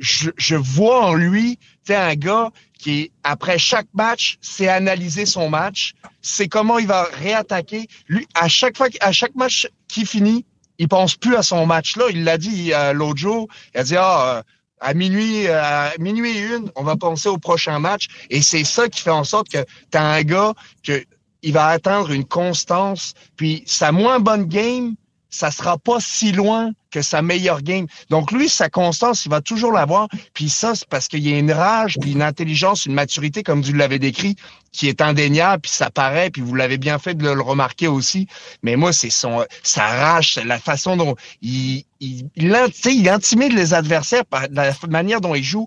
je, 0.00 0.30
je 0.36 0.56
vois 0.56 1.06
en 1.06 1.14
lui, 1.14 1.58
un 1.94 2.14
gars 2.14 2.50
qui, 2.86 3.10
après 3.24 3.58
chaque 3.58 3.88
match, 3.94 4.38
c'est 4.40 4.68
analyser 4.68 5.26
son 5.26 5.50
match, 5.50 5.94
c'est 6.22 6.46
comment 6.46 6.78
il 6.78 6.86
va 6.86 7.08
réattaquer. 7.14 7.88
Lui, 8.06 8.28
à 8.36 8.46
chaque 8.46 8.76
fois, 8.76 8.86
à 9.00 9.10
chaque 9.10 9.34
match 9.34 9.66
qui 9.88 10.06
finit, 10.06 10.44
il 10.78 10.86
pense 10.86 11.16
plus 11.16 11.34
à 11.34 11.42
son 11.42 11.66
match. 11.66 11.96
Là, 11.96 12.04
il 12.10 12.22
l'a 12.22 12.38
dit 12.38 12.72
euh, 12.72 12.92
l'autre 12.92 13.18
jour. 13.18 13.48
Il 13.74 13.80
a 13.80 13.82
dit 13.82 13.96
ah. 13.96 14.36
Euh, 14.36 14.42
à 14.78 14.92
minuit, 14.92 15.46
euh, 15.46 15.58
à 15.58 15.92
minuit 15.98 16.36
et 16.36 16.54
une, 16.54 16.70
on 16.76 16.84
va 16.84 16.96
penser 16.96 17.30
au 17.30 17.38
prochain 17.38 17.78
match. 17.78 18.08
Et 18.28 18.42
c'est 18.42 18.62
ça 18.62 18.90
qui 18.90 19.00
fait 19.00 19.10
en 19.10 19.24
sorte 19.24 19.48
que 19.48 19.64
tu 19.90 19.96
as 19.96 20.04
un 20.04 20.22
gars 20.22 20.52
que 20.84 21.02
il 21.40 21.54
va 21.54 21.68
atteindre 21.68 22.12
une 22.12 22.26
constance. 22.26 23.14
Puis 23.36 23.64
sa 23.66 23.90
moins 23.90 24.20
bonne 24.20 24.44
game, 24.44 24.94
ça 25.30 25.50
sera 25.50 25.78
pas 25.78 25.98
si 26.00 26.32
loin 26.32 26.72
que 26.90 27.02
sa 27.02 27.20
meilleure 27.20 27.62
game. 27.62 27.86
Donc 28.10 28.32
lui, 28.32 28.48
sa 28.48 28.68
constance, 28.68 29.24
il 29.26 29.30
va 29.30 29.40
toujours 29.40 29.72
l'avoir. 29.72 30.08
Puis 30.32 30.48
ça, 30.48 30.74
c'est 30.74 30.88
parce 30.88 31.08
qu'il 31.08 31.26
y 31.26 31.34
a 31.34 31.38
une 31.38 31.52
rage, 31.52 31.98
puis 32.00 32.12
une 32.12 32.22
intelligence, 32.22 32.86
une 32.86 32.94
maturité, 32.94 33.42
comme 33.42 33.60
vous 33.60 33.72
l'avez 33.72 33.98
décrit, 33.98 34.36
qui 34.72 34.88
est 34.88 35.00
indéniable, 35.00 35.62
puis 35.62 35.72
ça 35.72 35.90
paraît, 35.90 36.30
puis 36.30 36.42
vous 36.42 36.54
l'avez 36.54 36.78
bien 36.78 36.98
fait 36.98 37.14
de 37.14 37.28
le 37.28 37.40
remarquer 37.40 37.88
aussi. 37.88 38.28
Mais 38.62 38.76
moi, 38.76 38.92
c'est 38.92 39.10
son 39.10 39.44
sa 39.62 39.86
rage, 39.86 40.38
la 40.44 40.58
façon 40.58 40.96
dont 40.96 41.16
il, 41.42 41.84
il, 42.00 42.28
il, 42.36 43.08
intimide 43.08 43.52
les 43.52 43.74
adversaires 43.74 44.24
par 44.24 44.46
la 44.50 44.72
manière 44.88 45.20
dont 45.20 45.34
il 45.34 45.44
joue. 45.44 45.66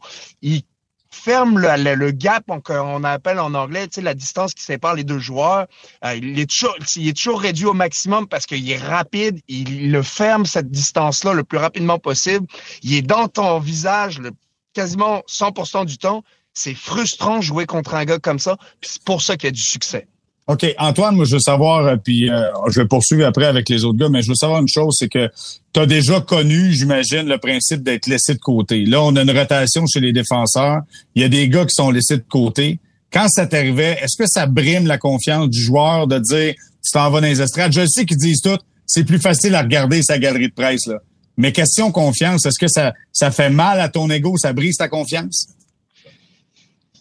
Ferme 1.11 1.59
le, 1.59 1.95
le, 1.95 2.11
gap 2.11 2.45
qu'on 2.63 3.03
appelle 3.03 3.39
en 3.39 3.53
anglais, 3.53 3.87
tu 3.87 3.95
sais, 3.95 4.01
la 4.01 4.13
distance 4.13 4.53
qui 4.53 4.63
sépare 4.63 4.95
les 4.95 5.03
deux 5.03 5.19
joueurs. 5.19 5.67
Euh, 6.05 6.15
il, 6.15 6.39
est 6.39 6.49
toujours, 6.49 6.75
il 6.95 7.07
est 7.07 7.17
toujours 7.17 7.41
réduit 7.41 7.65
au 7.65 7.73
maximum 7.73 8.27
parce 8.27 8.45
qu'il 8.45 8.69
est 8.69 8.77
rapide. 8.77 9.39
Il 9.47 9.91
le 9.91 10.03
ferme 10.03 10.45
cette 10.45 10.69
distance-là 10.69 11.33
le 11.33 11.43
plus 11.43 11.57
rapidement 11.57 11.99
possible. 11.99 12.45
Il 12.83 12.93
est 12.93 13.01
dans 13.01 13.27
ton 13.27 13.59
visage 13.59 14.19
le, 14.19 14.31
quasiment 14.73 15.23
100% 15.27 15.85
du 15.85 15.97
temps. 15.97 16.23
C'est 16.53 16.75
frustrant 16.75 17.41
jouer 17.41 17.65
contre 17.65 17.95
un 17.95 18.05
gars 18.05 18.19
comme 18.19 18.39
ça. 18.39 18.57
c'est 18.81 19.03
pour 19.03 19.21
ça 19.21 19.37
qu'il 19.37 19.47
y 19.47 19.49
a 19.49 19.51
du 19.51 19.61
succès. 19.61 20.07
OK, 20.49 20.65
Antoine, 20.79 21.15
moi 21.15 21.25
je 21.25 21.35
veux 21.35 21.39
savoir, 21.39 21.85
euh, 21.85 21.95
puis 21.95 22.27
euh, 22.27 22.41
je 22.69 22.81
vais 22.81 22.87
poursuivre 22.87 23.23
après 23.23 23.45
avec 23.45 23.69
les 23.69 23.85
autres 23.85 23.99
gars, 23.99 24.09
mais 24.09 24.23
je 24.23 24.29
veux 24.29 24.35
savoir 24.35 24.59
une 24.59 24.67
chose, 24.67 24.95
c'est 24.97 25.07
que 25.07 25.29
tu 25.73 25.79
as 25.79 25.85
déjà 25.85 26.21
connu, 26.21 26.73
j'imagine, 26.73 27.27
le 27.27 27.37
principe 27.37 27.83
d'être 27.83 28.07
laissé 28.07 28.33
de 28.33 28.39
côté. 28.39 28.83
Là, 28.85 29.03
on 29.03 29.15
a 29.15 29.21
une 29.21 29.29
rotation 29.29 29.85
chez 29.85 29.99
les 29.99 30.11
défenseurs. 30.11 30.79
Il 31.13 31.21
y 31.21 31.25
a 31.25 31.29
des 31.29 31.47
gars 31.49 31.65
qui 31.65 31.75
sont 31.75 31.91
laissés 31.91 32.17
de 32.17 32.25
côté. 32.27 32.79
Quand 33.13 33.27
ça 33.29 33.45
t'arrivait, 33.45 33.99
est-ce 34.01 34.17
que 34.17 34.27
ça 34.27 34.47
brime 34.47 34.87
la 34.87 34.97
confiance 34.97 35.49
du 35.49 35.61
joueur 35.61 36.07
de 36.07 36.17
dire 36.17 36.55
tu 36.83 36.91
t'en 36.93 37.11
vas 37.11 37.21
dans 37.21 37.27
les 37.27 37.43
estrades? 37.43 37.71
Je 37.71 37.85
sais 37.85 38.07
qu'ils 38.07 38.17
disent 38.17 38.41
tout, 38.41 38.57
c'est 38.87 39.03
plus 39.03 39.19
facile 39.19 39.53
à 39.53 39.61
regarder 39.61 40.01
sa 40.01 40.17
galerie 40.17 40.47
de 40.47 40.53
presse, 40.53 40.87
là. 40.87 40.97
Mais 41.37 41.51
question 41.51 41.91
confiance, 41.91 42.47
est-ce 42.47 42.57
que 42.57 42.67
ça, 42.67 42.93
ça 43.13 43.29
fait 43.29 43.51
mal 43.51 43.79
à 43.79 43.87
ton 43.87 44.09
ego, 44.09 44.35
ça 44.35 44.51
brise 44.51 44.77
ta 44.77 44.87
confiance? 44.87 45.47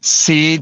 C'est 0.02 0.60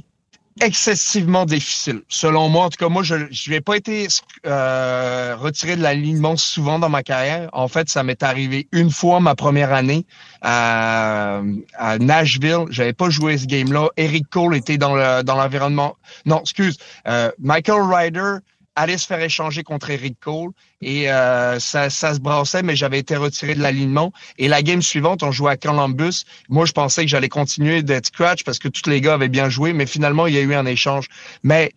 excessivement 0.60 1.44
difficile. 1.44 2.02
Selon 2.08 2.48
moi, 2.48 2.64
en 2.64 2.70
tout 2.70 2.78
cas, 2.78 2.88
moi, 2.88 3.02
je 3.02 3.50
n'ai 3.50 3.60
pas 3.60 3.76
été 3.76 4.08
euh, 4.46 5.36
retiré 5.36 5.76
de 5.76 5.82
l'alignement 5.82 6.36
souvent 6.36 6.78
dans 6.78 6.88
ma 6.88 7.02
carrière. 7.02 7.50
En 7.52 7.68
fait, 7.68 7.88
ça 7.88 8.02
m'est 8.02 8.22
arrivé 8.22 8.68
une 8.72 8.90
fois 8.90 9.20
ma 9.20 9.34
première 9.34 9.72
année 9.72 10.06
à, 10.42 11.42
à 11.74 11.98
Nashville. 11.98 12.64
J'avais 12.70 12.92
pas 12.92 13.10
joué 13.10 13.36
ce 13.38 13.46
game-là. 13.46 13.88
Eric 13.96 14.28
Cole 14.30 14.56
était 14.56 14.78
dans 14.78 14.94
le 14.94 15.22
dans 15.22 15.36
l'environnement. 15.36 15.96
Non, 16.24 16.40
excuse. 16.40 16.78
Euh, 17.06 17.30
Michael 17.38 17.82
Ryder 17.82 18.36
allait 18.76 18.98
se 18.98 19.06
faire 19.06 19.20
échanger 19.20 19.62
contre 19.62 19.90
Eric 19.90 20.18
Cole 20.20 20.50
et 20.82 21.10
euh, 21.10 21.58
ça, 21.58 21.90
ça 21.90 22.14
se 22.14 22.20
brassait, 22.20 22.62
mais 22.62 22.76
j'avais 22.76 22.98
été 22.98 23.16
retiré 23.16 23.54
de 23.54 23.62
l'alignement. 23.62 24.12
Et 24.38 24.48
la 24.48 24.62
game 24.62 24.82
suivante, 24.82 25.22
on 25.22 25.32
jouait 25.32 25.52
à 25.52 25.56
Columbus. 25.56 26.24
Moi, 26.48 26.66
je 26.66 26.72
pensais 26.72 27.02
que 27.02 27.08
j'allais 27.08 27.28
continuer 27.28 27.82
d'être 27.82 28.06
scratch 28.06 28.44
parce 28.44 28.58
que 28.58 28.68
tous 28.68 28.88
les 28.88 29.00
gars 29.00 29.14
avaient 29.14 29.28
bien 29.28 29.48
joué, 29.48 29.72
mais 29.72 29.86
finalement, 29.86 30.26
il 30.26 30.34
y 30.34 30.38
a 30.38 30.42
eu 30.42 30.54
un 30.54 30.66
échange. 30.66 31.08
Mais 31.42 31.72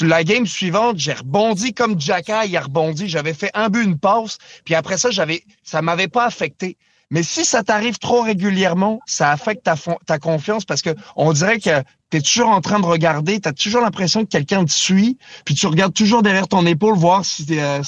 la 0.00 0.24
game 0.24 0.46
suivante, 0.46 0.98
j'ai 0.98 1.12
rebondi 1.12 1.72
comme 1.72 2.00
Jacka, 2.00 2.44
il 2.44 2.56
a 2.56 2.60
rebondi. 2.60 3.08
J'avais 3.08 3.34
fait 3.34 3.50
un 3.54 3.68
but, 3.68 3.84
une 3.84 3.98
passe, 3.98 4.38
puis 4.64 4.74
après 4.74 4.98
ça, 4.98 5.10
j'avais, 5.10 5.44
ça 5.62 5.80
m'avait 5.82 6.08
pas 6.08 6.26
affecté. 6.26 6.76
Mais 7.10 7.22
si 7.22 7.44
ça 7.44 7.62
t'arrive 7.62 7.98
trop 7.98 8.22
régulièrement, 8.22 8.98
ça 9.06 9.30
affecte 9.30 9.68
ta, 10.06 10.18
confiance 10.18 10.64
parce 10.64 10.82
que 10.82 10.90
on 11.14 11.32
dirait 11.32 11.60
que 11.60 11.82
tu 12.10 12.16
es 12.16 12.20
toujours 12.20 12.48
en 12.48 12.60
train 12.60 12.80
de 12.80 12.86
regarder, 12.86 13.40
tu 13.40 13.48
as 13.48 13.52
toujours 13.52 13.80
l'impression 13.80 14.24
que 14.24 14.30
quelqu'un 14.30 14.64
te 14.64 14.72
suit, 14.72 15.16
puis 15.44 15.54
tu 15.54 15.66
regardes 15.68 15.94
toujours 15.94 16.22
derrière 16.22 16.48
ton 16.48 16.66
épaule 16.66 16.96
voir 16.96 17.24
si 17.24 17.46
euh, 17.50 17.80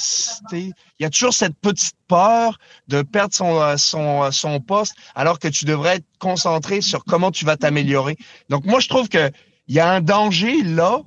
il 0.53 0.73
y 1.01 1.05
a 1.05 1.09
toujours 1.09 1.33
cette 1.33 1.57
petite 1.57 1.95
peur 2.07 2.59
de 2.87 3.01
perdre 3.01 3.33
son, 3.33 3.59
euh, 3.59 3.75
son, 3.75 4.23
euh, 4.23 4.31
son 4.31 4.61
poste 4.61 4.95
alors 5.15 5.37
que 5.37 5.49
tu 5.49 5.65
devrais 5.65 5.97
être 5.97 6.07
concentré 6.19 6.79
sur 6.79 7.03
comment 7.03 7.31
tu 7.31 7.43
vas 7.43 7.57
t'améliorer. 7.57 8.15
Donc 8.49 8.65
moi 8.65 8.79
je 8.79 8.87
trouve 8.87 9.09
que 9.09 9.31
il 9.67 9.75
y 9.75 9.79
a 9.81 9.91
un 9.91 10.01
danger 10.01 10.63
là, 10.63 11.01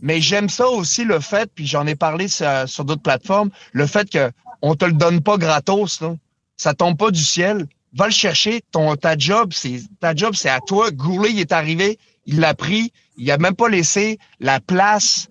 mais 0.00 0.22
j'aime 0.22 0.48
ça 0.48 0.68
aussi 0.68 1.04
le 1.04 1.20
fait, 1.20 1.50
puis 1.54 1.66
j'en 1.66 1.86
ai 1.86 1.94
parlé 1.94 2.28
sur, 2.28 2.48
sur 2.66 2.86
d'autres 2.86 3.02
plateformes, 3.02 3.50
le 3.72 3.86
fait 3.86 4.08
que 4.08 4.30
on 4.62 4.74
te 4.74 4.86
le 4.86 4.92
donne 4.92 5.20
pas 5.20 5.36
gratos 5.36 6.00
là 6.00 6.14
ça 6.58 6.74
tombe 6.74 6.98
pas 6.98 7.10
du 7.10 7.24
ciel. 7.24 7.66
Va 7.94 8.06
le 8.06 8.12
chercher. 8.12 8.60
Ton, 8.70 8.96
ta 8.96 9.16
job, 9.16 9.52
c'est, 9.54 9.80
ta 10.00 10.14
job, 10.14 10.34
c'est 10.34 10.50
à 10.50 10.60
toi. 10.60 10.90
Goulet, 10.90 11.30
est 11.38 11.52
arrivé, 11.52 11.98
il 12.26 12.40
l'a 12.40 12.52
pris. 12.52 12.92
Il 13.16 13.30
a 13.30 13.38
même 13.38 13.54
pas 13.54 13.68
laissé 13.68 14.18
la 14.40 14.60
place 14.60 15.28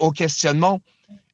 au 0.00 0.10
questionnement. 0.10 0.80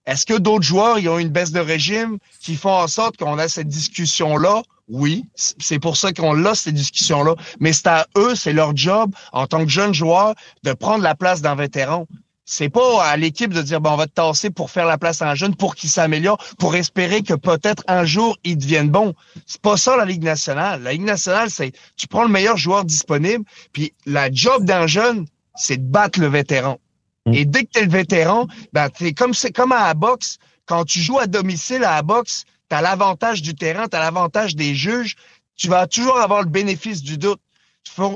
Est-ce 0.06 0.26
que 0.26 0.38
d'autres 0.38 0.64
joueurs, 0.64 0.98
ils 0.98 1.08
ont 1.08 1.18
une 1.18 1.30
baisse 1.30 1.50
de 1.50 1.60
régime 1.60 2.18
qui 2.40 2.56
font 2.56 2.74
en 2.74 2.86
sorte 2.88 3.16
qu'on 3.16 3.38
a 3.38 3.48
cette 3.48 3.68
discussion-là? 3.68 4.62
Oui, 4.88 5.24
c'est 5.34 5.78
pour 5.78 5.96
ça 5.96 6.12
qu'on 6.12 6.44
a 6.44 6.54
cette 6.54 6.74
discussion-là. 6.74 7.36
Mais 7.58 7.72
c'est 7.72 7.86
à 7.86 8.06
eux, 8.18 8.34
c'est 8.34 8.52
leur 8.52 8.76
job 8.76 9.14
en 9.32 9.46
tant 9.46 9.64
que 9.64 9.70
jeune 9.70 9.94
joueur 9.94 10.34
de 10.62 10.74
prendre 10.74 11.02
la 11.02 11.14
place 11.14 11.40
d'un 11.40 11.54
vétéran. 11.54 12.06
C'est 12.46 12.68
pas 12.68 13.02
à 13.04 13.16
l'équipe 13.16 13.52
de 13.54 13.62
dire 13.62 13.80
bon 13.80 13.92
on 13.92 13.96
va 13.96 14.06
te 14.06 14.12
tasser 14.12 14.50
pour 14.50 14.70
faire 14.70 14.86
la 14.86 14.98
place 14.98 15.22
à 15.22 15.30
un 15.30 15.34
jeune 15.34 15.54
pour 15.54 15.74
qu'il 15.74 15.88
s'améliore, 15.88 16.38
pour 16.58 16.76
espérer 16.76 17.22
que 17.22 17.34
peut-être 17.34 17.82
un 17.88 18.04
jour 18.04 18.36
il 18.44 18.58
devienne 18.58 18.90
bon. 18.90 19.14
C'est 19.46 19.62
pas 19.62 19.76
ça 19.76 19.96
la 19.96 20.04
Ligue 20.04 20.22
nationale. 20.22 20.82
La 20.82 20.92
Ligue 20.92 21.04
nationale, 21.04 21.50
c'est 21.50 21.72
tu 21.96 22.06
prends 22.06 22.24
le 22.24 22.28
meilleur 22.28 22.56
joueur 22.56 22.84
disponible, 22.84 23.44
puis 23.72 23.94
la 24.04 24.30
job 24.30 24.64
d'un 24.64 24.86
jeune, 24.86 25.26
c'est 25.54 25.78
de 25.78 25.90
battre 25.90 26.20
le 26.20 26.26
vétéran. 26.26 26.78
Mm. 27.24 27.34
Et 27.34 27.44
dès 27.46 27.64
que 27.64 27.70
tu 27.72 27.78
es 27.78 27.84
le 27.84 27.90
vétéran, 27.90 28.46
ben 28.72 28.90
t'es 28.90 29.14
comme 29.14 29.32
c'est 29.32 29.52
comme 29.52 29.72
à 29.72 29.86
la 29.86 29.94
boxe, 29.94 30.38
quand 30.66 30.84
tu 30.84 31.00
joues 31.00 31.18
à 31.18 31.26
domicile 31.26 31.82
à 31.84 31.96
la 31.96 32.02
boxe, 32.02 32.44
tu 32.68 32.76
as 32.76 32.82
l'avantage 32.82 33.40
du 33.40 33.54
terrain, 33.54 33.88
tu 33.88 33.96
as 33.96 34.00
l'avantage 34.00 34.54
des 34.54 34.74
juges, 34.74 35.16
tu 35.56 35.68
vas 35.68 35.86
toujours 35.86 36.18
avoir 36.18 36.42
le 36.42 36.48
bénéfice 36.48 37.02
du 37.02 37.16
doute 37.16 37.40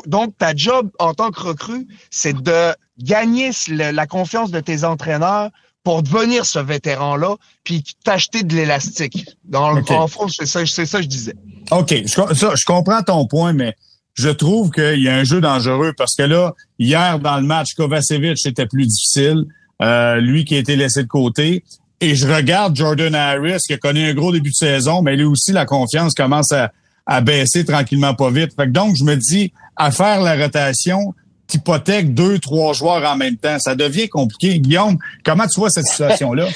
Donc, 0.06 0.36
ta 0.38 0.54
job 0.54 0.90
en 0.98 1.14
tant 1.14 1.30
que 1.30 1.40
recrue, 1.40 1.86
c'est 2.10 2.36
de 2.42 2.74
gagner 2.98 3.50
la 3.68 4.06
confiance 4.06 4.50
de 4.50 4.60
tes 4.60 4.84
entraîneurs 4.84 5.50
pour 5.84 6.02
devenir 6.02 6.44
ce 6.44 6.58
vétéran-là, 6.58 7.36
puis 7.64 7.82
t'acheter 8.04 8.42
de 8.42 8.54
l'élastique. 8.54 9.24
Dans 9.44 9.72
le 9.72 9.82
fond, 9.82 10.28
c'est 10.28 10.46
ça, 10.46 10.66
c'est 10.66 10.84
ça 10.84 10.98
que 10.98 11.04
je 11.04 11.08
disais. 11.08 11.34
OK, 11.70 11.94
je, 12.04 12.34
ça, 12.34 12.52
je 12.54 12.64
comprends 12.66 13.02
ton 13.02 13.26
point, 13.26 13.52
mais 13.52 13.74
je 14.18 14.28
trouve 14.28 14.70
qu'il 14.70 15.00
y 15.00 15.08
a 15.08 15.14
un 15.14 15.24
jeu 15.24 15.40
dangereux 15.40 15.92
parce 15.96 16.16
que 16.16 16.24
là, 16.24 16.54
hier 16.78 17.20
dans 17.20 17.36
le 17.36 17.46
match, 17.46 17.74
Kovacevic 17.74 18.36
c'était 18.36 18.66
plus 18.66 18.86
difficile, 18.86 19.44
euh, 19.80 20.16
lui 20.16 20.44
qui 20.44 20.56
a 20.56 20.58
été 20.58 20.74
laissé 20.74 21.04
de 21.04 21.08
côté. 21.08 21.64
Et 22.00 22.16
je 22.16 22.26
regarde 22.26 22.76
Jordan 22.76 23.14
Harris 23.14 23.60
qui 23.66 23.74
a 23.74 23.78
connu 23.78 24.04
un 24.04 24.14
gros 24.14 24.32
début 24.32 24.50
de 24.50 24.54
saison, 24.56 25.02
mais 25.02 25.16
lui 25.16 25.24
aussi 25.24 25.52
la 25.52 25.66
confiance 25.66 26.14
commence 26.14 26.52
à, 26.52 26.72
à 27.08 27.22
baisser 27.22 27.64
tranquillement 27.64 28.14
pas 28.14 28.30
vite. 28.30 28.52
Fait 28.54 28.70
donc 28.70 28.94
je 28.96 29.02
me 29.02 29.16
dis 29.16 29.52
à 29.74 29.90
faire 29.90 30.20
la 30.20 30.36
rotation, 30.36 31.14
hypothèque 31.54 32.14
deux, 32.14 32.38
trois 32.38 32.72
joueurs 32.72 33.04
en 33.04 33.16
même 33.16 33.36
temps. 33.36 33.58
Ça 33.58 33.74
devient 33.74 34.08
compliqué. 34.08 34.58
Guillaume, 34.58 34.98
comment 35.24 35.46
tu 35.46 35.60
vois 35.60 35.70
cette 35.70 35.86
situation-là? 35.90 36.46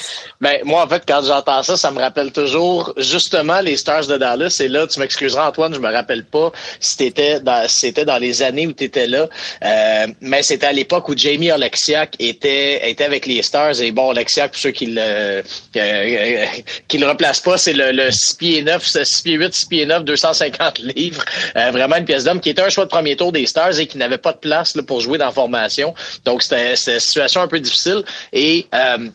ben, 0.41 0.59
moi, 0.63 0.83
en 0.83 0.87
fait, 0.87 1.03
quand 1.07 1.21
j'entends 1.25 1.63
ça, 1.63 1.77
ça 1.77 1.91
me 1.91 1.99
rappelle 1.99 2.31
toujours 2.31 2.93
justement 2.97 3.59
les 3.61 3.77
Stars 3.77 4.07
de 4.07 4.17
Dallas. 4.17 4.57
Et 4.63 4.67
là, 4.67 4.87
tu 4.87 4.99
m'excuseras, 4.99 5.49
Antoine, 5.49 5.73
je 5.73 5.79
me 5.79 5.91
rappelle 5.91 6.25
pas 6.25 6.51
si 6.79 6.97
t'étais 6.97 7.39
dans, 7.39 7.67
c'était 7.67 8.05
dans 8.05 8.17
les 8.17 8.41
années 8.41 8.67
où 8.67 8.73
tu 8.73 8.85
étais 8.85 9.07
là. 9.07 9.27
Euh, 9.63 10.07
mais 10.21 10.43
c'était 10.43 10.67
à 10.67 10.73
l'époque 10.73 11.09
où 11.09 11.17
Jamie 11.17 11.51
Oleksiak 11.51 12.15
était, 12.19 12.89
était 12.89 13.05
avec 13.05 13.25
les 13.25 13.41
Stars. 13.41 13.81
Et 13.81 13.91
bon, 13.91 14.09
Oleksiak, 14.09 14.51
pour 14.51 14.61
ceux 14.61 14.71
qui 14.71 14.87
le, 14.87 15.43
euh, 15.75 16.45
qui 16.87 16.97
le 16.97 17.07
replacent 17.07 17.41
pas, 17.41 17.57
c'est 17.57 17.73
le, 17.73 17.91
le 17.91 18.11
6 18.11 18.35
pieds 18.35 18.63
9, 18.63 18.85
6 18.85 19.21
pieds 19.23 19.33
8, 19.35 19.53
6 19.53 19.65
pieds 19.65 19.85
9, 19.85 20.03
250 20.03 20.79
livres. 20.79 21.23
Euh, 21.55 21.71
vraiment 21.71 21.97
une 21.97 22.05
pièce 22.05 22.23
d'homme 22.23 22.39
qui 22.39 22.49
était 22.49 22.61
un 22.61 22.69
choix 22.69 22.85
de 22.85 22.89
premier 22.89 23.15
tour 23.15 23.31
des 23.31 23.45
Stars 23.45 23.79
et 23.79 23.87
qui 23.87 23.97
n'avait 23.97 24.17
pas 24.17 24.33
de 24.33 24.37
place 24.37 24.75
pour 24.83 25.01
jouer 25.01 25.17
dans 25.17 25.25
la 25.25 25.31
formation. 25.31 25.93
Donc, 26.25 26.43
c'était 26.43 26.71
une 26.71 26.99
situation 26.99 27.41
un 27.41 27.47
peu 27.47 27.59
difficile. 27.59 28.03
Et 28.31 28.67
euh, 28.73 29.09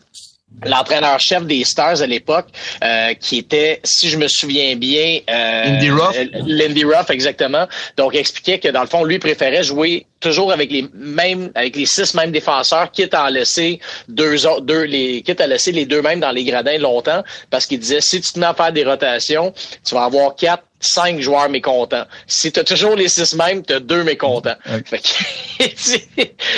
l'entraîneur-chef 0.65 1.45
des 1.45 1.63
Stars 1.63 2.01
à 2.01 2.07
l'époque, 2.07 2.47
euh, 2.83 3.13
qui 3.13 3.37
était, 3.37 3.79
si 3.83 4.09
je 4.09 4.17
me 4.17 4.27
souviens 4.27 4.75
bien, 4.75 5.19
euh, 5.29 5.63
Lindy 5.65 5.91
Ruff. 5.91 6.17
Lindy 6.45 6.83
Ruff, 6.85 7.09
exactement. 7.09 7.67
Donc, 7.97 8.15
expliquait 8.15 8.59
que 8.59 8.67
dans 8.69 8.81
le 8.81 8.87
fond, 8.87 9.03
lui 9.03 9.19
préférait 9.19 9.63
jouer 9.63 10.05
toujours 10.19 10.51
avec 10.51 10.71
les 10.71 10.85
mêmes, 10.93 11.51
avec 11.55 11.75
les 11.75 11.85
six 11.85 12.13
mêmes 12.13 12.31
défenseurs, 12.31 12.91
quitte 12.91 13.13
à 13.13 13.25
en 13.25 13.29
laisser 13.29 13.79
deux, 14.07 14.35
deux, 14.61 14.83
les, 14.83 15.21
quitte 15.21 15.39
à 15.39 15.47
laisser 15.47 15.71
les 15.71 15.85
deux 15.85 16.01
mêmes 16.01 16.19
dans 16.19 16.31
les 16.31 16.43
gradins 16.43 16.77
longtemps, 16.77 17.23
parce 17.49 17.65
qu'il 17.65 17.79
disait 17.79 18.01
si 18.01 18.19
tu 18.19 18.33
te 18.33 18.39
mets 18.39 18.47
à 18.47 18.53
faire 18.53 18.73
des 18.73 18.83
rotations, 18.83 19.53
tu 19.85 19.95
vas 19.95 20.03
avoir 20.03 20.35
quatre 20.35 20.63
cinq 20.79 21.19
joueurs 21.19 21.49
mécontents. 21.49 22.05
Si 22.27 22.51
tu 22.51 22.59
as 22.59 22.63
toujours 22.63 22.95
les 22.95 23.09
six 23.09 23.35
mêmes, 23.35 23.63
tu 23.63 23.73
as 23.73 23.79
deux 23.79 24.03
mécontents. 24.03 24.55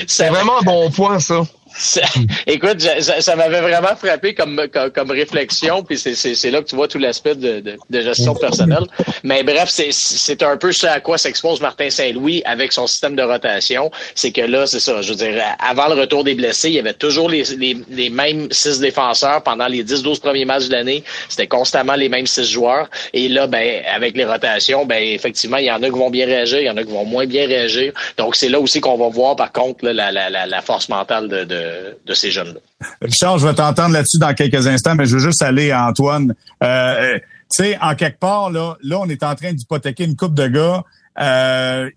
C'est 0.08 0.30
vraiment 0.30 0.60
un 0.60 0.64
bon 0.64 0.92
point, 0.92 1.20
ça. 1.20 1.44
écoute, 2.48 2.82
ça, 2.82 3.36
m'avait 3.36 3.62
vraiment 3.62 3.96
frappé 3.96 4.34
comme, 4.34 4.62
comme, 4.94 5.12
réflexion, 5.12 5.84
puis 5.84 5.98
c'est 5.98 6.52
là 6.52 6.62
que 6.62 6.68
tu 6.68 6.76
vois 6.76 6.88
tout 6.88 6.98
l'aspect 6.98 7.36
de, 7.36 7.78
gestion 7.92 8.36
personnelle. 8.36 8.86
Mais 9.24 9.44
bref, 9.44 9.70
c'est 9.70 10.44
un 10.44 10.58
peu 10.58 10.72
ce 10.72 10.88
à 10.88 11.00
quoi 11.00 11.18
s'expose 11.18 11.62
Martin 11.62 11.90
Saint-Louis 11.90 12.42
avec 12.46 12.72
son 12.72 12.88
système 12.88 13.16
de 13.16 13.24
rotation. 13.24 13.92
C'est 14.16 14.32
que 14.32 14.42
là, 14.42 14.68
c'est 14.68 14.80
ça, 14.80 15.02
je 15.02 15.10
veux 15.10 15.16
dire, 15.16 15.42
avant 15.60 15.88
le 15.88 16.00
retour 16.00 16.24
des 16.24 16.36
blessés, 16.36 16.70
il 16.70 16.76
y 16.76 16.80
avait 16.80 16.94
toujours 16.94 17.30
les, 17.30 17.44
les, 17.58 17.78
les 17.90 18.10
mêmes 18.10 18.48
six 18.52 18.80
défenseurs 18.80 19.44
pendant 19.44 19.68
les 19.68 19.84
10-12 19.84 20.20
premiers 20.20 20.46
matchs 20.46 20.68
de 20.68 20.74
l'année. 20.74 21.04
C'était 21.30 21.48
constamment 21.48 21.96
les 21.96 22.10
mêmes 22.10 22.28
six 22.28 22.50
joueurs. 22.50 22.90
Et 23.14 23.30
là, 23.30 23.48
ben, 23.48 23.82
avec 23.94 24.18
les 24.18 24.26
rotations, 24.26 24.86
ben, 24.86 25.02
effectivement, 25.02 25.58
il 25.58 25.66
y 25.66 25.72
en 25.72 25.82
a 25.82 25.86
qui 25.86 25.98
vont 25.98 26.10
bien 26.10 26.26
réagir, 26.26 26.60
il 26.60 26.66
y 26.66 26.70
en 26.70 26.78
a 26.78 26.84
qui 26.84 26.92
vont 26.92 27.06
moins 27.06 27.26
bien 27.26 27.48
réagir. 27.48 27.94
Donc, 28.18 28.36
c'est 28.36 28.50
là 28.50 28.60
aussi 28.60 28.82
qu'on 28.82 28.98
va 28.98 29.08
voir, 29.08 29.36
par 29.36 29.52
contre, 29.52 29.86
la, 29.86 30.12
la, 30.12 30.30
la, 30.30 30.46
la 30.46 30.62
force 30.62 30.90
mentale 30.90 31.28
de, 31.28 31.44
de 31.44 31.61
de, 32.06 32.14
ces 32.14 32.32
jeunes-là. 32.32 32.60
Richard, 33.02 33.38
je 33.40 33.48
vais 33.48 33.54
t'entendre 33.54 33.94
là-dessus 33.94 34.18
dans 34.18 34.34
quelques 34.34 34.68
instants, 34.68 34.96
mais 34.96 35.06
je 35.06 35.18
veux 35.18 35.24
juste 35.24 35.42
aller 35.42 35.72
à 35.72 35.88
Antoine. 35.88 36.34
Euh, 36.64 37.18
tu 37.18 37.64
sais, 37.64 37.78
en 37.82 37.96
quelque 37.96 38.20
part, 38.20 38.50
là, 38.50 38.78
là, 38.82 39.00
on 39.00 39.10
est 39.10 39.24
en 39.24 39.36
train 39.36 39.54
d'hypothéquer 39.54 40.06
une 40.06 40.16
coupe 40.16 40.34
de 40.34 40.48
gars. 40.48 40.84
Euh, 41.20 41.90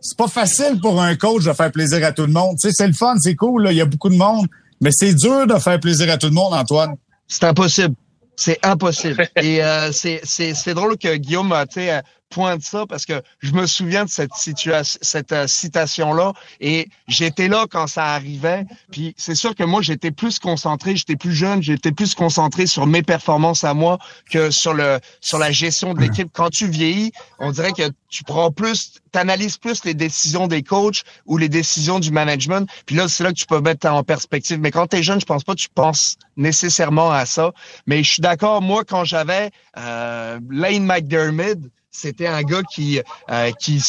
c'est 0.00 0.16
pas 0.16 0.28
facile 0.28 0.80
pour 0.80 1.00
un 1.02 1.16
coach 1.16 1.44
de 1.44 1.52
faire 1.52 1.72
plaisir 1.72 2.04
à 2.04 2.12
tout 2.12 2.26
le 2.26 2.32
monde. 2.32 2.56
Tu 2.60 2.68
sais, 2.68 2.74
c'est 2.74 2.86
le 2.86 2.92
fun, 2.92 3.16
c'est 3.18 3.34
cool, 3.34 3.68
il 3.70 3.76
y 3.76 3.80
a 3.80 3.86
beaucoup 3.86 4.08
de 4.08 4.16
monde, 4.16 4.46
mais 4.80 4.90
c'est 4.92 5.14
dur 5.14 5.46
de 5.46 5.54
faire 5.58 5.80
plaisir 5.80 6.10
à 6.10 6.18
tout 6.18 6.28
le 6.28 6.34
monde, 6.34 6.54
Antoine. 6.54 6.94
C'est 7.26 7.44
impossible. 7.44 7.94
C'est 8.36 8.64
impossible. 8.64 9.28
Et 9.36 9.62
euh, 9.62 9.90
c'est 9.92 10.74
drôle 10.74 10.96
que 10.96 11.16
Guillaume, 11.16 11.52
tu 11.68 11.80
sais, 11.80 12.02
pointe 12.30 12.62
ça 12.62 12.84
parce 12.86 13.06
que 13.06 13.22
je 13.40 13.52
me 13.52 13.66
souviens 13.66 14.04
de 14.04 14.10
cette 14.10 14.34
situation, 14.34 14.98
cette 15.02 15.32
euh, 15.32 15.46
citation-là 15.46 16.32
et 16.60 16.88
j'étais 17.06 17.48
là 17.48 17.66
quand 17.70 17.86
ça 17.86 18.06
arrivait. 18.14 18.64
Puis 18.90 19.14
c'est 19.16 19.34
sûr 19.34 19.54
que 19.54 19.64
moi, 19.64 19.82
j'étais 19.82 20.10
plus 20.10 20.38
concentré, 20.38 20.96
j'étais 20.96 21.16
plus 21.16 21.34
jeune, 21.34 21.62
j'étais 21.62 21.92
plus 21.92 22.14
concentré 22.14 22.66
sur 22.66 22.86
mes 22.86 23.02
performances 23.02 23.64
à 23.64 23.74
moi 23.74 23.98
que 24.30 24.50
sur 24.50 24.74
le 24.74 24.98
sur 25.20 25.38
la 25.38 25.52
gestion 25.52 25.94
de 25.94 26.00
l'équipe. 26.00 26.28
Quand 26.32 26.50
tu 26.50 26.68
vieillis, 26.68 27.12
on 27.38 27.50
dirait 27.50 27.72
que 27.72 27.90
tu 28.08 28.24
prends 28.24 28.50
plus, 28.50 28.94
t'analyses 29.12 29.58
plus 29.58 29.84
les 29.84 29.94
décisions 29.94 30.46
des 30.46 30.62
coachs 30.62 31.02
ou 31.26 31.36
les 31.36 31.48
décisions 31.48 31.98
du 32.00 32.10
management. 32.10 32.68
Puis 32.86 32.96
là, 32.96 33.08
c'est 33.08 33.22
là 33.22 33.30
que 33.30 33.38
tu 33.38 33.46
peux 33.46 33.60
mettre 33.60 33.86
en 33.86 34.02
perspective. 34.02 34.58
Mais 34.58 34.70
quand 34.70 34.88
tu 34.88 34.96
es 34.96 35.02
jeune, 35.02 35.20
je 35.20 35.26
pense 35.26 35.44
pas 35.44 35.54
que 35.54 35.60
tu 35.60 35.68
penses 35.68 36.16
nécessairement 36.36 37.10
à 37.10 37.26
ça. 37.26 37.52
Mais 37.86 38.02
je 38.02 38.12
suis 38.12 38.22
d'accord, 38.22 38.62
moi, 38.62 38.84
quand 38.84 39.04
j'avais 39.04 39.50
euh, 39.76 40.40
Lane 40.50 40.84
McDermott, 40.84 41.58
c'était 41.90 42.26
un 42.26 42.42
gars 42.42 42.62
qui 42.62 43.00
euh, 43.30 43.52
qui, 43.52 43.82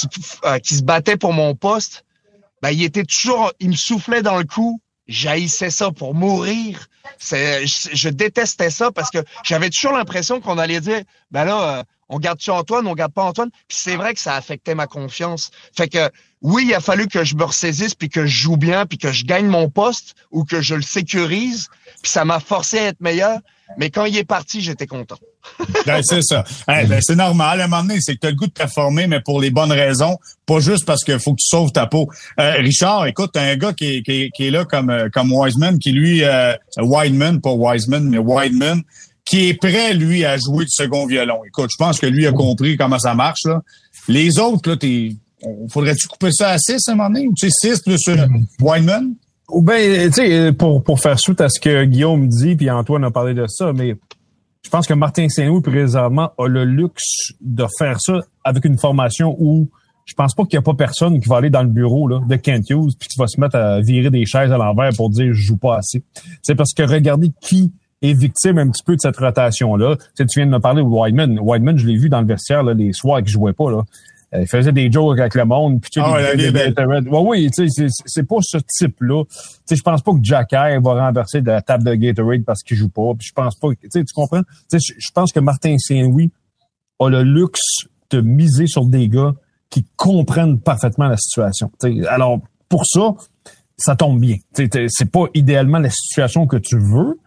euh, 0.46 0.60
qui 0.60 0.76
se 0.76 0.84
battait 0.84 1.18
pour 1.18 1.34
mon 1.34 1.56
poste. 1.56 2.06
Ben, 2.62 2.72
il 2.72 2.84
était 2.84 3.06
toujours, 3.06 3.54
il 3.60 3.70
me 3.70 3.76
soufflait 3.76 4.22
dans 4.22 4.38
le 4.38 4.44
cou. 4.44 4.82
J'haïssais 5.08 5.72
ça 5.72 5.92
pour 5.92 6.14
mourir. 6.14 6.88
Je, 7.20 7.90
je, 7.94 8.10
détestais 8.10 8.70
ça 8.70 8.92
parce 8.92 9.10
que 9.10 9.20
j'avais 9.44 9.72
toujours 9.72 9.94
l'impression 9.94 10.40
qu'on 10.40 10.60
allait 10.60 10.82
dire, 10.82 11.02
ben 11.32 11.46
là, 11.46 11.80
euh, 11.80 11.84
on 12.10 12.20
garde-tu 12.20 12.52
Antoine, 12.52 12.86
on 12.86 12.94
garde 12.94 13.14
pas 13.14 13.24
Antoine? 13.24 13.50
Puis 13.68 13.78
c'est 13.82 13.96
vrai 13.96 14.14
que 14.14 14.20
ça 14.20 14.36
affectait 14.36 14.76
ma 14.76 14.86
confiance. 14.86 15.50
Fait 15.76 15.88
que 15.88 16.12
oui, 16.42 16.66
il 16.68 16.74
a 16.76 16.80
fallu 16.80 17.08
que 17.08 17.24
je 17.24 17.36
me 17.36 17.44
ressaisisse 17.44 17.96
puis 17.96 18.10
que 18.10 18.26
je 18.26 18.42
joue 18.44 18.58
bien 18.58 18.86
puis 18.86 18.98
que 18.98 19.12
je 19.12 19.26
gagne 19.26 19.48
mon 19.48 19.70
poste 19.70 20.16
ou 20.32 20.44
que 20.44 20.62
je 20.62 20.76
le 20.76 20.82
sécurise. 20.82 21.70
Puis 22.02 22.12
ça 22.12 22.24
m'a 22.24 22.40
forcé 22.40 22.78
à 22.80 22.86
être 22.88 23.02
meilleur. 23.02 23.40
Mais 23.78 23.90
quand 23.90 24.06
il 24.06 24.18
est 24.18 24.26
parti, 24.26 24.62
j'étais 24.62 24.88
content. 24.88 25.18
ben, 25.86 26.02
c'est 26.04 26.22
ça. 26.22 26.44
ben, 26.68 27.00
c'est 27.02 27.16
normal. 27.16 27.62
À 27.62 27.66
un 27.66 27.68
moment 27.68 27.84
donné, 27.84 28.00
c'est 28.02 28.16
que 28.16 28.20
tu 28.20 28.28
as 28.28 28.30
le 28.32 28.36
goût 28.36 28.48
de 28.48 28.52
performer, 28.52 29.08
mais 29.08 29.20
pour 29.20 29.42
les 29.42 29.52
bonnes 29.52 29.72
raisons, 29.72 30.18
pas 30.46 30.60
juste 30.60 30.86
parce 30.86 31.04
qu'il 31.04 31.20
faut 31.20 31.32
que 31.32 31.42
tu 31.42 31.48
sauves 31.48 31.72
ta 31.72 31.88
peau. 31.88 32.10
Euh, 32.40 32.54
Richard, 32.60 33.08
écoute, 33.08 33.36
as 33.36 33.42
un 33.42 33.56
gars 33.56 33.74
qui 33.74 33.98
est, 33.98 34.02
qui, 34.02 34.30
qui 34.32 34.48
est 34.48 34.52
là 34.52 34.66
comme, 34.66 34.90
euh, 34.90 35.10
comme 35.12 35.32
Wiseman, 35.32 35.80
qui 35.80 35.92
lui, 35.92 36.24
euh, 36.24 36.54
Wideman, 36.78 37.42
pas 37.42 37.54
Wiseman, 37.54 38.10
mais 38.10 38.18
Wideman, 38.18 38.82
qui 39.26 39.50
est 39.50 39.54
prêt, 39.54 39.94
lui, 39.94 40.26
à 40.26 40.38
jouer 40.38 40.66
du 40.66 40.72
second 40.72 41.06
violon. 41.06 41.42
Écoute, 41.46 41.70
je 41.72 41.78
pense 41.78 42.00
que 42.00 42.08
lui 42.08 42.26
a 42.26 42.32
compris 42.32 42.78
comment 42.78 43.00
ça 43.00 43.14
marche. 43.14 43.46
Là. 43.46 43.62
Les 44.08 44.40
autres, 44.40 44.70
là, 44.70 44.78
t'es. 44.78 45.16
Faudrait-tu 45.70 46.08
couper 46.10 46.32
ça 46.34 46.50
à 46.50 46.58
6 46.58 46.90
à 46.90 46.92
un 46.92 46.96
moment 46.96 47.10
donné? 47.10 47.30
Tu 47.38 47.50
sais, 47.50 47.76
6 47.76 47.82
plus 47.82 48.08
euh, 48.10 48.28
Wideman? 48.60 49.14
Ou 49.50 49.62
ben, 49.62 50.12
tu 50.12 50.14
sais, 50.14 50.52
pour, 50.52 50.84
pour 50.84 51.00
faire 51.00 51.20
suite 51.20 51.42
à 51.42 51.50
ce 51.50 51.60
que 51.60 51.86
Guillaume 51.86 52.28
dit, 52.28 52.56
puis 52.56 52.70
Antoine 52.70 53.04
a 53.04 53.12
parlé 53.12 53.34
de 53.34 53.48
ça, 53.48 53.72
mais 53.72 53.96
je 54.64 54.70
pense 54.70 54.88
que 54.88 54.94
Martin 54.94 55.28
Saint-Louis, 55.30 55.62
présentement, 55.62 56.32
a 56.38 56.48
le 56.48 56.66
luxe 56.66 57.34
de 57.42 57.66
faire 57.78 58.00
ça 58.00 58.20
avec 58.44 58.66
une 58.66 58.78
formation 58.78 59.36
où 59.40 59.70
je 60.06 60.14
pense 60.16 60.34
pas 60.34 60.44
qu'il 60.44 60.56
y 60.56 60.58
a 60.58 60.62
pas 60.62 60.74
personne 60.74 61.20
qui 61.22 61.30
va 61.30 61.38
aller 61.38 61.50
dans 61.50 61.62
le 61.62 61.70
bureau 61.70 62.08
là, 62.08 62.20
de 62.28 62.36
Kent 62.36 62.70
Hughes 62.72 62.94
puis 63.00 63.08
qui 63.08 63.20
va 63.20 63.28
se 63.28 63.40
mettre 63.40 63.56
à 63.56 63.80
virer 63.80 64.10
des 64.10 64.26
chaises 64.26 64.52
à 64.52 64.58
l'envers 64.58 64.90
pour 64.98 65.10
dire 65.10 65.34
je 65.34 65.42
joue 65.42 65.58
pas 65.58 65.78
assez. 65.78 66.04
C'est 66.42 66.56
parce 66.56 66.74
que 66.74 66.84
regardez 66.84 67.32
qui 67.42 67.72
est 68.02 68.14
victime 68.14 68.58
un 68.58 68.70
petit 68.70 68.84
peu 68.84 68.96
de 68.96 69.02
cette 69.02 69.18
rotation-là. 69.18 69.98
Tu, 70.16 70.26
tu 70.26 70.40
viens 70.40 70.48
de 70.48 70.52
me 70.52 70.60
parler 70.60 70.82
de 70.82 70.88
Whiteman. 70.88 71.40
Whiteman, 71.40 71.78
je 71.78 71.86
l'ai 71.86 71.98
vu 71.98 72.10
dans 72.10 72.22
le 72.22 72.28
vestiaire 72.28 72.64
là, 72.64 72.74
les 72.74 72.92
soirs 72.92 73.20
qu'il 73.20 73.30
jouait 73.30 73.54
pas. 73.54 73.70
Là. 73.70 73.84
Euh, 74.34 74.42
il 74.42 74.48
faisait 74.48 74.72
des 74.72 74.92
jokes 74.92 75.20
avec 75.20 75.36
le 75.36 75.46
monde. 75.46 75.82
Puis, 75.82 75.90
tu 75.92 76.00
ah, 76.02 76.14
ouais, 76.14 76.38
ouais, 76.38 77.04
oui, 77.10 77.50
tu 77.52 77.68
sais, 77.70 77.88
c'est 78.06 78.28
pas 78.28 78.38
ce 78.42 78.58
type-là. 78.58 79.24
Tu 79.26 79.36
sais, 79.66 79.76
je 79.76 79.82
pense 79.82 80.02
pas 80.02 80.12
que 80.14 80.20
Jack 80.22 80.52
va 80.52 81.06
renverser 81.06 81.42
de 81.42 81.48
la 81.48 81.62
table 81.62 81.84
de 81.84 81.96
Gatorade 81.96 82.44
parce 82.44 82.62
qu'il 82.62 82.78
joue 82.78 82.90
pas. 82.90 83.14
Puis 83.18 83.28
je 83.30 83.34
pense 83.34 83.56
pas, 83.56 83.70
tu 83.70 83.88
sais, 83.90 84.04
tu 84.04 84.14
comprends? 84.14 84.44
Tu 84.70 84.80
sais, 84.80 84.96
je 84.98 85.12
pense 85.14 85.32
que 85.32 85.40
Martin 85.40 85.76
Saint-Louis 85.78 86.32
a 87.00 87.10
le 87.10 87.24
luxe 87.24 87.88
de 88.12 88.22
miser 88.22 88.68
sur 88.68 88.86
des 88.86 89.08
gars 89.08 89.34
qui 89.70 89.86
comprennent 89.96 90.60
parfaitement 90.60 91.08
la 91.08 91.18
situation. 91.18 91.72
sais, 91.80 92.06
alors, 92.08 92.40
pour 92.68 92.86
ça, 92.86 93.16
ça 93.78 93.96
tombe 93.96 94.20
bien. 94.20 94.36
C'est 94.54 95.12
pas 95.12 95.26
idéalement 95.34 95.80
la 95.80 95.90
situation 95.90 96.46
que 96.46 96.58
tu 96.58 96.78
veux, 96.78 97.20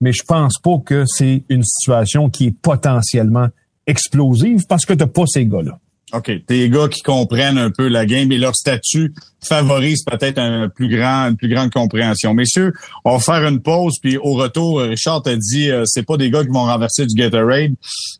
mais 0.00 0.12
je 0.12 0.22
pense 0.22 0.58
pas 0.58 0.78
que 0.84 1.04
c'est 1.06 1.44
une 1.48 1.64
situation 1.64 2.30
qui 2.30 2.46
est 2.46 2.50
potentiellement 2.50 3.48
explosive 3.86 4.62
parce 4.68 4.84
que 4.84 4.94
t'as 4.94 5.06
pas 5.06 5.24
ces 5.26 5.46
gars-là. 5.46 5.78
OK. 6.12 6.30
Des 6.46 6.70
gars 6.70 6.88
qui 6.88 7.02
comprennent 7.02 7.58
un 7.58 7.70
peu 7.70 7.88
la 7.88 8.06
game 8.06 8.30
et 8.30 8.38
leur 8.38 8.54
statut 8.54 9.12
favorise 9.44 10.04
peut-être 10.04 10.38
un 10.38 10.68
plus 10.68 10.88
grand, 10.88 11.28
une 11.28 11.36
plus 11.36 11.48
grande 11.48 11.72
compréhension. 11.72 12.32
Messieurs, 12.32 12.72
on 13.04 13.16
va 13.16 13.18
faire 13.18 13.46
une 13.48 13.60
pause, 13.60 13.98
puis 14.00 14.16
au 14.16 14.34
retour, 14.34 14.80
Richard 14.80 15.22
t'a 15.22 15.34
dit 15.34 15.70
euh, 15.70 15.82
c'est 15.84 16.04
pas 16.04 16.16
des 16.16 16.30
gars 16.30 16.44
qui 16.44 16.50
vont 16.50 16.64
renverser 16.64 17.06
du 17.06 17.14
Gatorade. 17.16 17.72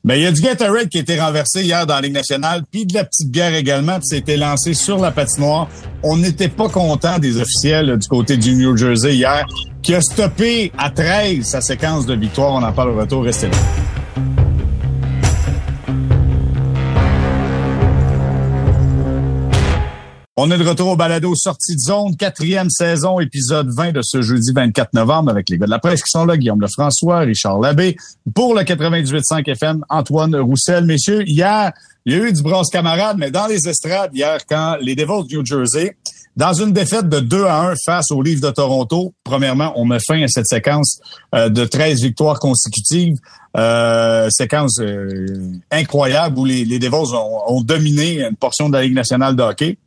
Mais 0.03 0.19
il 0.19 0.23
y 0.25 0.27
a 0.27 0.33
du 0.33 0.41
Gatorade 0.41 0.89
qui 0.89 0.99
a 0.99 1.01
été 1.03 1.21
renversé 1.21 1.63
hier 1.63 1.87
dans 1.87 1.95
la 1.95 2.01
Ligue 2.01 2.15
nationale, 2.15 2.63
puis 2.71 2.87
de 2.87 2.95
la 2.95 3.05
petite 3.05 3.31
bière 3.31 3.55
également, 3.55 3.99
puis 3.99 4.09
c'était 4.09 4.37
lancé 4.37 4.75
sur 4.75 4.99
la 4.99 5.13
patinoire. 5.13 5.69
On 6.03 6.17
n'était 6.17 6.49
pas 6.49 6.69
content 6.69 7.21
des 7.21 7.41
officiels 7.41 7.97
du 7.99 8.09
côté 8.09 8.37
du 8.37 8.55
New 8.57 8.77
Jersey 8.77 9.15
hier, 9.15 9.47
qui 9.83 9.95
a 9.95 10.01
stoppé 10.01 10.73
à 10.77 10.91
13 10.91 11.45
sa 11.45 11.61
séquence 11.61 12.05
de 12.05 12.15
victoire. 12.15 12.53
On 12.55 12.63
en 12.65 12.73
parle 12.73 12.91
au 12.91 12.99
retour, 12.99 13.23
restez 13.23 13.47
là. 13.47 13.57
On 20.39 20.51
est 20.51 20.59
de 20.59 20.69
retour 20.69 20.89
au 20.89 20.97
balado 20.97 21.35
Sortie 21.35 21.77
de 21.77 21.81
zone, 21.81 22.15
quatrième 22.15 22.69
saison, 22.69 23.21
épisode 23.21 23.71
20 23.75 23.93
de 23.93 24.03
ce 24.03 24.21
jeudi 24.21 24.53
24 24.55 24.93
novembre 24.93 25.31
avec 25.31 25.49
les 25.49 25.57
gars 25.57 25.65
de 25.65 25.71
la 25.71 25.79
presse 25.79 26.03
qui 26.03 26.11
sont 26.11 26.27
là, 26.27 26.37
Guillaume 26.37 26.61
Lefrançois, 26.61 27.21
Richard 27.21 27.59
Labbé, 27.59 27.97
pour 28.35 28.55
le 28.55 28.61
98.5 28.61 29.49
FM, 29.49 29.83
Antoine 29.89 30.37
Roussel. 30.37 30.85
Messieurs, 30.85 31.27
hier, 31.27 31.73
il 32.05 32.13
y 32.13 32.21
a 32.21 32.23
eu 32.23 32.35
du 32.35 32.43
bronze 32.43 32.69
camarade, 32.69 33.17
mais 33.19 33.31
dans 33.31 33.47
les 33.47 33.67
estrades, 33.67 34.11
hier, 34.13 34.45
quand 34.47 34.77
les 34.83 34.95
Devils 34.95 35.27
du 35.27 35.39
New 35.39 35.47
Jersey, 35.47 35.97
dans 36.37 36.53
une 36.53 36.75
défaite 36.75 37.09
de 37.09 37.21
2 37.21 37.45
à 37.47 37.71
1 37.71 37.75
face 37.87 38.11
aux 38.11 38.21
Leafs 38.21 38.43
de 38.43 38.51
Toronto, 38.51 39.15
premièrement, 39.25 39.73
on 39.77 39.87
met 39.87 40.01
fin 40.07 40.23
à 40.23 40.29
cette 40.29 40.49
séquence 40.49 41.01
euh, 41.35 41.49
de 41.49 41.65
13 41.65 42.03
victoires 42.03 42.41
consécutives. 42.41 43.17
Euh, 43.57 44.29
séquence 44.29 44.81
euh, 44.81 45.55
incroyable 45.73 46.39
où 46.39 46.45
les, 46.45 46.67
les 46.67 46.79
Devils 46.79 47.15
ont 47.15 47.63
dominé 47.63 48.23
une 48.23 48.37
portion 48.37 48.69
de 48.69 48.75
la 48.75 48.83
Ligue 48.83 48.93
nationale 48.95 49.35
de 49.35 49.43
hockey. 49.43 49.79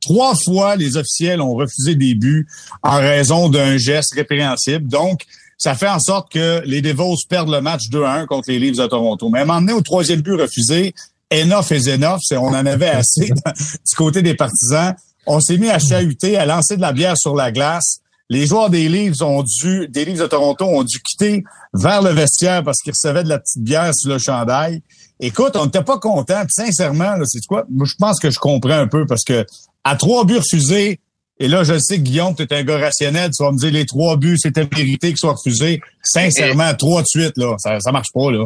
Trois 0.00 0.34
fois, 0.44 0.76
les 0.76 0.96
officiels 0.96 1.40
ont 1.40 1.54
refusé 1.54 1.94
des 1.94 2.14
buts 2.14 2.46
en 2.82 2.96
raison 2.96 3.48
d'un 3.48 3.76
geste 3.76 4.14
répréhensible. 4.14 4.88
Donc, 4.88 5.24
ça 5.58 5.74
fait 5.74 5.88
en 5.88 5.98
sorte 5.98 6.32
que 6.32 6.62
les 6.64 6.80
Devils 6.80 7.26
perdent 7.28 7.50
le 7.50 7.60
match 7.60 7.90
2 7.90 8.02
à 8.02 8.12
1 8.14 8.26
contre 8.26 8.50
les 8.50 8.58
Leafs 8.58 8.78
de 8.78 8.86
Toronto. 8.86 9.28
Mais 9.28 9.44
donné, 9.44 9.74
au 9.74 9.82
troisième 9.82 10.22
but 10.22 10.40
refusé, 10.40 10.94
enough 11.30 11.70
is 11.70 11.90
enough. 11.90 12.20
On 12.32 12.48
en 12.48 12.66
avait 12.66 12.88
assez 12.88 13.26
du 13.88 13.94
côté 13.96 14.22
des 14.22 14.34
partisans. 14.34 14.94
On 15.26 15.38
s'est 15.40 15.58
mis 15.58 15.68
à 15.68 15.78
chahuter, 15.78 16.38
à 16.38 16.46
lancer 16.46 16.76
de 16.76 16.80
la 16.80 16.92
bière 16.92 17.16
sur 17.18 17.36
la 17.36 17.52
glace. 17.52 17.98
Les 18.30 18.46
joueurs 18.46 18.70
des 18.70 18.88
Leafs 18.88 19.20
ont 19.20 19.42
dû, 19.42 19.86
des 19.88 20.04
Leafs 20.04 20.20
de 20.20 20.26
Toronto 20.26 20.64
ont 20.64 20.84
dû 20.84 20.98
quitter 21.02 21.44
vers 21.74 22.00
le 22.00 22.10
vestiaire 22.10 22.64
parce 22.64 22.78
qu'ils 22.78 22.92
recevaient 22.92 23.24
de 23.24 23.28
la 23.28 23.38
petite 23.38 23.62
bière 23.62 23.94
sur 23.94 24.10
le 24.10 24.18
chandail. 24.18 24.82
Écoute, 25.18 25.56
on 25.56 25.66
n'était 25.66 25.84
pas 25.84 25.98
content. 25.98 26.42
Sincèrement, 26.48 27.16
c'est 27.24 27.44
quoi? 27.46 27.66
Moi, 27.68 27.86
je 27.86 27.96
pense 27.98 28.18
que 28.18 28.30
je 28.30 28.38
comprends 28.38 28.78
un 28.78 28.86
peu 28.86 29.04
parce 29.04 29.24
que 29.24 29.44
à 29.84 29.96
trois 29.96 30.24
buts 30.24 30.38
refusés, 30.38 31.00
et 31.38 31.48
là, 31.48 31.64
je 31.64 31.78
sais 31.78 31.96
que 31.96 32.02
Guillaume, 32.02 32.34
tu 32.34 32.42
es 32.42 32.52
un 32.52 32.62
gars 32.62 32.78
rationnel, 32.78 33.30
tu 33.30 33.42
vas 33.42 33.50
me 33.50 33.56
dire 33.56 33.72
les 33.72 33.86
trois 33.86 34.16
buts, 34.18 34.36
c'était 34.38 34.68
mérité 34.76 35.08
qu'ils 35.08 35.16
soient 35.16 35.32
refusés. 35.32 35.80
Sincèrement, 36.02 36.74
trois 36.74 37.00
de 37.00 37.06
suite, 37.06 37.32
là, 37.36 37.54
ça, 37.58 37.80
ça 37.80 37.92
marche 37.92 38.12
pas, 38.12 38.30
là. 38.30 38.44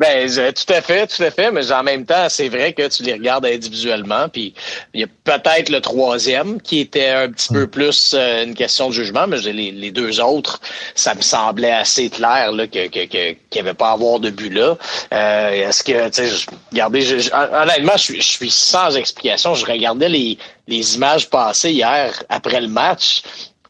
Ben, 0.00 0.26
tout 0.30 0.72
à 0.72 0.80
fait, 0.80 1.06
tout 1.06 1.22
à 1.22 1.30
fait, 1.30 1.52
mais 1.52 1.70
en 1.72 1.82
même 1.82 2.06
temps, 2.06 2.26
c'est 2.30 2.48
vrai 2.48 2.72
que 2.72 2.88
tu 2.88 3.02
les 3.02 3.12
regardes 3.12 3.44
individuellement, 3.44 4.30
puis 4.30 4.54
il 4.94 5.02
y 5.02 5.04
a 5.04 5.06
peut-être 5.24 5.68
le 5.68 5.82
troisième 5.82 6.58
qui 6.62 6.80
était 6.80 7.10
un 7.10 7.30
petit 7.30 7.52
peu 7.52 7.66
plus 7.66 8.14
euh, 8.14 8.44
une 8.44 8.54
question 8.54 8.88
de 8.88 8.94
jugement, 8.94 9.26
mais 9.26 9.36
les, 9.40 9.70
les 9.70 9.90
deux 9.90 10.18
autres, 10.18 10.58
ça 10.94 11.14
me 11.14 11.20
semblait 11.20 11.72
assez 11.72 12.08
clair 12.08 12.50
là, 12.50 12.66
que, 12.66 12.88
que, 12.88 13.04
qu'il 13.04 13.36
n'y 13.52 13.60
avait 13.60 13.74
pas 13.74 13.90
à 13.90 13.92
avoir 13.92 14.20
de 14.20 14.30
but 14.30 14.48
là. 14.48 14.78
Euh, 15.12 15.68
est-ce 15.68 15.84
que, 15.84 16.08
tu 16.08 16.26
sais, 16.26 16.46
regardez, 16.72 17.02
je, 17.02 17.30
honnêtement, 17.34 17.98
je 17.98 18.14
je 18.14 18.22
suis 18.22 18.50
sans 18.50 18.96
explication. 18.96 19.54
Je 19.54 19.66
regardais 19.66 20.08
les, 20.08 20.38
les 20.66 20.94
images 20.94 21.28
passées 21.28 21.72
hier 21.72 22.22
après 22.30 22.62
le 22.62 22.68
match. 22.68 23.22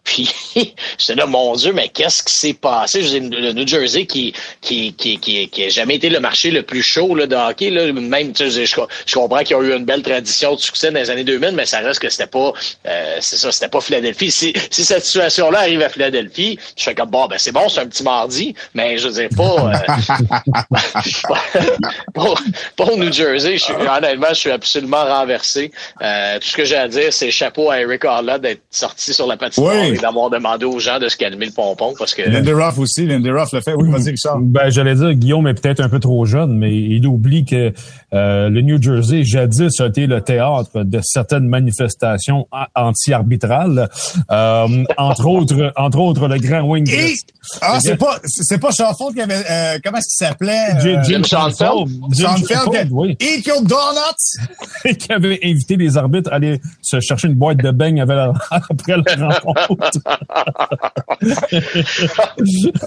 Puis 0.04 0.30
j'étais 0.98 1.14
là, 1.14 1.26
mon 1.26 1.54
Dieu, 1.54 1.72
mais 1.72 1.88
qu'est-ce 1.88 2.22
qui 2.22 2.34
s'est 2.34 2.54
passé? 2.54 3.02
Je 3.02 3.18
le 3.18 3.52
New 3.52 3.66
Jersey 3.66 4.06
qui 4.06 4.32
qui, 4.60 4.92
qui, 4.94 5.18
qui, 5.18 5.48
qui 5.48 5.64
a 5.64 5.68
jamais 5.68 5.96
été 5.96 6.08
le 6.08 6.20
marché 6.20 6.50
le 6.50 6.62
plus 6.62 6.82
chaud 6.82 7.14
là, 7.14 7.26
de 7.26 7.36
hockey. 7.36 7.70
Là. 7.70 7.92
Même, 7.92 8.32
je, 8.36 8.48
je, 8.48 9.14
comprends 9.14 9.38
qu'il 9.40 9.56
y 9.56 9.60
a 9.60 9.62
eu 9.62 9.76
une 9.76 9.84
belle 9.84 10.02
tradition 10.02 10.54
de 10.54 10.60
succès 10.60 10.90
dans 10.90 10.98
les 10.98 11.10
années 11.10 11.24
2000, 11.24 11.52
mais 11.52 11.66
ça 11.66 11.80
reste 11.80 12.00
que 12.00 12.08
c'était 12.08 12.26
pas 12.26 12.52
euh, 12.86 13.18
c'est 13.20 13.36
ça, 13.36 13.52
c'était 13.52 13.68
pas 13.68 13.80
Philadelphie. 13.80 14.30
Si, 14.30 14.52
si 14.70 14.84
cette 14.84 15.04
situation-là 15.04 15.60
arrive 15.60 15.82
à 15.82 15.88
Philadelphie, 15.88 16.58
je 16.76 16.82
fais 16.82 16.94
comme 16.94 17.10
bon, 17.10 17.26
ben 17.26 17.38
c'est 17.38 17.52
bon, 17.52 17.68
c'est 17.68 17.80
un 17.80 17.86
petit 17.86 18.02
mardi, 18.02 18.54
mais 18.74 18.98
je 18.98 19.08
veux 19.08 19.14
dire 19.14 19.28
pas, 19.36 19.72
euh, 19.72 19.72
pas, 22.76 22.84
au 22.84 22.96
New 22.96 23.12
Jersey. 23.12 23.56
Honnêtement, 23.70 24.28
je 24.30 24.34
suis 24.34 24.50
absolument 24.50 25.04
renversé. 25.04 25.70
Euh, 26.02 26.38
tout 26.38 26.48
ce 26.48 26.56
que 26.56 26.64
j'ai 26.64 26.76
à 26.76 26.88
dire, 26.88 27.12
c'est 27.12 27.30
chapeau 27.30 27.70
à 27.70 27.80
Eric 27.80 28.04
Harland 28.04 28.38
d'être 28.38 28.62
sorti 28.70 29.12
sur 29.12 29.26
la 29.26 29.36
patinoire. 29.36 29.89
D'avoir 29.98 30.30
demandé 30.30 30.64
aux 30.64 30.78
gens 30.78 30.98
de 30.98 31.08
se 31.08 31.16
calmer 31.16 31.46
le 31.46 31.52
pompon 31.52 31.94
parce 31.98 32.14
que. 32.14 32.22
Lindy 32.22 32.52
Ruff 32.52 32.78
aussi, 32.78 33.06
Lindy 33.06 33.30
Ruff 33.30 33.52
le 33.52 33.60
fait. 33.60 33.74
Oui, 33.74 33.90
vas-y, 33.90 34.10
Richard. 34.10 34.38
Ben, 34.40 34.70
j'allais 34.70 34.94
dire, 34.94 35.12
Guillaume 35.14 35.46
est 35.48 35.54
peut-être 35.54 35.80
un 35.80 35.88
peu 35.88 36.00
trop 36.00 36.24
jeune, 36.24 36.56
mais 36.56 36.74
il 36.74 37.06
oublie 37.06 37.44
que 37.44 37.72
euh, 38.12 38.48
le 38.48 38.60
New 38.62 38.80
Jersey, 38.80 39.24
jadis, 39.24 39.80
a 39.80 39.86
été 39.86 40.06
le 40.06 40.20
théâtre 40.20 40.82
de 40.82 41.00
certaines 41.02 41.48
manifestations 41.48 42.46
anti-arbitrales. 42.74 43.88
Euh, 44.30 44.84
entre 44.96 45.26
autres, 45.26 45.72
entre 45.76 45.98
autres, 45.98 46.28
le 46.28 46.38
grand 46.38 46.62
Wing. 46.62 46.88
Ah, 47.62 47.78
c'est 47.80 47.96
pas, 47.96 48.18
c'est 48.24 48.58
pas 48.58 48.70
Schauffold 48.70 49.14
qui 49.14 49.22
avait, 49.22 49.42
euh, 49.50 49.78
comment 49.82 49.98
est-ce 49.98 50.16
qu'il 50.16 50.26
s'appelait? 50.26 50.80
Jim, 50.80 51.02
Jim 51.02 51.22
Schoenfeld. 51.24 51.88
Jim 52.12 52.36
Schoenfeld, 52.36 52.88
oui. 52.90 53.16
Eat 53.20 53.46
your 53.46 53.62
donuts! 53.62 54.94
qui 54.98 55.12
avait 55.12 55.38
invité 55.42 55.76
les 55.76 55.96
arbitres 55.96 56.30
à 56.32 56.36
aller 56.36 56.60
se 56.82 57.00
chercher 57.00 57.28
une 57.28 57.34
boîte 57.34 57.58
de 57.58 57.70
beignes 57.70 58.00
après 58.50 58.96
la 58.96 59.28
rencontre. 59.40 59.79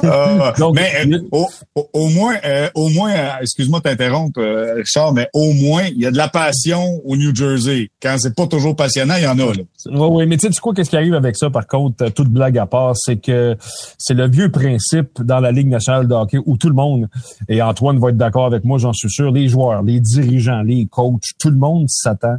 Euh, 0.03 0.71
mais 0.73 0.91
euh, 1.05 1.19
au, 1.31 1.47
au, 1.93 2.07
moins, 2.07 2.35
euh, 2.45 2.69
au 2.75 2.89
moins, 2.89 3.13
excuse-moi 3.41 3.79
de 3.79 3.83
t'interrompre, 3.83 4.41
Richard, 4.75 5.13
mais 5.13 5.29
au 5.33 5.53
moins, 5.53 5.83
il 5.83 6.01
y 6.01 6.05
a 6.05 6.11
de 6.11 6.17
la 6.17 6.27
passion 6.27 7.01
au 7.05 7.15
New 7.15 7.33
Jersey. 7.35 7.89
Quand 8.01 8.15
c'est 8.17 8.35
pas 8.35 8.47
toujours 8.47 8.75
passionnant, 8.75 9.15
il 9.17 9.23
y 9.23 9.27
en 9.27 9.37
a. 9.37 9.53
Là. 9.53 9.63
Oui, 9.85 10.07
oui, 10.11 10.25
mais 10.25 10.37
tu 10.37 10.51
sais 10.51 10.59
quoi, 10.59 10.73
qu'est-ce 10.73 10.89
qui 10.89 10.97
arrive 10.97 11.13
avec 11.13 11.35
ça, 11.35 11.49
par 11.49 11.67
contre, 11.67 12.09
toute 12.09 12.29
blague 12.29 12.57
à 12.57 12.65
part, 12.65 12.93
c'est 12.95 13.17
que 13.17 13.55
c'est 13.97 14.13
le 14.13 14.27
vieux 14.27 14.49
principe 14.49 15.21
dans 15.21 15.39
la 15.39 15.51
Ligue 15.51 15.69
nationale 15.69 16.07
de 16.07 16.13
hockey 16.13 16.39
où 16.45 16.57
tout 16.57 16.69
le 16.69 16.75
monde, 16.75 17.07
et 17.49 17.61
Antoine 17.61 17.99
va 17.99 18.09
être 18.09 18.17
d'accord 18.17 18.45
avec 18.45 18.63
moi, 18.63 18.77
j'en 18.77 18.93
suis 18.93 19.09
sûr, 19.09 19.31
les 19.31 19.47
joueurs, 19.47 19.83
les 19.83 19.99
dirigeants, 19.99 20.61
les 20.61 20.87
coachs, 20.87 21.21
tout 21.39 21.49
le 21.49 21.57
monde 21.57 21.85
s'attend 21.87 22.37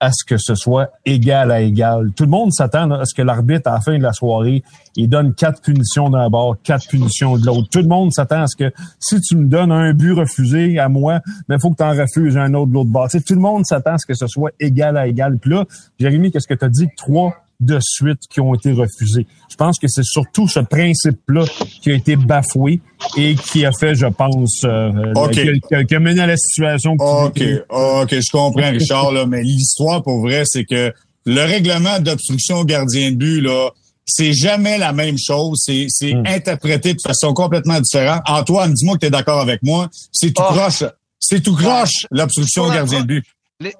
à 0.00 0.10
ce 0.12 0.24
que 0.24 0.36
ce 0.36 0.54
soit 0.54 0.90
égal 1.04 1.50
à 1.50 1.60
égal. 1.60 2.12
Tout 2.14 2.24
le 2.24 2.30
monde 2.30 2.52
s'attend 2.52 2.90
à 2.90 3.04
ce 3.04 3.14
que 3.14 3.22
l'arbitre, 3.22 3.68
à 3.68 3.74
la 3.74 3.80
fin 3.80 3.98
de 3.98 4.02
la 4.02 4.12
soirée, 4.12 4.62
il 4.96 5.08
donne 5.08 5.34
quatre 5.34 5.60
punitions 5.60 6.08
d'un 6.10 6.28
bord, 6.28 6.56
quatre 6.62 6.86
punitions 6.88 7.36
de 7.36 7.46
l'autre. 7.46 7.68
Tout 7.70 7.80
le 7.80 7.88
monde 7.88 8.12
s'attend 8.12 8.42
à 8.42 8.46
ce 8.46 8.56
que 8.56 8.72
si 9.00 9.20
tu 9.20 9.36
me 9.36 9.46
donnes 9.46 9.72
un 9.72 9.92
but 9.92 10.12
refusé 10.12 10.78
à 10.78 10.88
moi, 10.88 11.20
mais 11.48 11.56
il 11.56 11.60
faut 11.60 11.70
que 11.70 11.76
tu 11.76 11.82
en 11.82 11.90
refuses 11.90 12.36
un 12.36 12.54
autre 12.54 12.68
de 12.68 12.74
l'autre 12.74 12.90
bord. 12.90 13.08
tout 13.10 13.34
le 13.34 13.40
monde 13.40 13.64
s'attend 13.66 13.94
à 13.94 13.98
ce 13.98 14.06
que 14.06 14.14
ce 14.14 14.26
soit 14.26 14.52
égal 14.60 14.96
à 14.96 15.06
égal. 15.06 15.38
Puis 15.38 15.50
là, 15.50 15.64
Jérémy, 15.98 16.30
qu'est-ce 16.30 16.48
que 16.48 16.54
tu 16.54 16.64
as 16.64 16.68
dit? 16.68 16.88
Trois 16.96 17.34
de 17.60 17.78
suite 17.80 18.20
qui 18.30 18.40
ont 18.40 18.54
été 18.54 18.72
refusés. 18.72 19.26
Je 19.50 19.56
pense 19.56 19.78
que 19.78 19.88
c'est 19.88 20.04
surtout 20.04 20.46
ce 20.46 20.60
principe-là 20.60 21.44
qui 21.82 21.90
a 21.90 21.94
été 21.94 22.16
bafoué 22.16 22.80
et 23.16 23.34
qui 23.34 23.64
a 23.64 23.72
fait, 23.72 23.94
je 23.94 24.06
pense, 24.06 24.62
euh, 24.64 25.12
okay. 25.14 25.60
qui, 25.88 25.94
a 25.94 26.00
mené 26.00 26.20
à 26.20 26.26
la 26.26 26.36
situation. 26.36 26.92
OK, 26.98 27.42
OK, 27.68 28.10
je 28.10 28.30
comprends, 28.30 28.70
Richard, 28.70 29.12
là, 29.12 29.26
mais 29.26 29.42
l'histoire, 29.42 30.02
pour 30.02 30.20
vrai, 30.20 30.44
c'est 30.46 30.64
que 30.64 30.92
le 31.26 31.40
règlement 31.42 31.98
d'obstruction 31.98 32.58
au 32.58 32.64
gardien 32.64 33.10
de 33.10 33.16
but, 33.16 33.40
là, 33.40 33.70
c'est 34.06 34.32
jamais 34.32 34.78
la 34.78 34.92
même 34.92 35.18
chose. 35.18 35.60
C'est, 35.64 35.86
c'est 35.88 36.14
hmm. 36.14 36.26
interprété 36.26 36.94
de 36.94 37.00
façon 37.00 37.34
complètement 37.34 37.80
différente. 37.80 38.22
Antoine, 38.26 38.72
dis-moi 38.72 38.94
que 38.94 39.00
tu 39.00 39.06
es 39.06 39.10
d'accord 39.10 39.40
avec 39.40 39.62
moi. 39.62 39.88
C'est 40.12 40.32
tout 40.32 40.42
oh. 40.48 40.52
croche. 40.52 40.84
C'est 41.20 41.40
tout 41.40 41.54
croche, 41.54 42.06
l'obstruction 42.12 42.64
au 42.64 42.70
gardien 42.70 43.00
de 43.00 43.06
but 43.06 43.24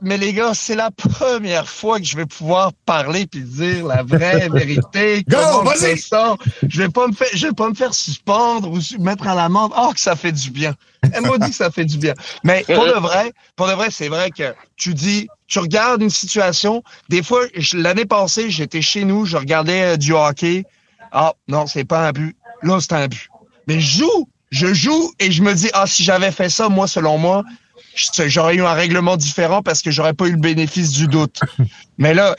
mais 0.01 0.17
les 0.17 0.33
gars, 0.33 0.55
c'est 0.55 0.75
la 0.75 0.91
première 0.91 1.69
fois 1.69 2.01
que 2.01 2.05
je 2.05 2.17
vais 2.17 2.27
pouvoir 2.27 2.73
parler 2.85 3.29
puis 3.29 3.43
dire 3.43 3.87
la 3.87 4.03
vraie 4.03 4.49
vérité. 4.53 5.23
Go, 5.29 5.63
vas-y! 5.63 5.97
Je 6.69 6.83
vais 6.83 6.89
pas 6.89 7.07
me 7.07 7.13
faire, 7.13 7.29
je 7.33 7.47
vais 7.47 7.53
pas 7.53 7.69
me 7.69 7.75
faire 7.75 7.95
suspendre 7.95 8.73
ou 8.73 8.81
mettre 9.01 9.29
à 9.29 9.37
l'amende. 9.37 9.73
Oh, 9.79 9.93
que 9.95 10.01
ça 10.01 10.17
fait 10.17 10.33
du 10.33 10.51
bien. 10.51 10.75
Elle 11.13 11.23
m'a 11.23 11.39
dit 11.39 11.51
que 11.51 11.57
ça 11.57 11.71
fait 11.71 11.85
du 11.85 11.97
bien. 11.97 12.15
Mais 12.43 12.65
pour 12.67 12.87
le 12.87 12.99
vrai, 12.99 13.33
pour 13.55 13.69
le 13.69 13.75
vrai, 13.75 13.89
c'est 13.93 14.09
vrai 14.09 14.33
que 14.33 14.53
tu 14.77 14.95
dis, 14.95 15.29
tu 15.47 15.61
regardes 15.61 16.03
une 16.03 16.11
situation. 16.11 16.83
Des 17.09 17.23
fois, 17.23 17.45
l'année 17.73 18.05
passée, 18.05 18.51
j'étais 18.51 18.83
chez 18.83 19.05
nous, 19.05 19.27
je 19.27 19.37
regardais 19.37 19.95
euh, 19.95 19.97
du 19.97 20.13
hockey. 20.13 20.65
Ah, 21.13 21.35
non, 21.47 21.69
c'est 21.69 21.85
pas 21.85 22.09
un 22.09 22.11
but. 22.11 22.37
Là, 22.63 22.81
c'est 22.81 22.95
un 22.95 23.07
but. 23.07 23.29
Mais 23.69 23.79
je 23.79 23.99
joue, 23.99 24.29
je 24.51 24.75
joue 24.75 25.13
et 25.21 25.31
je 25.31 25.41
me 25.41 25.55
dis, 25.55 25.71
ah, 25.73 25.87
si 25.87 26.03
j'avais 26.03 26.33
fait 26.33 26.49
ça, 26.49 26.69
moi, 26.69 26.89
selon 26.89 27.17
moi, 27.17 27.45
j'aurais 27.95 28.55
eu 28.55 28.63
un 28.63 28.73
règlement 28.73 29.17
différent 29.17 29.63
parce 29.63 29.83
que 29.83 29.91
j'aurais 29.91 30.15
pas 30.15 30.27
eu 30.27 30.33
le 30.33 30.39
bénéfice 30.39 30.91
du 30.91 31.09
doute. 31.09 31.41
Mais 31.99 32.15
là, 32.15 32.37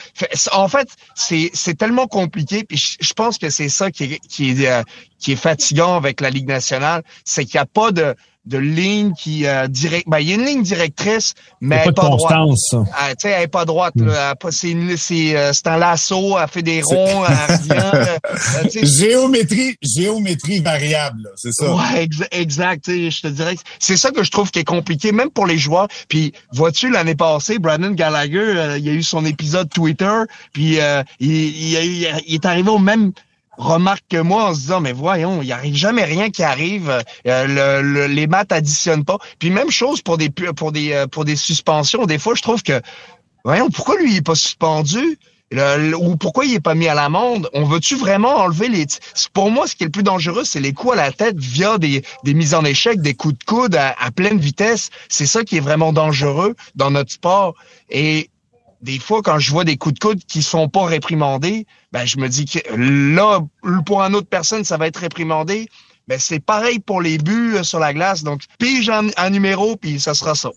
en 0.51 0.67
fait, 0.67 0.89
c'est 1.15 1.77
tellement 1.77 2.07
compliqué. 2.07 2.63
Puis 2.63 2.81
je, 2.99 3.13
pense 3.13 3.37
que 3.37 3.49
c'est 3.49 3.69
ça 3.69 3.91
qui 3.91 4.03
est 4.05 4.19
qui 4.19 4.51
est 4.51 4.67
euh, 4.67 4.83
qui 5.19 5.33
est 5.33 5.37
fatigant 5.37 5.95
avec 5.95 6.21
la 6.21 6.29
Ligue 6.29 6.47
nationale, 6.47 7.03
c'est 7.25 7.45
qu'il 7.45 7.57
n'y 7.57 7.61
a 7.61 7.65
pas 7.65 7.91
de 7.91 8.15
de 8.45 8.57
ligne 8.57 9.13
qui 9.13 9.45
euh, 9.45 9.67
direct. 9.67 10.05
Ben, 10.07 10.19
il 10.19 10.29
y 10.29 10.31
a 10.31 10.35
une 10.35 10.45
ligne 10.45 10.63
directrice, 10.63 11.33
mais 11.61 11.75
pas 11.77 11.81
elle 11.83 11.87
est 11.87 11.91
de 11.91 11.95
pas 11.95 12.01
droite. 12.03 12.19
constance. 12.33 12.75
Ah, 12.97 13.09
tu 13.09 13.15
sais, 13.19 13.29
elle 13.29 13.43
est 13.43 13.47
pas 13.47 13.65
droite. 13.65 13.93
Mm. 13.95 14.05
là. 14.07 14.33
Elle 14.43 14.51
C'est 14.51 14.71
une- 14.71 14.97
c'est 14.97 15.35
euh, 15.37 15.51
c'est 15.53 15.67
un 15.67 15.77
lasso, 15.77 16.37
elle 16.41 16.47
fait 16.47 16.61
des 16.63 16.81
ronds, 16.81 17.23
elle 17.27 17.55
revient. 17.55 17.91
euh, 17.93 18.63
tu 18.71 18.85
sais, 18.85 18.85
Géométrie, 18.85 19.75
géométrie 19.81 20.59
variable, 20.61 21.21
là, 21.23 21.29
c'est 21.35 21.51
ça. 21.53 21.73
Ouais, 21.75 22.03
ex- 22.03 22.23
exact. 22.31 22.85
tu 22.85 22.91
sais, 22.91 23.11
Je 23.11 23.21
te 23.21 23.27
dirais 23.27 23.55
que 23.55 23.61
c'est 23.79 23.97
ça 23.97 24.11
que 24.11 24.23
je 24.23 24.31
trouve 24.31 24.49
qui 24.51 24.59
est 24.59 24.63
compliqué, 24.63 25.11
même 25.11 25.29
pour 25.29 25.45
les 25.45 25.57
joueurs. 25.57 25.87
Puis, 26.07 26.33
vois-tu, 26.53 26.89
l'année 26.89 27.15
passée, 27.15 27.59
Brandon 27.59 27.91
Gallagher, 27.91 28.37
euh, 28.39 28.77
il 28.77 28.85
y 28.85 28.89
a 28.89 28.93
eu 28.93 29.03
son 29.03 29.25
épisode 29.25 29.69
Twitter, 29.69 30.21
puis 30.53 30.79
euh, 30.79 31.03
il, 31.19 31.29
il 31.29 32.35
est 32.35 32.45
arrivé 32.45 32.69
au 32.69 32.79
même 32.79 33.11
remarque 33.59 34.05
que 34.09 34.17
moi 34.17 34.45
en 34.49 34.53
se 34.55 34.61
disant 34.61 34.79
mais 34.79 34.93
voyons 34.93 35.41
il 35.41 35.51
arrive 35.51 35.75
jamais 35.75 36.05
rien 36.05 36.29
qui 36.31 36.43
arrive 36.43 36.89
euh, 37.27 37.45
le, 37.81 37.81
le- 37.81 38.07
les 38.07 38.25
maths 38.25 38.51
additionnent 38.51 39.05
pas 39.05 39.17
puis 39.37 39.49
même 39.51 39.69
chose 39.69 40.01
pour 40.01 40.17
des 40.17 40.29
pour 40.29 40.71
des 40.71 40.93
euh, 40.93 41.07
pour 41.07 41.25
des 41.25 41.35
suspensions 41.35 42.05
des 42.05 42.17
fois 42.17 42.33
je 42.35 42.41
trouve 42.41 42.63
que 42.63 42.81
voyons 43.43 43.69
pourquoi 43.69 43.97
lui 43.99 44.11
il 44.13 44.17
est 44.17 44.21
pas 44.25 44.35
suspendu? 44.35 45.19
Ou 45.99 46.15
pourquoi 46.15 46.45
il 46.45 46.53
est 46.53 46.59
pas 46.59 46.75
mis 46.75 46.87
à 46.87 46.93
l'amende? 46.93 47.49
On 47.53 47.63
veut-tu 47.63 47.95
vraiment 47.95 48.35
enlever 48.35 48.67
les... 48.67 48.85
Pour 49.33 49.49
moi, 49.49 49.65
ce 49.65 49.75
qui 49.75 49.81
est 49.83 49.87
le 49.87 49.91
plus 49.91 50.03
dangereux, 50.03 50.43
c'est 50.45 50.59
les 50.59 50.73
coups 50.73 50.93
à 50.93 50.97
la 50.97 51.11
tête 51.11 51.39
via 51.39 51.79
des, 51.79 52.03
des 52.23 52.35
mises 52.35 52.53
en 52.53 52.63
échec, 52.63 53.01
des 53.01 53.15
coups 53.15 53.35
de 53.35 53.43
coude 53.45 53.75
à, 53.75 53.95
pleine 54.11 54.37
vitesse. 54.37 54.91
C'est 55.09 55.25
ça 55.25 55.43
qui 55.43 55.57
est 55.57 55.59
vraiment 55.59 55.91
dangereux 55.91 56.55
dans 56.75 56.91
notre 56.91 57.11
sport. 57.11 57.55
Des 58.81 58.99
fois, 58.99 59.21
quand 59.21 59.39
je 59.39 59.51
vois 59.51 59.63
des 59.63 59.77
coups 59.77 59.95
de 59.95 59.99
coude 59.99 60.25
qui 60.25 60.41
sont 60.41 60.69
pas 60.69 60.85
réprimandés, 60.85 61.65
ben 61.91 62.05
je 62.05 62.17
me 62.17 62.27
dis 62.27 62.45
que 62.45 62.59
là, 62.75 63.41
pour 63.85 64.01
une 64.01 64.15
autre 64.15 64.29
personne, 64.29 64.63
ça 64.63 64.77
va 64.77 64.87
être 64.87 64.99
réprimandé. 64.99 65.67
Ben 66.07 66.17
c'est 66.19 66.39
pareil 66.39 66.79
pour 66.79 67.01
les 67.01 67.17
buts 67.17 67.55
euh, 67.55 67.63
sur 67.63 67.79
la 67.79 67.93
glace. 67.93 68.23
Donc, 68.23 68.41
pige 68.57 68.89
un, 68.89 69.07
un 69.17 69.29
numéro, 69.29 69.75
puis 69.75 69.99
ça 69.99 70.13
sera 70.13 70.33
ça. 70.33 70.49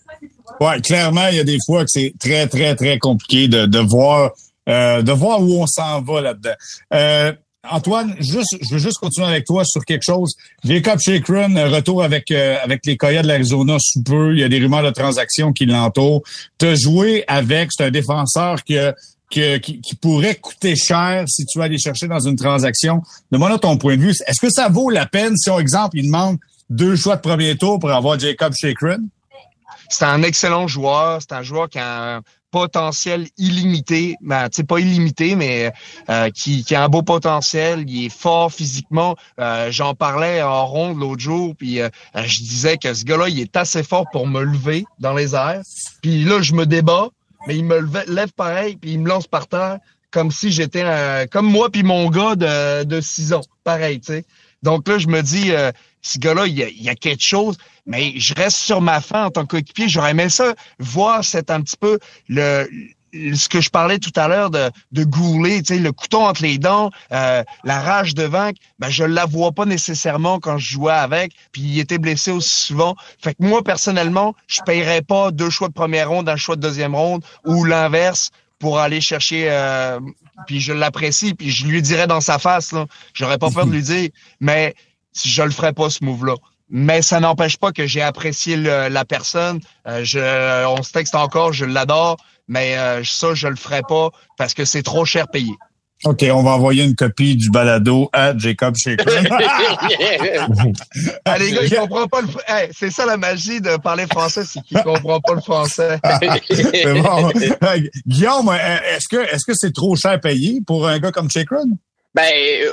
Ouais, 0.61 0.81
clairement, 0.81 1.29
il 1.29 1.37
y 1.37 1.41
a 1.41 1.45
des 1.45 1.59
fois 1.67 1.85
que 1.85 1.91
c'est 1.91 2.15
très, 2.19 2.47
très, 2.47 2.75
très 2.75 2.99
compliqué 2.99 3.49
de, 3.49 3.67
de 3.67 3.79
voir 3.79 4.31
euh, 4.69 5.03
de 5.03 5.11
voir 5.11 5.41
où 5.43 5.61
on 5.61 5.67
s'en 5.67 6.01
va 6.03 6.21
là-dedans. 6.21 6.55
Euh, 6.95 7.33
Antoine, 7.71 8.17
juste, 8.19 8.57
je 8.61 8.75
veux 8.75 8.79
juste 8.79 8.99
continuer 8.99 9.29
avec 9.29 9.45
toi 9.45 9.65
sur 9.65 9.85
quelque 9.85 10.03
chose. 10.05 10.35
Jacob 10.65 10.99
Chakron, 10.99 11.55
euh, 11.55 11.69
retour 11.69 12.03
avec 12.03 12.31
euh, 12.33 12.57
avec 12.63 12.85
les 12.87 12.97
Coyotes 12.97 13.23
de 13.23 13.29
l'Arizona 13.29 13.77
sous 13.79 14.03
peu. 14.03 14.33
Il 14.33 14.41
y 14.41 14.45
a 14.45 14.49
des 14.49 14.59
rumeurs 14.59 14.83
de 14.83 14.91
transactions 14.91 15.53
qui 15.53 15.67
l'entourent. 15.67 16.23
As 16.61 16.75
joué 16.75 17.25
avec, 17.29 17.71
c'est 17.73 17.85
un 17.85 17.91
défenseur 17.91 18.65
qui, 18.65 18.77
qui 19.31 19.95
pourrait 19.95 20.35
coûter 20.35 20.75
cher 20.75 21.25
si 21.29 21.47
tu 21.47 21.59
vas 21.59 21.65
aller 21.65 21.79
chercher 21.79 22.09
dans 22.09 22.21
une 22.21 22.37
transaction. 22.37 23.01
Demande-moi 23.31 23.59
ton 23.61 23.77
point 23.77 23.97
de 23.97 24.03
vue. 24.03 24.15
Est-ce 24.27 24.41
que 24.41 24.51
ça 24.51 24.69
vaut 24.69 24.91
la 24.91 25.07
peine 25.07 25.37
si, 25.37 25.49
par 25.49 25.61
exemple, 25.61 25.97
il 25.99 26.07
demande 26.07 26.39
deux 26.69 26.97
choix 26.97 27.15
de 27.15 27.21
premier 27.21 27.57
tour 27.57 27.79
pour 27.79 27.93
avoir 27.93 28.19
Jacob 28.19 28.53
Chakron? 28.61 29.09
C'est 29.89 30.05
un 30.05 30.23
excellent 30.25 30.67
joueur. 30.67 31.21
C'est 31.21 31.33
un 31.33 31.43
joueur 31.43 31.69
qui 31.69 31.79
a 31.79 32.23
potentiel 32.53 33.27
illimité. 33.39 34.15
Ben, 34.21 34.49
tu 34.49 34.63
pas 34.63 34.79
illimité, 34.79 35.35
mais 35.35 35.73
euh, 36.09 36.31
qui, 36.31 36.65
a 36.75 36.85
un 36.85 36.89
beau 36.89 37.03
potentiel. 37.03 37.85
Il 37.89 38.07
est 38.07 38.17
fort 38.17 38.53
physiquement. 38.53 39.17
Euh, 39.41 39.73
J'en 39.73 39.95
parlais 39.95 40.41
en 40.43 40.67
ronde 40.67 41.01
l'autre 41.01 41.21
jour, 41.21 41.57
puis 41.57 41.81
euh, 41.81 41.89
je 42.15 42.39
disais 42.39 42.77
que 42.77 42.95
ce 42.95 43.05
gars-là, 43.05 43.29
il 43.29 43.41
est 43.41 43.57
assez 43.57 43.83
fort 43.83 44.05
pour 44.13 44.29
me 44.29 44.45
lever 44.45 44.85
dans 45.01 45.15
les 45.15 45.35
airs. 45.35 45.63
Puis 46.03 46.23
là, 46.25 46.43
je 46.43 46.53
me 46.53 46.67
débat, 46.67 47.09
mais 47.49 47.57
il 47.57 47.65
me 47.65 47.81
lève 48.07 48.33
pareil, 48.33 48.77
puis 48.77 48.93
il 48.93 49.01
me 49.01 49.09
lance 49.09 49.27
par 49.27 49.49
terre 49.49 49.79
comme 50.13 50.31
si 50.31 50.53
j'étais 50.53 50.85
comme 51.31 51.47
moi 51.47 51.71
puis 51.71 51.83
mon 51.83 52.11
gars 52.11 52.37
de, 52.37 52.85
de 52.85 53.01
6 53.01 53.33
ans. 53.33 53.41
Pareil, 53.65 53.99
tu 53.99 54.13
sais. 54.13 54.25
Donc 54.63 54.89
là, 54.89 54.99
je 54.99 55.09
me 55.09 55.23
dis, 55.23 55.53
euh, 55.53 55.73
ce 56.03 56.19
gars-là, 56.19 56.47
il 56.47 56.57
y, 56.57 56.89
a, 56.89 56.95
quelque 56.95 57.25
chose, 57.25 57.57
mais 57.87 58.15
je 58.17 58.35
reste 58.35 58.59
sur 58.59 58.81
ma 58.81 59.01
faim 59.01 59.27
en 59.27 59.31
tant 59.31 59.43
que 59.43 59.53
coéquipier. 59.53 59.89
J'aurais 59.89 60.11
aimé 60.11 60.29
ça, 60.29 60.55
voir 60.79 61.25
c'est 61.25 61.51
un 61.51 61.61
petit 61.61 61.77
peu 61.77 61.99
le 62.29 62.69
ce 63.13 63.49
que 63.49 63.61
je 63.61 63.71
parlais 63.71 63.99
tout 63.99 64.13
à 64.17 64.29
l'heure 64.29 64.51
de, 64.51 64.71
de 64.93 65.05
Goulet, 65.05 65.61
tu 65.63 65.75
sais, 65.75 65.79
le 65.79 65.93
couteau 65.93 66.21
entre 66.21 66.43
les 66.43 66.59
dents, 66.59 66.91
euh, 67.13 67.45
la 67.65 67.81
rage 67.81 68.15
de 68.15 68.23
vaincre, 68.23 68.59
ben 68.79 68.89
je 68.89 69.05
la 69.05 69.27
vois 69.27 69.53
pas 69.53 69.67
nécessairement 69.67 70.41
quand 70.41 70.59
je 70.59 70.73
jouais 70.73 70.93
avec, 70.93 71.33
puis 71.53 71.63
il 71.63 71.79
était 71.79 71.99
blessé 71.99 72.31
aussi 72.31 72.57
souvent. 72.57 72.97
Fait 73.23 73.35
que 73.35 73.43
moi, 73.43 73.63
personnellement, 73.63 74.35
je 74.47 74.61
paierais 74.65 75.03
pas 75.03 75.31
deux 75.31 75.51
choix 75.51 75.69
de 75.69 75.75
première 75.75 76.09
ronde, 76.09 76.29
un 76.29 76.37
choix 76.37 76.57
de 76.57 76.63
deuxième 76.63 76.95
ronde, 76.95 77.23
ou 77.45 77.65
l'inverse, 77.65 78.31
pour 78.63 78.79
aller 78.79 79.01
chercher 79.01 79.51
euh, 79.51 79.99
puis 80.47 80.61
je 80.61 80.73
l'apprécie 80.73 81.35
puis 81.35 81.51
je 81.51 81.67
lui 81.67 81.83
dirais 81.83 82.07
dans 82.07 82.21
sa 82.21 82.39
face 82.39 82.71
là. 82.71 82.87
J'aurais 83.13 83.37
pas 83.37 83.51
peur 83.51 83.67
de 83.67 83.73
lui 83.73 83.83
dire 83.83 84.09
mais 84.39 84.75
je 85.13 85.43
le 85.43 85.51
ferais 85.51 85.73
pas 85.73 85.91
ce 85.91 86.05
move 86.05 86.25
là 86.25 86.37
mais 86.71 87.03
ça 87.03 87.19
n'empêche 87.19 87.57
pas 87.57 87.73
que 87.73 87.87
j'ai 87.87 88.01
apprécié 88.01 88.57
la 88.57 89.05
personne. 89.05 89.61
Euh, 89.89 90.05
je 90.05 90.65
on 90.65 90.81
se 90.85 90.93
texte 90.93 91.17
encore 91.17 91.53
je 91.53 91.65
l'adore 91.65 92.19
mais 92.47 92.79
euh, 92.79 93.03
ça 93.05 93.35
je 93.35 93.49
le 93.49 93.57
ferais 93.57 93.83
pas 93.83 94.11
parce 94.39 94.55
que 94.55 94.65
c'est 94.65 94.85
trop 94.85 95.05
cher 95.05 95.27
payé 95.27 95.53
OK, 96.05 96.25
on 96.33 96.43
va 96.43 96.51
envoyer 96.53 96.85
une 96.85 96.97
copie 96.97 97.37
du 97.37 97.51
balado 97.51 98.11
à 98.13 98.37
Jacob 98.37 98.75
Chakron. 98.77 99.13
ah, 101.25 101.39
les 101.39 101.53
gars 101.53 101.65
ils 101.65 101.77
comprennent 101.77 102.09
pas 102.09 102.21
le 102.23 102.29
Hey, 102.49 102.69
c'est 102.77 102.91
ça 102.91 103.07
la 103.07 103.17
magie 103.17 103.61
de 103.61 103.77
parler 103.77 104.07
français 104.07 104.43
c'est 104.45 104.61
qu'ils 104.63 104.83
comprennent 104.83 105.21
pas 105.25 105.35
le 105.35 105.41
français 105.41 106.01
C'est 106.51 107.01
bon. 107.01 107.31
Guillaume, 108.07 108.51
est-ce 108.51 109.09
que 109.09 109.23
est-ce 109.33 109.45
que 109.47 109.55
c'est 109.55 109.73
trop 109.73 109.95
cher 109.95 110.21
payé 110.21 110.61
pour 110.67 110.89
un 110.89 110.99
gars 110.99 111.13
comme 111.13 111.31
Chakron? 111.31 111.79
Ben 112.15 112.31
euh, 112.35 112.71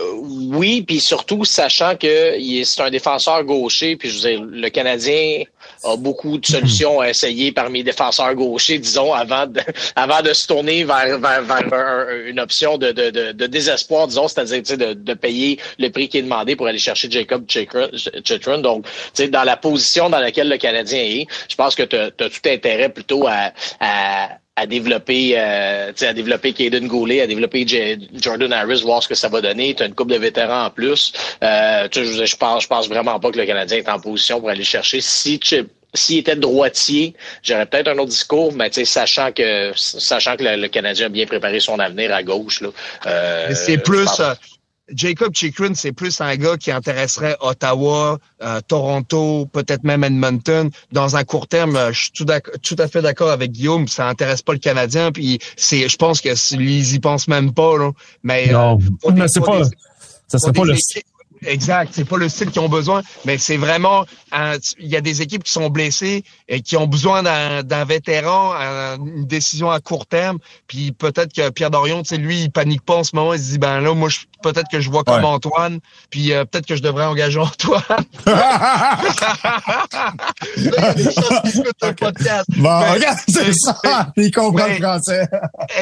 oui, 0.51 0.81
puis 0.81 0.99
surtout 0.99 1.45
sachant 1.45 1.95
que 1.95 2.37
c'est 2.65 2.81
un 2.81 2.89
défenseur 2.89 3.41
gaucher, 3.45 3.95
puis 3.95 4.09
je 4.09 4.15
veux 4.15 4.29
dire, 4.29 4.43
le 4.43 4.69
Canadien 4.69 5.43
a 5.85 5.95
beaucoup 5.95 6.37
de 6.37 6.45
solutions 6.45 6.99
à 6.99 7.09
essayer 7.09 7.53
parmi 7.53 7.79
les 7.79 7.85
défenseurs 7.85 8.35
gauchers, 8.35 8.79
disons, 8.79 9.13
avant 9.13 9.47
de, 9.47 9.61
avant 9.95 10.21
de 10.21 10.33
se 10.33 10.45
tourner 10.45 10.83
vers, 10.83 11.17
vers, 11.19 11.41
vers 11.43 11.73
un- 11.73 12.25
une 12.27 12.39
option 12.39 12.77
de, 12.77 12.91
de, 12.91 13.31
de, 13.31 13.47
désespoir, 13.47 14.07
disons, 14.07 14.27
c'est-à-dire 14.27 14.77
de, 14.77 14.93
de 14.93 15.13
payer 15.13 15.57
le 15.77 15.89
prix 15.89 16.09
qui 16.09 16.17
est 16.17 16.23
demandé 16.23 16.57
pour 16.57 16.67
aller 16.67 16.77
chercher 16.77 17.09
Jacob 17.09 17.45
Chitron. 17.49 18.57
Donc, 18.57 18.85
tu 18.85 18.91
sais, 19.13 19.27
dans 19.29 19.45
la 19.45 19.55
position 19.55 20.09
dans 20.09 20.19
laquelle 20.19 20.49
le 20.49 20.57
Canadien 20.57 20.99
est, 21.01 21.27
je 21.49 21.55
pense 21.55 21.75
que 21.75 21.83
tu 21.83 21.95
as, 21.95 22.11
tout 22.11 22.29
intérêt 22.45 22.89
plutôt 22.89 23.25
à, 23.25 23.53
à 23.79 24.31
à 24.59 24.65
développer 24.65 25.33
euh, 25.37 25.87
tu 25.89 25.99
sais, 25.99 26.07
à 26.07 26.13
développer 26.13 26.53
Caden 26.53 26.87
Goulet, 26.87 27.21
à 27.21 27.27
développer 27.27 27.65
J- 27.67 28.09
Jordan 28.13 28.51
Harris, 28.53 28.81
voir 28.83 29.01
ce 29.01 29.07
que 29.07 29.15
ça 29.15 29.29
va 29.29 29.39
donner. 29.41 29.73
Tu 29.73 29.83
as 29.83 29.85
une 29.85 29.95
couple 29.95 30.13
de 30.13 30.17
vétérans 30.19 30.65
en 30.65 30.69
plus. 30.69 31.13
Euh, 31.43 31.87
tu 31.89 32.03
je, 32.05 32.25
je 32.25 32.35
pense 32.35 32.63
je 32.63 32.67
pense 32.67 32.87
vraiment 32.89 33.19
pas 33.19 33.31
que 33.31 33.37
le 33.39 33.45
Canadien 33.45 33.77
est 33.77 33.89
en 33.89 33.99
position 33.99 34.39
pour 34.39 34.49
aller 34.49 34.63
chercher. 34.63 34.99
Si 35.01 35.39
Chip 35.41 35.67
s'il 35.95 36.19
était 36.19 36.35
droitier, 36.35 37.15
j'aurais 37.41 37.65
peut-être 37.65 37.87
un 37.87 37.97
autre 37.97 38.11
discours, 38.11 38.53
mais 38.53 38.69
tu 38.69 38.75
sais, 38.75 38.85
sachant 38.85 39.31
que 39.31 39.71
sachant 39.75 40.35
que 40.37 40.43
le, 40.43 40.55
le 40.55 40.67
Canadien 40.67 41.07
a 41.07 41.09
bien 41.09 41.25
préparé 41.25 41.59
son 41.59 41.79
avenir 41.79 42.13
à 42.13 42.21
gauche, 42.21 42.61
là, 42.61 42.69
euh, 43.07 43.47
c'est 43.55 43.79
plus 43.79 44.05
Jacob 44.95 45.33
Chikrin, 45.35 45.73
c'est 45.75 45.91
plus 45.91 46.19
un 46.21 46.35
gars 46.35 46.57
qui 46.57 46.71
intéresserait 46.71 47.37
Ottawa, 47.41 48.17
euh, 48.41 48.59
Toronto, 48.67 49.45
peut-être 49.51 49.83
même 49.83 50.03
Edmonton. 50.03 50.69
Dans 50.91 51.15
un 51.15 51.23
court 51.23 51.47
terme, 51.47 51.75
euh, 51.75 51.91
je 51.93 51.99
suis 52.01 52.11
tout, 52.11 52.75
à 52.79 52.87
fait 52.87 53.01
d'accord 53.01 53.29
avec 53.31 53.51
Guillaume. 53.51 53.87
Ça 53.87 54.07
intéresse 54.07 54.41
pas 54.41 54.53
le 54.53 54.59
Canadien. 54.59 55.11
Puis 55.11 55.39
c'est, 55.57 55.87
je 55.89 55.97
pense 55.97 56.21
que 56.21 56.29
ils 56.55 56.95
y 56.95 56.99
pensent 56.99 57.27
même 57.27 57.53
pas. 57.53 57.77
Là. 57.77 57.91
Mais 58.23 58.49
euh, 58.49 58.53
Non, 58.53 58.77
mais 59.13 59.27
c'est 59.27 59.41
pas, 59.41 59.59
des- 59.61 59.75
ça 60.27 60.39
serait 60.39 60.53
pas 60.53 60.63
le, 60.65 60.73
équipes- 60.73 61.03
Exact, 61.45 61.93
c'est 61.95 62.03
pas 62.03 62.17
le 62.17 62.27
style 62.27 62.51
qu'ils 62.51 62.61
ont 62.61 62.67
besoin, 62.67 63.01
mais 63.23 63.37
c'est 63.37 63.55
vraiment 63.55 64.05
il 64.77 64.87
y 64.87 64.97
a 64.97 65.01
des 65.01 65.21
équipes 65.21 65.43
qui 65.43 65.51
sont 65.53 65.69
blessées 65.69 66.25
et 66.49 66.59
qui 66.59 66.75
ont 66.75 66.85
besoin 66.85 67.23
d'un 67.23 67.63
d'un 67.63 67.85
vétéran, 67.85 68.51
un- 68.53 68.97
une 68.97 69.25
décision 69.25 69.71
à 69.71 69.79
court 69.79 70.05
terme, 70.05 70.39
puis 70.67 70.91
peut-être 70.91 71.31
que 71.33 71.49
Pierre 71.49 71.71
Dorion, 71.71 72.01
tu 72.03 72.09
sais 72.09 72.17
lui, 72.17 72.41
il 72.43 72.51
panique 72.51 72.81
pas 72.81 72.95
en 72.97 73.03
ce 73.05 73.15
moment, 73.15 73.33
il 73.33 73.39
se 73.39 73.51
dit 73.51 73.57
ben 73.57 73.79
là 73.79 73.93
moi 73.93 74.09
je- 74.09 74.19
peut-être 74.41 74.67
que 74.71 74.79
je 74.79 74.89
vois 74.89 75.03
comme 75.03 75.19
Ouais. 75.23 75.25
Antoine, 75.29 75.79
puis 76.09 76.31
euh, 76.33 76.45
peut-être 76.45 76.65
que 76.65 76.75
je 76.75 76.81
devrais 76.81 77.05
engager 77.05 77.39
Antoine. 77.39 77.81
Il 80.57 80.63
y 80.63 80.69
a 80.77 80.93
des 80.93 81.03
gens 81.03 81.11
qui 81.43 81.49
écoutent 81.49 81.65
le 81.81 81.93
podcast. 81.97 82.45
Bon, 82.57 82.63
Ben, 82.79 82.91
regarde, 82.93 83.17
c'est 83.27 83.53
ça. 83.53 83.77
Il 84.17 84.31
comprend 84.31 84.65
ben, 84.67 84.73
le 84.73 84.75
français. 84.83 85.27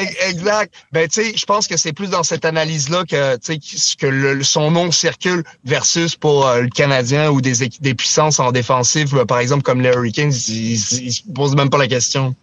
E- 0.00 0.28
Exact. 0.28 0.72
Ben 0.92 1.08
tu 1.08 1.22
sais, 1.22 1.32
je 1.36 1.44
pense 1.46 1.66
que 1.66 1.76
c'est 1.76 1.92
plus 1.92 2.10
dans 2.10 2.22
cette 2.22 2.44
analyse-là 2.44 3.04
que 3.08 3.36
tu 3.36 3.58
sais 3.60 3.96
que 3.98 4.06
le- 4.06 4.42
son 4.42 4.70
nom 4.70 4.90
circule 4.90 5.44
versus 5.64 6.16
pour 6.16 6.46
euh, 6.46 6.62
le 6.62 6.68
Canadien 6.68 7.30
ou 7.30 7.40
des 7.40 7.68
des 7.80 7.94
puissances 7.94 8.40
en 8.40 8.52
défensive, 8.52 9.16
euh, 9.16 9.24
par 9.24 9.38
exemple 9.38 9.62
comme 9.62 9.80
les 9.80 9.90
Hurricanes, 9.90 10.32
ils, 10.48 10.74
ils, 10.74 11.02
ils 11.06 11.12
se 11.12 11.22
posent 11.34 11.56
même 11.56 11.70
pas 11.70 11.78
la 11.78 11.88
question. 11.88 12.34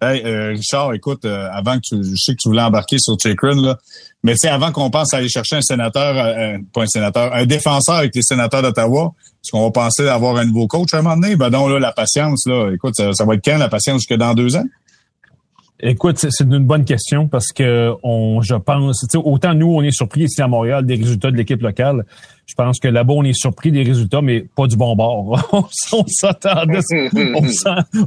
Hey, 0.00 0.22
euh, 0.26 0.48
Richard, 0.50 0.92
écoute, 0.92 1.24
euh, 1.24 1.48
avant 1.50 1.76
que 1.76 1.80
tu, 1.82 1.96
je 2.04 2.16
sais 2.16 2.32
que 2.32 2.38
tu 2.42 2.48
voulais 2.48 2.60
embarquer 2.60 2.98
sur 2.98 3.16
Chakron, 3.18 3.62
là, 3.62 3.78
mais 4.22 4.32
tu 4.32 4.40
sais, 4.40 4.48
avant 4.48 4.70
qu'on 4.70 4.90
pense 4.90 5.14
à 5.14 5.18
aller 5.18 5.30
chercher 5.30 5.56
un 5.56 5.62
sénateur, 5.62 6.16
euh, 6.18 6.56
euh, 6.56 6.58
pas 6.74 6.82
un 6.82 6.86
sénateur, 6.86 7.32
un 7.32 7.46
défenseur 7.46 7.94
avec 7.94 8.14
les 8.14 8.20
sénateurs 8.20 8.60
d'Ottawa, 8.60 9.14
est-ce 9.24 9.52
qu'on 9.52 9.62
va 9.62 9.70
penser 9.70 10.06
avoir 10.06 10.36
un 10.36 10.44
nouveau 10.44 10.66
coach 10.66 10.92
à 10.92 10.98
un 10.98 11.02
moment 11.02 11.16
donné? 11.16 11.36
Ben 11.36 11.48
non, 11.48 11.66
là, 11.68 11.78
la 11.78 11.92
patience, 11.92 12.46
là, 12.46 12.70
écoute, 12.74 12.94
ça, 12.94 13.14
ça 13.14 13.24
va 13.24 13.34
être 13.34 13.44
quand 13.44 13.56
la 13.56 13.70
patience 13.70 14.02
jusque 14.02 14.18
dans 14.18 14.34
deux 14.34 14.54
ans? 14.56 14.64
Écoute, 15.80 16.18
c'est 16.18 16.44
une 16.44 16.58
bonne 16.58 16.84
question 16.84 17.28
parce 17.28 17.52
que 17.52 17.92
on, 18.02 18.40
je 18.42 18.54
pense, 18.54 19.04
autant 19.14 19.54
nous, 19.54 19.68
on 19.68 19.82
est 19.82 19.94
surpris 19.94 20.24
ici 20.24 20.40
à 20.42 20.48
Montréal 20.48 20.84
des 20.84 20.96
résultats 20.96 21.30
de 21.30 21.36
l'équipe 21.36 21.60
locale. 21.60 22.04
Je 22.46 22.54
pense 22.54 22.78
que 22.78 22.86
là-bas, 22.86 23.12
on 23.12 23.24
est 23.24 23.36
surpris 23.36 23.72
des 23.72 23.82
résultats, 23.82 24.22
mais 24.22 24.40
pas 24.40 24.68
du 24.68 24.76
bon 24.76 24.94
bord. 24.94 25.48
on 25.92 26.04
s'attendait, 26.06 26.78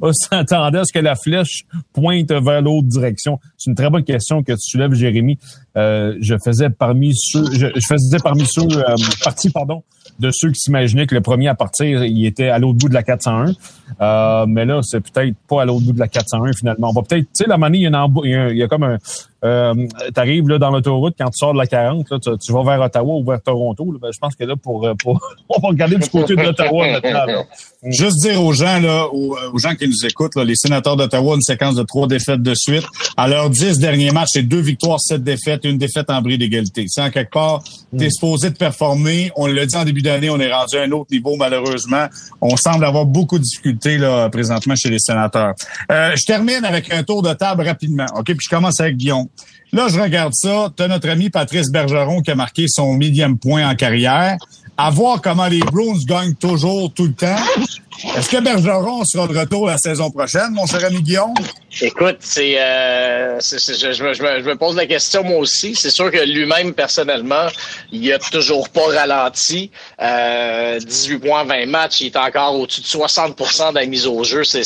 on 0.01 0.13
s'attendait 0.13 0.79
à 0.79 0.85
ce 0.85 0.93
que 0.93 0.99
la 0.99 1.15
flèche 1.15 1.65
pointe 1.91 2.31
vers 2.31 2.61
l'autre 2.61 2.87
direction. 2.87 3.37
C'est 3.57 3.69
une 3.69 3.75
très 3.75 3.89
bonne 3.89 4.05
question 4.05 4.41
que 4.41 4.53
tu 4.53 4.61
soulèves, 4.61 4.93
Jérémy. 4.93 5.37
Euh, 5.75 6.15
je 6.21 6.35
faisais 6.43 6.69
parmi 6.69 7.13
ceux, 7.15 7.45
je, 7.51 7.67
faisais 7.85 8.19
parmi 8.23 8.45
ceux, 8.45 8.61
euh, 8.61 8.95
partie, 9.25 9.49
pardon, 9.49 9.83
de 10.19 10.31
ceux 10.31 10.51
qui 10.51 10.59
s'imaginaient 10.59 11.05
que 11.05 11.15
le 11.15 11.21
premier 11.21 11.49
à 11.49 11.55
partir, 11.55 12.05
il 12.05 12.25
était 12.25 12.47
à 12.47 12.59
l'autre 12.59 12.77
bout 12.77 12.89
de 12.89 12.93
la 12.93 13.03
401. 13.03 13.53
Euh, 13.99 14.45
mais 14.47 14.65
là, 14.65 14.79
c'est 14.83 15.01
peut-être 15.01 15.35
pas 15.49 15.63
à 15.63 15.65
l'autre 15.65 15.85
bout 15.85 15.93
de 15.93 15.99
la 15.99 16.07
401 16.07 16.53
finalement. 16.53 16.89
On 16.89 16.93
va 16.93 17.01
peut-être, 17.01 17.25
tu 17.25 17.43
sais, 17.43 17.45
la 17.45 17.57
manie, 17.57 17.79
il 17.79 17.91
y, 17.91 18.35
a 18.35 18.49
il 18.49 18.57
y 18.57 18.63
a 18.63 18.67
comme 18.69 18.83
un, 18.83 18.97
euh, 19.45 19.73
tu 20.13 20.19
arrives 20.19 20.47
là, 20.49 20.57
dans 20.57 20.69
l'autoroute, 20.69 21.15
quand 21.17 21.29
tu 21.29 21.37
sors 21.37 21.53
de 21.53 21.57
la 21.57 21.67
40, 21.67 22.09
là, 22.09 22.17
tu, 22.19 22.51
vas 22.51 22.63
vers 22.63 22.81
Ottawa 22.81 23.15
ou 23.15 23.23
vers 23.23 23.41
Toronto. 23.41 23.91
Là, 23.91 23.97
ben, 24.01 24.09
je 24.13 24.19
pense 24.19 24.35
que 24.35 24.43
là, 24.43 24.55
pour, 24.55 24.85
euh, 24.85 24.93
pour 24.95 25.19
on 25.49 25.61
va 25.61 25.69
regarder 25.69 25.95
du 25.95 26.09
côté 26.09 26.35
de 26.35 26.41
l'Ottawa 26.41 26.87
maintenant. 26.91 27.45
Juste 27.83 28.17
dire 28.21 28.43
aux 28.43 28.51
gens, 28.51 28.79
là, 28.79 29.07
aux, 29.07 29.57
gens 29.57 29.75
qui 29.75 29.87
nous 29.87 30.05
écoutent, 30.05 30.35
là, 30.35 30.43
les 30.43 30.55
sénateurs 30.55 30.97
d'Ottawa, 30.97 31.35
une 31.35 31.41
séquence 31.41 31.75
de 31.75 31.83
trois 31.83 32.07
défaites 32.07 32.41
de 32.41 32.53
suite. 32.53 32.83
À 33.15 33.29
leurs 33.29 33.49
dix 33.49 33.79
derniers 33.79 34.11
matchs, 34.11 34.29
c'est 34.33 34.43
deux 34.43 34.59
victoires, 34.59 34.99
sept 34.99 35.23
défaites, 35.23 35.63
une 35.63 35.77
défaite 35.77 36.09
en 36.09 36.21
bris 36.21 36.37
d'égalité. 36.37 36.85
C'est 36.87 37.01
en 37.01 37.09
quelque 37.09 37.31
part, 37.31 37.63
tu 37.63 38.03
es 38.03 38.07
mm. 38.07 38.11
supposé 38.11 38.49
de 38.49 38.57
performer. 38.57 39.31
On 39.37 39.47
l'a 39.47 39.65
dit 39.65 39.75
en 39.77 39.85
début 39.85 40.01
d'année, 40.01 40.29
on 40.29 40.39
est 40.39 40.51
rendu 40.51 40.77
à 40.77 40.81
un 40.81 40.91
autre 40.91 41.11
niveau, 41.11 41.37
malheureusement. 41.37 42.07
On 42.41 42.57
semble 42.57 42.83
avoir 42.83 43.05
beaucoup 43.05 43.37
de 43.37 43.43
difficultés 43.43 43.97
là, 43.97 44.29
présentement 44.29 44.75
chez 44.75 44.89
les 44.89 44.99
sénateurs. 44.99 45.53
Euh, 45.91 46.13
je 46.17 46.25
termine 46.25 46.65
avec 46.65 46.91
un 46.91 47.03
tour 47.03 47.21
de 47.21 47.33
table 47.33 47.63
rapidement. 47.65 48.07
OK, 48.17 48.25
puis 48.25 48.37
je 48.41 48.49
commence 48.49 48.81
avec 48.81 48.97
Guillaume. 48.97 49.28
Là, 49.71 49.87
je 49.87 49.99
regarde 49.99 50.33
ça. 50.33 50.71
Tu 50.75 50.83
as 50.83 50.87
notre 50.87 51.09
ami 51.09 51.29
Patrice 51.29 51.69
Bergeron 51.71 52.21
qui 52.21 52.31
a 52.31 52.35
marqué 52.35 52.65
son 52.67 52.93
millième 52.93 53.37
point 53.37 53.69
en 53.69 53.75
carrière. 53.75 54.37
À 54.77 54.89
voir 54.89 55.21
comment 55.21 55.47
les 55.47 55.59
Bruins 55.59 55.99
gagnent 56.05 56.35
toujours, 56.35 56.93
tout 56.93 57.05
le 57.05 57.13
temps. 57.13 57.35
Est-ce 58.03 58.29
que 58.29 58.37
Bergeron 58.37 59.03
sera 59.03 59.27
de 59.27 59.37
retour 59.37 59.67
la 59.67 59.77
saison 59.77 60.09
prochaine, 60.09 60.51
mon 60.51 60.65
cher 60.65 60.85
ami 60.85 61.01
Guillaume? 61.01 61.33
Écoute, 61.81 62.17
c'est, 62.19 62.55
euh, 62.57 63.39
je, 63.39 64.03
me, 64.43 64.55
pose 64.55 64.75
la 64.75 64.85
question 64.85 65.23
moi 65.23 65.37
aussi. 65.37 65.75
C'est 65.75 65.91
sûr 65.91 66.09
que 66.09 66.17
lui-même, 66.17 66.73
personnellement, 66.73 67.47
il 67.91 68.11
a 68.11 68.17
toujours 68.17 68.69
pas 68.69 68.87
ralenti. 68.87 69.69
Euh, 70.01 70.79
18 70.79 71.19
points, 71.19 71.43
20 71.43 71.67
matchs, 71.67 72.01
il 72.01 72.07
est 72.07 72.17
encore 72.17 72.59
au-dessus 72.59 72.81
de 72.81 72.87
60 72.87 73.37
de 73.37 73.75
la 73.75 73.85
mise 73.85 74.07
au 74.07 74.23
jeu. 74.23 74.43
C'est, 74.43 74.63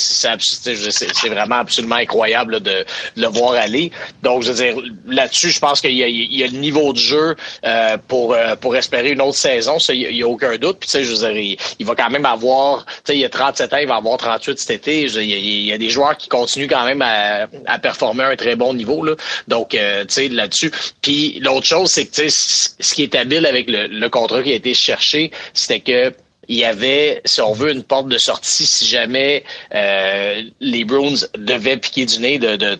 vraiment 1.29 1.55
absolument 1.55 1.95
incroyable 1.95 2.59
de, 2.61 2.85
le 3.15 3.27
voir 3.27 3.53
aller. 3.53 3.91
Donc, 4.21 4.43
je 4.43 4.51
veux 4.51 4.63
dire, 4.63 4.75
là-dessus, 5.07 5.49
je 5.49 5.59
pense 5.59 5.81
qu'il 5.81 5.93
y 5.93 6.43
a, 6.43 6.47
le 6.47 6.57
niveau 6.57 6.93
de 6.93 6.97
jeu 6.97 7.35
euh, 7.65 7.97
pour, 8.07 8.33
euh, 8.33 8.55
espérer 8.75 9.11
une 9.11 9.21
autre 9.21 9.37
saison. 9.37 9.77
Ça, 9.79 9.93
il 9.93 10.13
n'y 10.13 10.23
a, 10.23 10.27
aucun 10.27 10.55
doute. 10.57 10.77
Puis, 10.79 10.89
tu 10.89 10.97
sais, 10.97 11.03
je 11.03 11.11
veux 11.11 11.33
dire, 11.33 11.57
il, 11.79 11.85
va 11.85 11.95
quand 11.95 12.09
même 12.09 12.25
avoir, 12.25 12.85
il 13.23 13.27
a 13.27 13.29
37 13.29 13.73
ans, 13.73 13.77
il 13.77 13.87
va 13.87 13.95
avoir 13.95 14.17
38 14.17 14.59
cet 14.59 14.71
été. 14.71 15.01
Il 15.03 15.65
y, 15.65 15.71
a, 15.71 15.77
des 15.77 15.89
joueurs 15.89 16.17
qui 16.17 16.27
continuent 16.27 16.67
quand 16.67 16.83
même 16.85 17.01
à, 17.01 17.79
performer 17.79 18.23
à 18.23 18.27
un 18.29 18.35
très 18.35 18.55
bon 18.55 18.73
niveau. 18.73 19.03
Là. 19.03 19.15
Donc, 19.47 19.73
euh, 19.73 20.01
tu 20.01 20.13
sais, 20.13 20.27
là-dessus. 20.27 20.71
Puis 21.01 21.39
l'autre 21.39 21.65
chose, 21.65 21.89
c'est 21.89 22.05
que 22.05 22.29
ce 22.29 22.93
qui 22.93 23.03
est 23.03 23.15
habile 23.15 23.45
avec 23.45 23.67
le, 23.69 24.07
contrat 24.09 24.43
qui 24.43 24.51
a 24.51 24.55
été 24.55 24.73
cherché, 24.73 25.31
c'était 25.53 25.79
que 25.79 26.13
il 26.49 26.57
y 26.57 26.65
avait, 26.65 27.21
si 27.23 27.39
on 27.39 27.53
veut, 27.53 27.71
une 27.71 27.83
porte 27.83 28.09
de 28.09 28.17
sortie 28.17 28.65
si 28.65 28.85
jamais 28.85 29.45
euh, 29.73 30.43
les 30.59 30.83
Bruins 30.83 31.15
devaient 31.37 31.77
piquer 31.77 32.05
du 32.05 32.19
nez 32.19 32.37
de, 32.37 32.57
de 32.57 32.75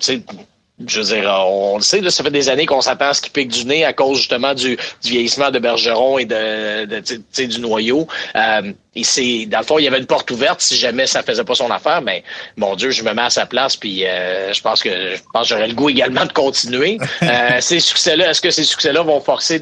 je 0.88 1.02
veux 1.02 1.16
dire, 1.16 1.30
on 1.48 1.78
le 1.78 1.84
sait, 1.84 2.02
là, 2.02 2.10
ça 2.10 2.24
fait 2.24 2.32
des 2.32 2.50
années 2.50 2.66
qu'on 2.66 2.82
s'attend 2.82 3.10
à 3.10 3.14
ce 3.14 3.22
qui 3.22 3.30
pique 3.30 3.50
du 3.50 3.66
nez 3.66 3.86
à 3.86 3.94
cause 3.94 4.18
justement 4.18 4.54
du, 4.54 4.78
vieillissement 5.04 5.52
de 5.52 5.60
Bergeron 5.60 6.18
et 6.18 6.26
de, 6.26 6.86
de 6.86 7.46
du 7.46 7.60
noyau. 7.60 8.08
Euh, 8.36 8.74
et 8.96 9.04
c'est, 9.04 9.46
dans 9.48 9.60
le 9.60 9.66
fond, 9.66 9.80
il 9.80 9.86
y 9.86 9.88
avait 9.88 9.98
une 9.98 10.06
porte 10.06 10.30
ouverte 10.30 10.62
si 10.62 10.76
jamais 10.76 11.08
ça 11.08 11.24
faisait 11.24 11.44
pas 11.44 11.56
son 11.56 11.72
affaire, 11.72 12.02
mais 12.02 12.24
mon 12.58 12.76
Dieu, 12.76 12.92
je 12.92 13.04
me 13.04 13.12
mets 13.14 13.24
à 13.24 13.30
sa 13.32 13.48
place, 13.48 13.76
puis 13.76 14.06
euh, 14.06 14.54
je 14.54 14.62
pense 14.62 14.84
que 14.84 15.16
je 15.16 15.22
pense 15.34 15.48
j'aurais 15.48 15.68
le 15.68 15.74
goût 15.74 15.90
également 15.90 16.26
de 16.26 16.34
continuer. 16.34 16.98
Euh, 17.24 17.62
ces 17.62 17.80
succès-là, 17.80 18.32
est-ce 18.32 18.42
que 18.42 18.50
ces 18.50 18.64
succès-là 18.64 19.02
vont 19.02 19.22
forcer, 19.22 19.62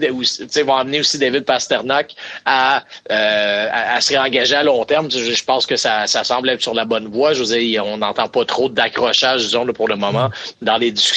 vont 0.65 0.75
amener 0.75 0.99
aussi 0.99 1.19
David 1.19 1.45
Pasternak 1.45 2.15
à, 2.43 2.83
euh, 3.11 3.67
à, 3.71 4.01
se 4.01 4.13
réengager 4.13 4.55
à 4.55 4.63
long 4.63 4.83
terme? 4.83 5.11
Je, 5.11 5.43
pense 5.43 5.65
que 5.67 5.75
ça, 5.75 6.07
ça 6.07 6.23
semble 6.23 6.49
être 6.49 6.61
sur 6.61 6.73
la 6.73 6.85
bonne 6.85 7.07
voie. 7.07 7.33
Je 7.33 7.43
veux 7.43 7.57
dire, 7.57 7.85
on 7.85 7.97
n'entend 7.97 8.27
pas 8.29 8.45
trop 8.45 8.67
d'accrochage, 8.67 9.43
disons, 9.43 9.63
là, 9.63 9.73
pour 9.73 9.87
le 9.87 9.95
moment, 9.95 10.29
dans 10.61 10.77
les 10.77 10.91
discussions. 10.91 11.10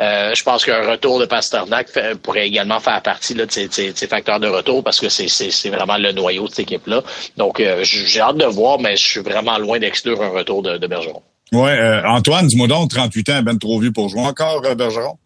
Euh, 0.00 0.34
je 0.34 0.42
pense 0.42 0.64
qu'un 0.64 0.88
retour 0.88 1.18
de 1.18 1.26
Pasternak 1.26 1.88
pourrait 2.22 2.46
également 2.46 2.80
faire 2.80 3.00
partie 3.02 3.34
de 3.34 3.46
ces, 3.48 3.68
ces, 3.70 4.06
facteurs 4.06 4.40
de 4.40 4.48
retour 4.48 4.82
parce 4.82 5.00
que 5.00 5.08
c'est, 5.08 5.70
vraiment 5.70 5.96
le 5.96 6.12
noyau 6.12 6.44
de 6.44 6.50
cette 6.50 6.60
équipe-là. 6.60 7.02
Donc, 7.36 7.60
euh, 7.60 7.80
j'ai 7.82 8.20
hâte 8.20 8.36
de 8.36 8.46
voir, 8.46 8.78
mais 8.78 8.96
je 8.96 9.06
suis 9.06 9.20
vraiment 9.20 9.58
loin 9.58 9.78
d'exclure 9.78 10.22
un 10.22 10.30
retour 10.30 10.62
de, 10.62 10.86
Bergeron. 10.86 11.22
Ouais, 11.52 11.78
euh, 11.78 12.02
Antoine, 12.06 12.46
dis-moi 12.46 12.66
donc, 12.66 12.90
38 12.90 13.28
ans, 13.30 13.42
ben 13.42 13.58
trop 13.58 13.78
vieux 13.78 13.92
pour 13.92 14.08
jouer 14.08 14.22
encore, 14.22 14.62
Bergeron? 14.62 15.18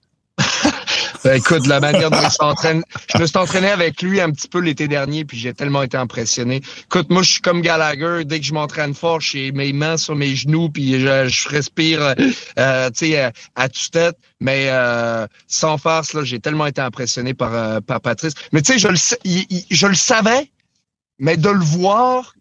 Ben, 1.24 1.36
écoute, 1.36 1.66
la 1.66 1.80
manière 1.80 2.10
dont 2.10 2.20
il 2.22 2.30
s'entraîne, 2.30 2.82
je 3.14 3.18
me 3.18 3.26
suis 3.26 3.36
entraîné 3.36 3.68
avec 3.68 4.02
lui 4.02 4.20
un 4.20 4.30
petit 4.30 4.48
peu 4.48 4.60
l'été 4.60 4.88
dernier, 4.88 5.24
puis 5.24 5.38
j'ai 5.38 5.54
tellement 5.54 5.82
été 5.82 5.96
impressionné. 5.96 6.62
Écoute, 6.84 7.10
moi, 7.10 7.22
je 7.22 7.32
suis 7.32 7.40
comme 7.40 7.60
Gallagher. 7.60 8.24
Dès 8.24 8.40
que 8.40 8.46
je 8.46 8.54
m'entraîne 8.54 8.94
fort, 8.94 9.20
j'ai 9.20 9.52
mes 9.52 9.72
mains 9.72 9.96
sur 9.96 10.14
mes 10.16 10.34
genoux, 10.34 10.68
puis 10.68 11.00
je, 11.00 11.48
respire, 11.48 12.14
euh, 12.58 12.90
tu 12.90 13.06
sais, 13.06 13.32
à, 13.54 13.68
tue-tête. 13.68 14.16
Mais 14.40 14.70
sans 15.48 15.78
farce, 15.78 16.12
là, 16.12 16.24
j'ai 16.24 16.40
tellement 16.40 16.66
été 16.66 16.80
impressionné 16.80 17.34
par, 17.34 17.82
par 17.82 18.00
Patrice. 18.00 18.34
Mais 18.52 18.62
tu 18.62 18.72
sais, 18.72 18.78
je 18.78 18.88
le, 18.88 18.96
je 19.70 19.86
le 19.86 19.94
savais, 19.94 20.50
mais 21.18 21.36
de 21.36 21.48
le 21.48 21.64
voir 21.64 22.34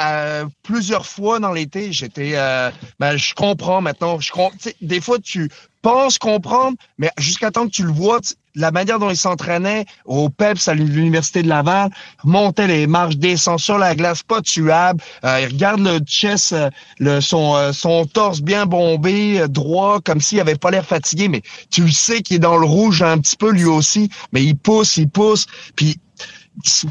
euh, 0.00 0.44
plusieurs 0.64 1.06
fois 1.06 1.38
dans 1.38 1.52
l'été, 1.52 1.92
j'étais, 1.92 2.32
euh, 2.34 2.70
ben, 2.98 3.16
je 3.16 3.32
comprends 3.34 3.80
maintenant. 3.80 4.18
Je 4.18 4.32
des 4.80 5.00
fois, 5.00 5.18
tu 5.20 5.48
penses 5.84 6.16
comprendre, 6.16 6.78
mais 6.96 7.10
jusqu'à 7.18 7.50
temps 7.50 7.66
que 7.66 7.70
tu 7.70 7.82
le 7.82 7.92
vois, 7.92 8.20
la 8.54 8.70
manière 8.70 8.98
dont 8.98 9.10
il 9.10 9.16
s'entraînait 9.16 9.84
au 10.06 10.30
PEPS 10.30 10.68
à 10.68 10.74
l'université 10.74 11.42
de 11.42 11.48
Laval, 11.48 11.90
montait 12.24 12.66
les 12.66 12.86
marches, 12.86 13.18
descend 13.18 13.58
sur 13.58 13.76
la 13.76 13.94
glace, 13.94 14.22
pas 14.22 14.40
tuable. 14.40 15.02
Euh, 15.24 15.40
il 15.42 15.46
regarde 15.48 15.80
le 15.80 15.98
chest, 15.98 16.54
euh, 16.54 16.70
le, 16.98 17.20
son, 17.20 17.72
son 17.74 18.06
torse 18.06 18.40
bien 18.40 18.64
bombé, 18.64 19.46
droit, 19.48 20.00
comme 20.00 20.22
s'il 20.22 20.40
avait 20.40 20.56
pas 20.56 20.70
l'air 20.70 20.86
fatigué, 20.86 21.28
mais 21.28 21.42
tu 21.70 21.82
le 21.82 21.90
sais 21.90 22.22
qu'il 22.22 22.36
est 22.36 22.40
dans 22.40 22.56
le 22.56 22.66
rouge 22.66 23.02
un 23.02 23.18
petit 23.18 23.36
peu 23.36 23.50
lui 23.50 23.66
aussi, 23.66 24.08
mais 24.32 24.42
il 24.42 24.56
pousse, 24.56 24.96
il 24.96 25.08
pousse, 25.10 25.46
puis 25.76 25.98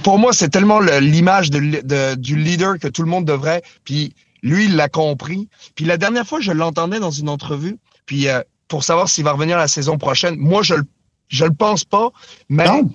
pour 0.03 0.19
moi, 0.19 0.33
c'est 0.33 0.49
tellement 0.49 0.81
l'image 0.81 1.49
de, 1.49 2.15
du 2.15 2.35
leader 2.35 2.77
que 2.79 2.87
tout 2.87 3.01
le 3.01 3.09
monde 3.09 3.25
devrait. 3.25 3.63
Puis 3.85 4.13
lui, 4.41 4.65
il 4.65 4.75
l'a 4.75 4.89
compris. 4.89 5.47
Puis 5.75 5.85
la 5.85 5.97
dernière 5.97 6.27
fois, 6.27 6.41
je 6.41 6.51
l'entendais 6.51 6.99
dans 6.99 7.11
une 7.11 7.29
entrevue. 7.29 7.77
Puis 8.05 8.27
euh, 8.27 8.41
pour 8.67 8.83
savoir 8.83 9.09
s'il 9.09 9.23
va 9.23 9.33
revenir 9.33 9.57
la 9.57 9.67
saison 9.67 9.97
prochaine, 9.97 10.35
moi, 10.37 10.63
je 10.63 10.75
le, 10.75 10.83
je 11.27 11.45
le 11.45 11.53
pense 11.53 11.83
pas. 11.83 12.11
Mais 12.49 12.65
non, 12.65 12.89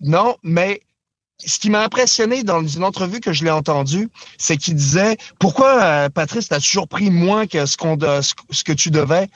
non 0.00 0.36
mais 0.42 0.80
ce 1.44 1.58
qui 1.58 1.70
m'a 1.70 1.82
impressionné 1.82 2.42
dans 2.42 2.66
une 2.66 2.84
entrevue 2.84 3.20
que 3.20 3.32
je 3.32 3.44
l'ai 3.44 3.50
entendue, 3.50 4.08
c'est 4.38 4.56
qu'il 4.56 4.74
disait 4.74 5.16
pourquoi 5.38 5.82
euh, 5.82 6.08
Patrice 6.08 6.48
t'as 6.48 6.60
toujours 6.60 6.88
pris 6.88 7.10
moins 7.10 7.46
que 7.46 7.66
ce 7.66 7.76
qu'on 7.76 7.98
ce 7.98 8.64
que 8.64 8.72
tu 8.72 8.90
devais? 8.90 9.28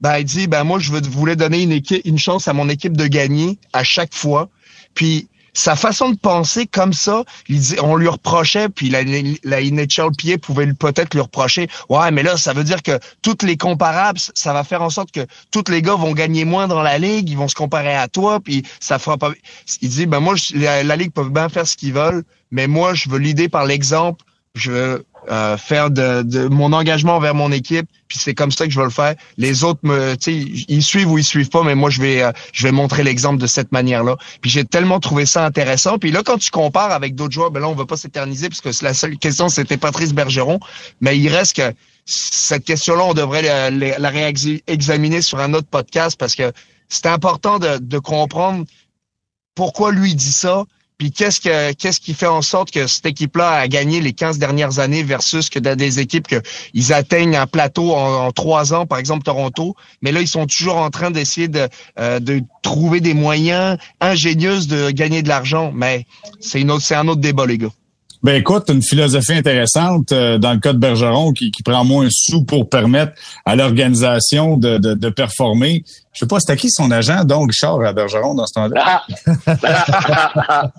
Ben 0.00 0.18
il 0.18 0.24
dit 0.24 0.46
ben 0.46 0.64
moi 0.64 0.78
je 0.78 0.92
voulais 0.92 1.36
donner 1.36 1.62
une 1.62 1.72
équipe, 1.72 2.04
une 2.04 2.18
chance 2.18 2.46
à 2.48 2.52
mon 2.52 2.68
équipe 2.68 2.96
de 2.96 3.06
gagner 3.06 3.58
à 3.72 3.82
chaque 3.82 4.14
fois. 4.14 4.48
Puis 4.94 5.28
sa 5.54 5.76
façon 5.76 6.10
de 6.10 6.16
penser 6.16 6.66
comme 6.66 6.92
ça, 6.92 7.24
on 7.82 7.96
lui 7.96 8.08
reprochait, 8.08 8.68
puis 8.68 8.88
la, 8.88 9.02
la 9.44 9.62
NHL 9.62 10.10
Pied 10.16 10.38
pouvait 10.38 10.72
peut-être 10.72 11.14
lui 11.14 11.20
reprocher, 11.20 11.68
ouais, 11.88 12.10
mais 12.10 12.22
là, 12.22 12.36
ça 12.36 12.52
veut 12.52 12.64
dire 12.64 12.82
que 12.82 12.98
toutes 13.22 13.42
les 13.42 13.56
comparables, 13.56 14.20
ça 14.34 14.52
va 14.52 14.64
faire 14.64 14.82
en 14.82 14.90
sorte 14.90 15.10
que 15.10 15.26
tous 15.50 15.70
les 15.70 15.82
gars 15.82 15.94
vont 15.94 16.12
gagner 16.12 16.44
moins 16.44 16.68
dans 16.68 16.82
la 16.82 16.98
ligue, 16.98 17.28
ils 17.28 17.36
vont 17.36 17.48
se 17.48 17.54
comparer 17.54 17.94
à 17.94 18.08
toi, 18.08 18.40
puis 18.40 18.64
ça 18.80 18.98
fera 18.98 19.16
pas. 19.16 19.32
Il 19.80 19.88
dit, 19.88 20.06
ben 20.06 20.20
moi, 20.20 20.34
la, 20.54 20.82
la 20.82 20.96
ligue 20.96 21.12
peut 21.12 21.28
bien 21.28 21.48
faire 21.48 21.66
ce 21.66 21.76
qu'ils 21.76 21.92
veulent, 21.92 22.24
mais 22.50 22.66
moi, 22.66 22.94
je 22.94 23.08
veux 23.08 23.18
l'idée 23.18 23.48
par 23.48 23.64
l'exemple, 23.64 24.24
je 24.54 24.70
veux 24.70 25.04
euh, 25.30 25.56
faire 25.56 25.90
de, 25.90 26.48
mon 26.48 26.72
engagement 26.72 27.16
envers 27.16 27.34
mon 27.34 27.52
équipe, 27.52 27.86
puis 28.08 28.18
c'est 28.18 28.34
comme 28.34 28.50
ça 28.50 28.66
que 28.66 28.72
je 28.72 28.78
vais 28.78 28.84
le 28.84 28.90
faire. 28.90 29.14
Les 29.36 29.64
autres 29.64 29.80
me, 29.82 30.16
ils 30.26 30.82
suivent 30.82 31.10
ou 31.10 31.18
ils 31.18 31.24
suivent 31.24 31.50
pas, 31.50 31.62
mais 31.62 31.74
moi 31.74 31.90
je 31.90 32.00
vais, 32.00 32.22
euh, 32.22 32.32
je 32.52 32.66
vais 32.66 32.72
montrer 32.72 33.02
l'exemple 33.02 33.38
de 33.38 33.46
cette 33.46 33.72
manière-là. 33.72 34.16
Puis 34.40 34.50
j'ai 34.50 34.64
tellement 34.64 35.00
trouvé 35.00 35.26
ça 35.26 35.44
intéressant. 35.44 35.98
Puis 35.98 36.10
là, 36.10 36.22
quand 36.24 36.38
tu 36.38 36.50
compares 36.50 36.92
avec 36.92 37.14
d'autres 37.14 37.32
joueurs, 37.32 37.50
ben 37.50 37.60
là 37.60 37.68
on 37.68 37.74
va 37.74 37.86
pas 37.86 37.96
s'éterniser 37.96 38.48
puisque 38.48 38.82
la 38.82 38.94
seule 38.94 39.18
question 39.18 39.48
c'était 39.48 39.76
Patrice 39.76 40.12
Bergeron, 40.12 40.60
mais 41.00 41.18
il 41.18 41.28
reste 41.28 41.56
que 41.56 41.74
cette 42.06 42.64
question-là, 42.64 43.04
on 43.04 43.14
devrait 43.14 43.42
la, 43.42 43.70
la 43.70 44.08
réexaminer 44.08 45.20
sur 45.20 45.38
un 45.40 45.52
autre 45.52 45.68
podcast 45.68 46.16
parce 46.18 46.34
que 46.34 46.52
c'est 46.88 47.06
important 47.06 47.58
de, 47.58 47.76
de 47.78 47.98
comprendre 47.98 48.64
pourquoi 49.54 49.92
lui 49.92 50.14
dit 50.14 50.32
ça, 50.32 50.64
Puis 50.98 51.12
qu'est-ce 51.12 51.40
que 51.40 51.72
qu'est-ce 51.74 52.00
qui 52.00 52.12
fait 52.12 52.26
en 52.26 52.42
sorte 52.42 52.72
que 52.72 52.88
cette 52.88 53.06
équipe-là 53.06 53.52
a 53.52 53.68
gagné 53.68 54.00
les 54.00 54.12
15 54.12 54.38
dernières 54.38 54.80
années 54.80 55.04
versus 55.04 55.48
que 55.48 55.60
des 55.60 56.00
équipes 56.00 56.26
que 56.26 56.42
ils 56.74 56.92
atteignent 56.92 57.36
un 57.36 57.46
plateau 57.46 57.94
en, 57.94 58.32
trois 58.32 58.74
ans, 58.74 58.84
par 58.84 58.98
exemple 58.98 59.22
Toronto, 59.22 59.76
mais 60.02 60.10
là 60.10 60.20
ils 60.20 60.28
sont 60.28 60.46
toujours 60.46 60.76
en 60.76 60.90
train 60.90 61.12
d'essayer 61.12 61.46
de 61.46 61.68
euh, 62.00 62.18
de 62.18 62.42
trouver 62.62 63.00
des 63.00 63.14
moyens 63.14 63.78
ingénieux 64.00 64.58
de 64.66 64.90
gagner 64.90 65.22
de 65.22 65.28
l'argent. 65.28 65.70
Mais 65.72 66.04
c'est 66.40 66.60
une 66.60 66.72
autre 66.72 66.82
c'est 66.82 66.96
un 66.96 67.06
autre 67.06 67.20
débat 67.20 67.46
les 67.46 67.58
gars. 67.58 67.70
Ben 68.24 68.34
écoute, 68.34 68.64
une 68.68 68.82
philosophie 68.82 69.34
intéressante 69.34 70.10
euh, 70.10 70.38
dans 70.38 70.52
le 70.52 70.58
cas 70.58 70.72
de 70.72 70.78
Bergeron 70.78 71.32
qui, 71.32 71.52
qui 71.52 71.62
prend 71.62 71.84
moins 71.84 72.08
sous 72.10 72.42
pour 72.42 72.68
permettre 72.68 73.12
à 73.46 73.54
l'organisation 73.54 74.56
de, 74.56 74.78
de, 74.78 74.94
de, 74.94 75.08
performer. 75.08 75.84
Je 76.18 76.24
sais 76.24 76.26
pas, 76.26 76.40
c'était 76.40 76.56
qui 76.56 76.68
son 76.68 76.90
agent, 76.90 77.24
donc 77.24 77.52
Richard 77.52 77.80
à 77.82 77.92
Bergeron 77.92 78.34
dans 78.34 78.44
ce 78.44 78.54
temps-là? 78.54 79.04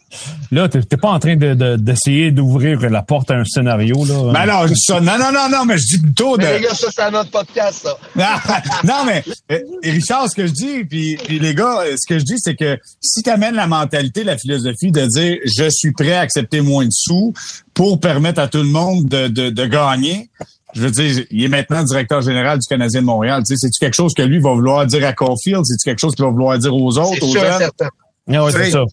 là, 0.52 0.68
t'es 0.68 0.98
pas 0.98 1.12
en 1.12 1.20
train 1.20 1.38
d'essayer 1.38 2.32
de, 2.32 2.36
d'ouvrir 2.36 2.82
la 2.90 3.04
porte 3.04 3.32
à 3.32 3.36
un 3.36 3.46
scénario, 3.46 4.04
là? 4.04 4.34
Ben 4.34 4.46
non, 4.46 4.68
ça, 4.76 5.00
non, 5.00 5.18
non, 5.18 5.32
non, 5.32 5.48
non, 5.50 5.64
mais 5.64 5.78
je 5.78 5.96
dis 5.96 6.02
plutôt 6.02 6.36
de... 6.36 6.42
Mais 6.42 6.60
les 6.60 6.66
gars, 6.66 6.74
ça, 6.74 6.88
c'est 6.94 7.04
un 7.04 7.14
autre 7.14 7.32
podcast, 7.32 7.88
ça. 7.88 7.98
non, 8.84 9.06
mais 9.06 9.24
euh, 9.54 9.60
Richard, 9.82 10.30
ce 10.30 10.36
que 10.36 10.46
je 10.46 10.52
dis, 10.52 10.84
puis, 10.84 11.16
puis 11.24 11.40
les 11.40 11.56
gars, 11.56 11.84
ce 11.96 12.06
que 12.06 12.20
je 12.20 12.26
dis, 12.26 12.36
c'est 12.38 12.58
que 12.58 12.78
si 13.00 13.24
tu 13.24 13.30
amènes 13.30 13.56
la 13.56 13.68
mentalité, 13.68 14.26
la 14.26 14.38
philosophie 14.38 14.92
de 14.92 15.06
dire 15.06 15.38
je 15.46 15.70
suis 15.70 15.94
prêt 15.94 16.16
à 16.16 16.20
accepter 16.20 16.60
moins 16.60 16.84
de 16.84 16.92
sous 16.92 17.32
pour 17.74 18.02
permettre 18.02 18.42
à 18.42 18.50
tout 18.50 18.58
le 18.58 18.66
monde 18.66 19.06
de, 19.06 19.30
de, 19.30 19.52
de 19.52 19.66
gagner, 19.68 20.30
je 20.74 20.82
veux 20.82 20.92
dire, 20.92 21.26
il 21.32 21.44
est 21.44 21.48
maintenant 21.48 21.84
directeur 21.84 22.22
général 22.22 22.60
du 22.60 22.68
Canadien 22.68 23.02
de 23.02 23.06
Montréal. 23.06 23.42
Tu 23.46 23.56
sais, 23.56 23.68
c'est-tu 23.68 23.80
quelque 23.80 23.96
chose 23.96 24.14
que 24.14 24.22
lui 24.22 24.40
va 24.40 24.54
vouloir 24.54 24.86
dire 24.86 25.06
à 25.06 25.14
Caulfield? 25.14 25.66
C'est-tu 25.66 25.90
quelque 25.90 26.00
chose 26.00 26.16
qu'il 26.16 26.26
va 26.26 26.32
vouloir 26.32 26.58
dire 26.58 26.76
aux 26.76 26.98
autres, 26.98 27.24
aux 27.24 27.34
jeunes? 27.34 27.58
Certain. 27.58 27.90
Ah 28.32 28.44
ouais, 28.44 28.52
c'est 28.52 28.70
ça. 28.70 28.84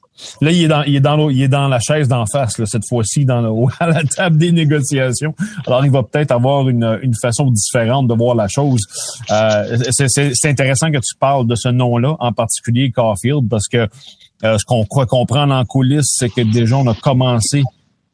Là, 0.41 0.51
il 0.51 0.64
est 0.64 0.68
dans, 0.68 0.83
il 0.85 0.97
est 0.97 1.01
dans, 1.01 1.29
il 1.29 1.43
est 1.43 1.49
dans 1.49 1.68
la 1.68 1.79
chaise 1.79 2.09
d'en 2.09 2.24
face, 2.24 2.57
là, 2.57 2.64
cette 2.64 2.89
fois-ci, 2.89 3.27
dans 3.27 3.43
le, 3.43 3.51
à 3.81 3.89
la 3.89 4.03
table 4.03 4.39
des 4.39 4.51
négociations. 4.51 5.35
Alors, 5.66 5.85
il 5.85 5.91
va 5.91 6.03
peut-être 6.03 6.31
avoir 6.33 6.68
une, 6.68 6.99
une 7.03 7.14
façon 7.20 7.51
différente 7.51 8.09
de 8.09 8.14
voir 8.14 8.35
la 8.35 8.49
chose. 8.49 8.81
Euh, 9.31 9.79
c'est 9.91 10.49
intéressant 10.49 10.91
que 10.91 10.99
tu 10.99 11.14
parles 11.20 11.47
de 11.47 11.55
ce 11.55 11.68
nom-là, 11.68 12.16
en 12.18 12.33
particulier 12.33 12.91
Caulfield, 12.91 13.47
parce 13.51 13.68
que 13.68 13.89
euh, 14.45 14.57
ce 14.59 14.64
qu'on 14.64 14.85
croit 14.87 15.07
comprendre 15.07 15.53
en 15.53 15.64
coulisses, 15.66 16.14
c'est 16.16 16.31
que 16.31 16.41
déjà, 16.41 16.77
on 16.79 16.87
a 16.87 16.95
commencé 16.95 17.62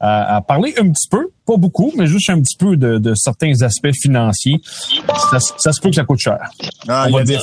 à, 0.01 0.43
parler 0.43 0.75
un 0.79 0.91
petit 0.91 1.09
peu, 1.09 1.31
pas 1.45 1.57
beaucoup, 1.57 1.93
mais 1.97 2.07
juste 2.07 2.30
un 2.30 2.40
petit 2.40 2.57
peu 2.57 2.76
de, 2.76 2.99
de 2.99 3.14
certains 3.14 3.53
aspects 3.62 3.93
financiers. 4.01 4.61
Ça, 5.30 5.38
ça, 5.59 5.72
se 5.72 5.80
peut 5.80 5.90
que 5.90 5.97
ça 5.97 6.05
coûte 6.05 6.20
cher. 6.20 6.38
Ah, 6.88 7.07
il, 7.09 7.14
y 7.14 7.18
a 7.18 7.24
des 7.24 7.38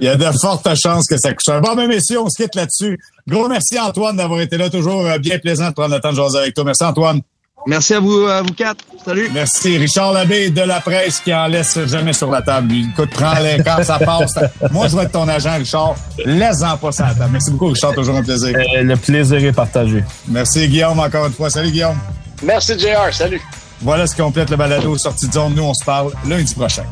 il 0.00 0.04
y 0.04 0.08
a 0.08 0.16
de 0.16 0.24
fortes 0.38 0.68
chances 0.74 1.06
que 1.06 1.16
ça 1.16 1.30
coûte 1.30 1.44
cher. 1.44 1.60
Bon, 1.60 1.74
mais 1.74 1.86
messieurs, 1.86 2.20
on 2.20 2.28
se 2.28 2.42
quitte 2.42 2.54
là-dessus. 2.54 2.98
Gros 3.26 3.48
merci 3.48 3.78
Antoine 3.78 4.16
d'avoir 4.16 4.40
été 4.40 4.56
là. 4.56 4.70
Toujours 4.70 5.06
euh, 5.06 5.18
bien 5.18 5.38
plaisant 5.38 5.68
de 5.68 5.74
prendre 5.74 5.94
le 5.94 6.00
temps 6.00 6.10
de 6.10 6.16
jaser 6.16 6.38
avec 6.38 6.54
toi. 6.54 6.64
Merci 6.64 6.84
Antoine. 6.84 7.20
Merci 7.66 7.94
à 7.94 8.00
vous, 8.00 8.26
à 8.26 8.40
vous 8.42 8.54
quatre. 8.54 8.84
Salut. 9.04 9.30
Merci. 9.34 9.76
Richard 9.76 10.12
Labbé 10.12 10.50
de 10.50 10.62
la 10.62 10.80
presse 10.80 11.20
qui 11.20 11.32
en 11.34 11.46
laisse 11.46 11.78
jamais 11.86 12.14
sur 12.14 12.30
la 12.30 12.40
table. 12.40 12.68
Lui, 12.68 12.88
écoute, 12.90 13.10
prends-les 13.10 13.62
quand 13.62 13.82
ça 13.82 13.98
passe. 13.98 14.34
Moi, 14.70 14.88
je 14.88 14.96
vais 14.96 15.02
être 15.02 15.12
ton 15.12 15.28
agent, 15.28 15.56
Richard. 15.58 15.94
Laisse-en 16.24 16.76
pas 16.78 16.92
ça 16.92 17.08
à 17.08 17.14
table. 17.14 17.30
Merci 17.32 17.50
beaucoup, 17.50 17.68
Richard. 17.68 17.94
Toujours 17.94 18.16
un 18.16 18.22
plaisir. 18.22 18.56
Euh, 18.56 18.82
le 18.82 18.96
plaisir 18.96 19.44
est 19.44 19.52
partagé. 19.52 20.02
Merci, 20.28 20.68
Guillaume, 20.68 20.98
encore 20.98 21.26
une 21.26 21.32
fois. 21.32 21.50
Salut, 21.50 21.70
Guillaume. 21.70 21.98
Merci, 22.42 22.78
JR. 22.78 23.12
Salut. 23.12 23.40
Voilà 23.82 24.06
ce 24.06 24.14
qui 24.14 24.20
complète 24.20 24.50
le 24.50 24.56
balado 24.56 24.96
sortie 24.98 25.28
de 25.28 25.32
zone. 25.32 25.54
Nous, 25.54 25.62
on 25.62 25.74
se 25.74 25.84
parle 25.84 26.12
lundi 26.26 26.54
prochain. 26.54 26.84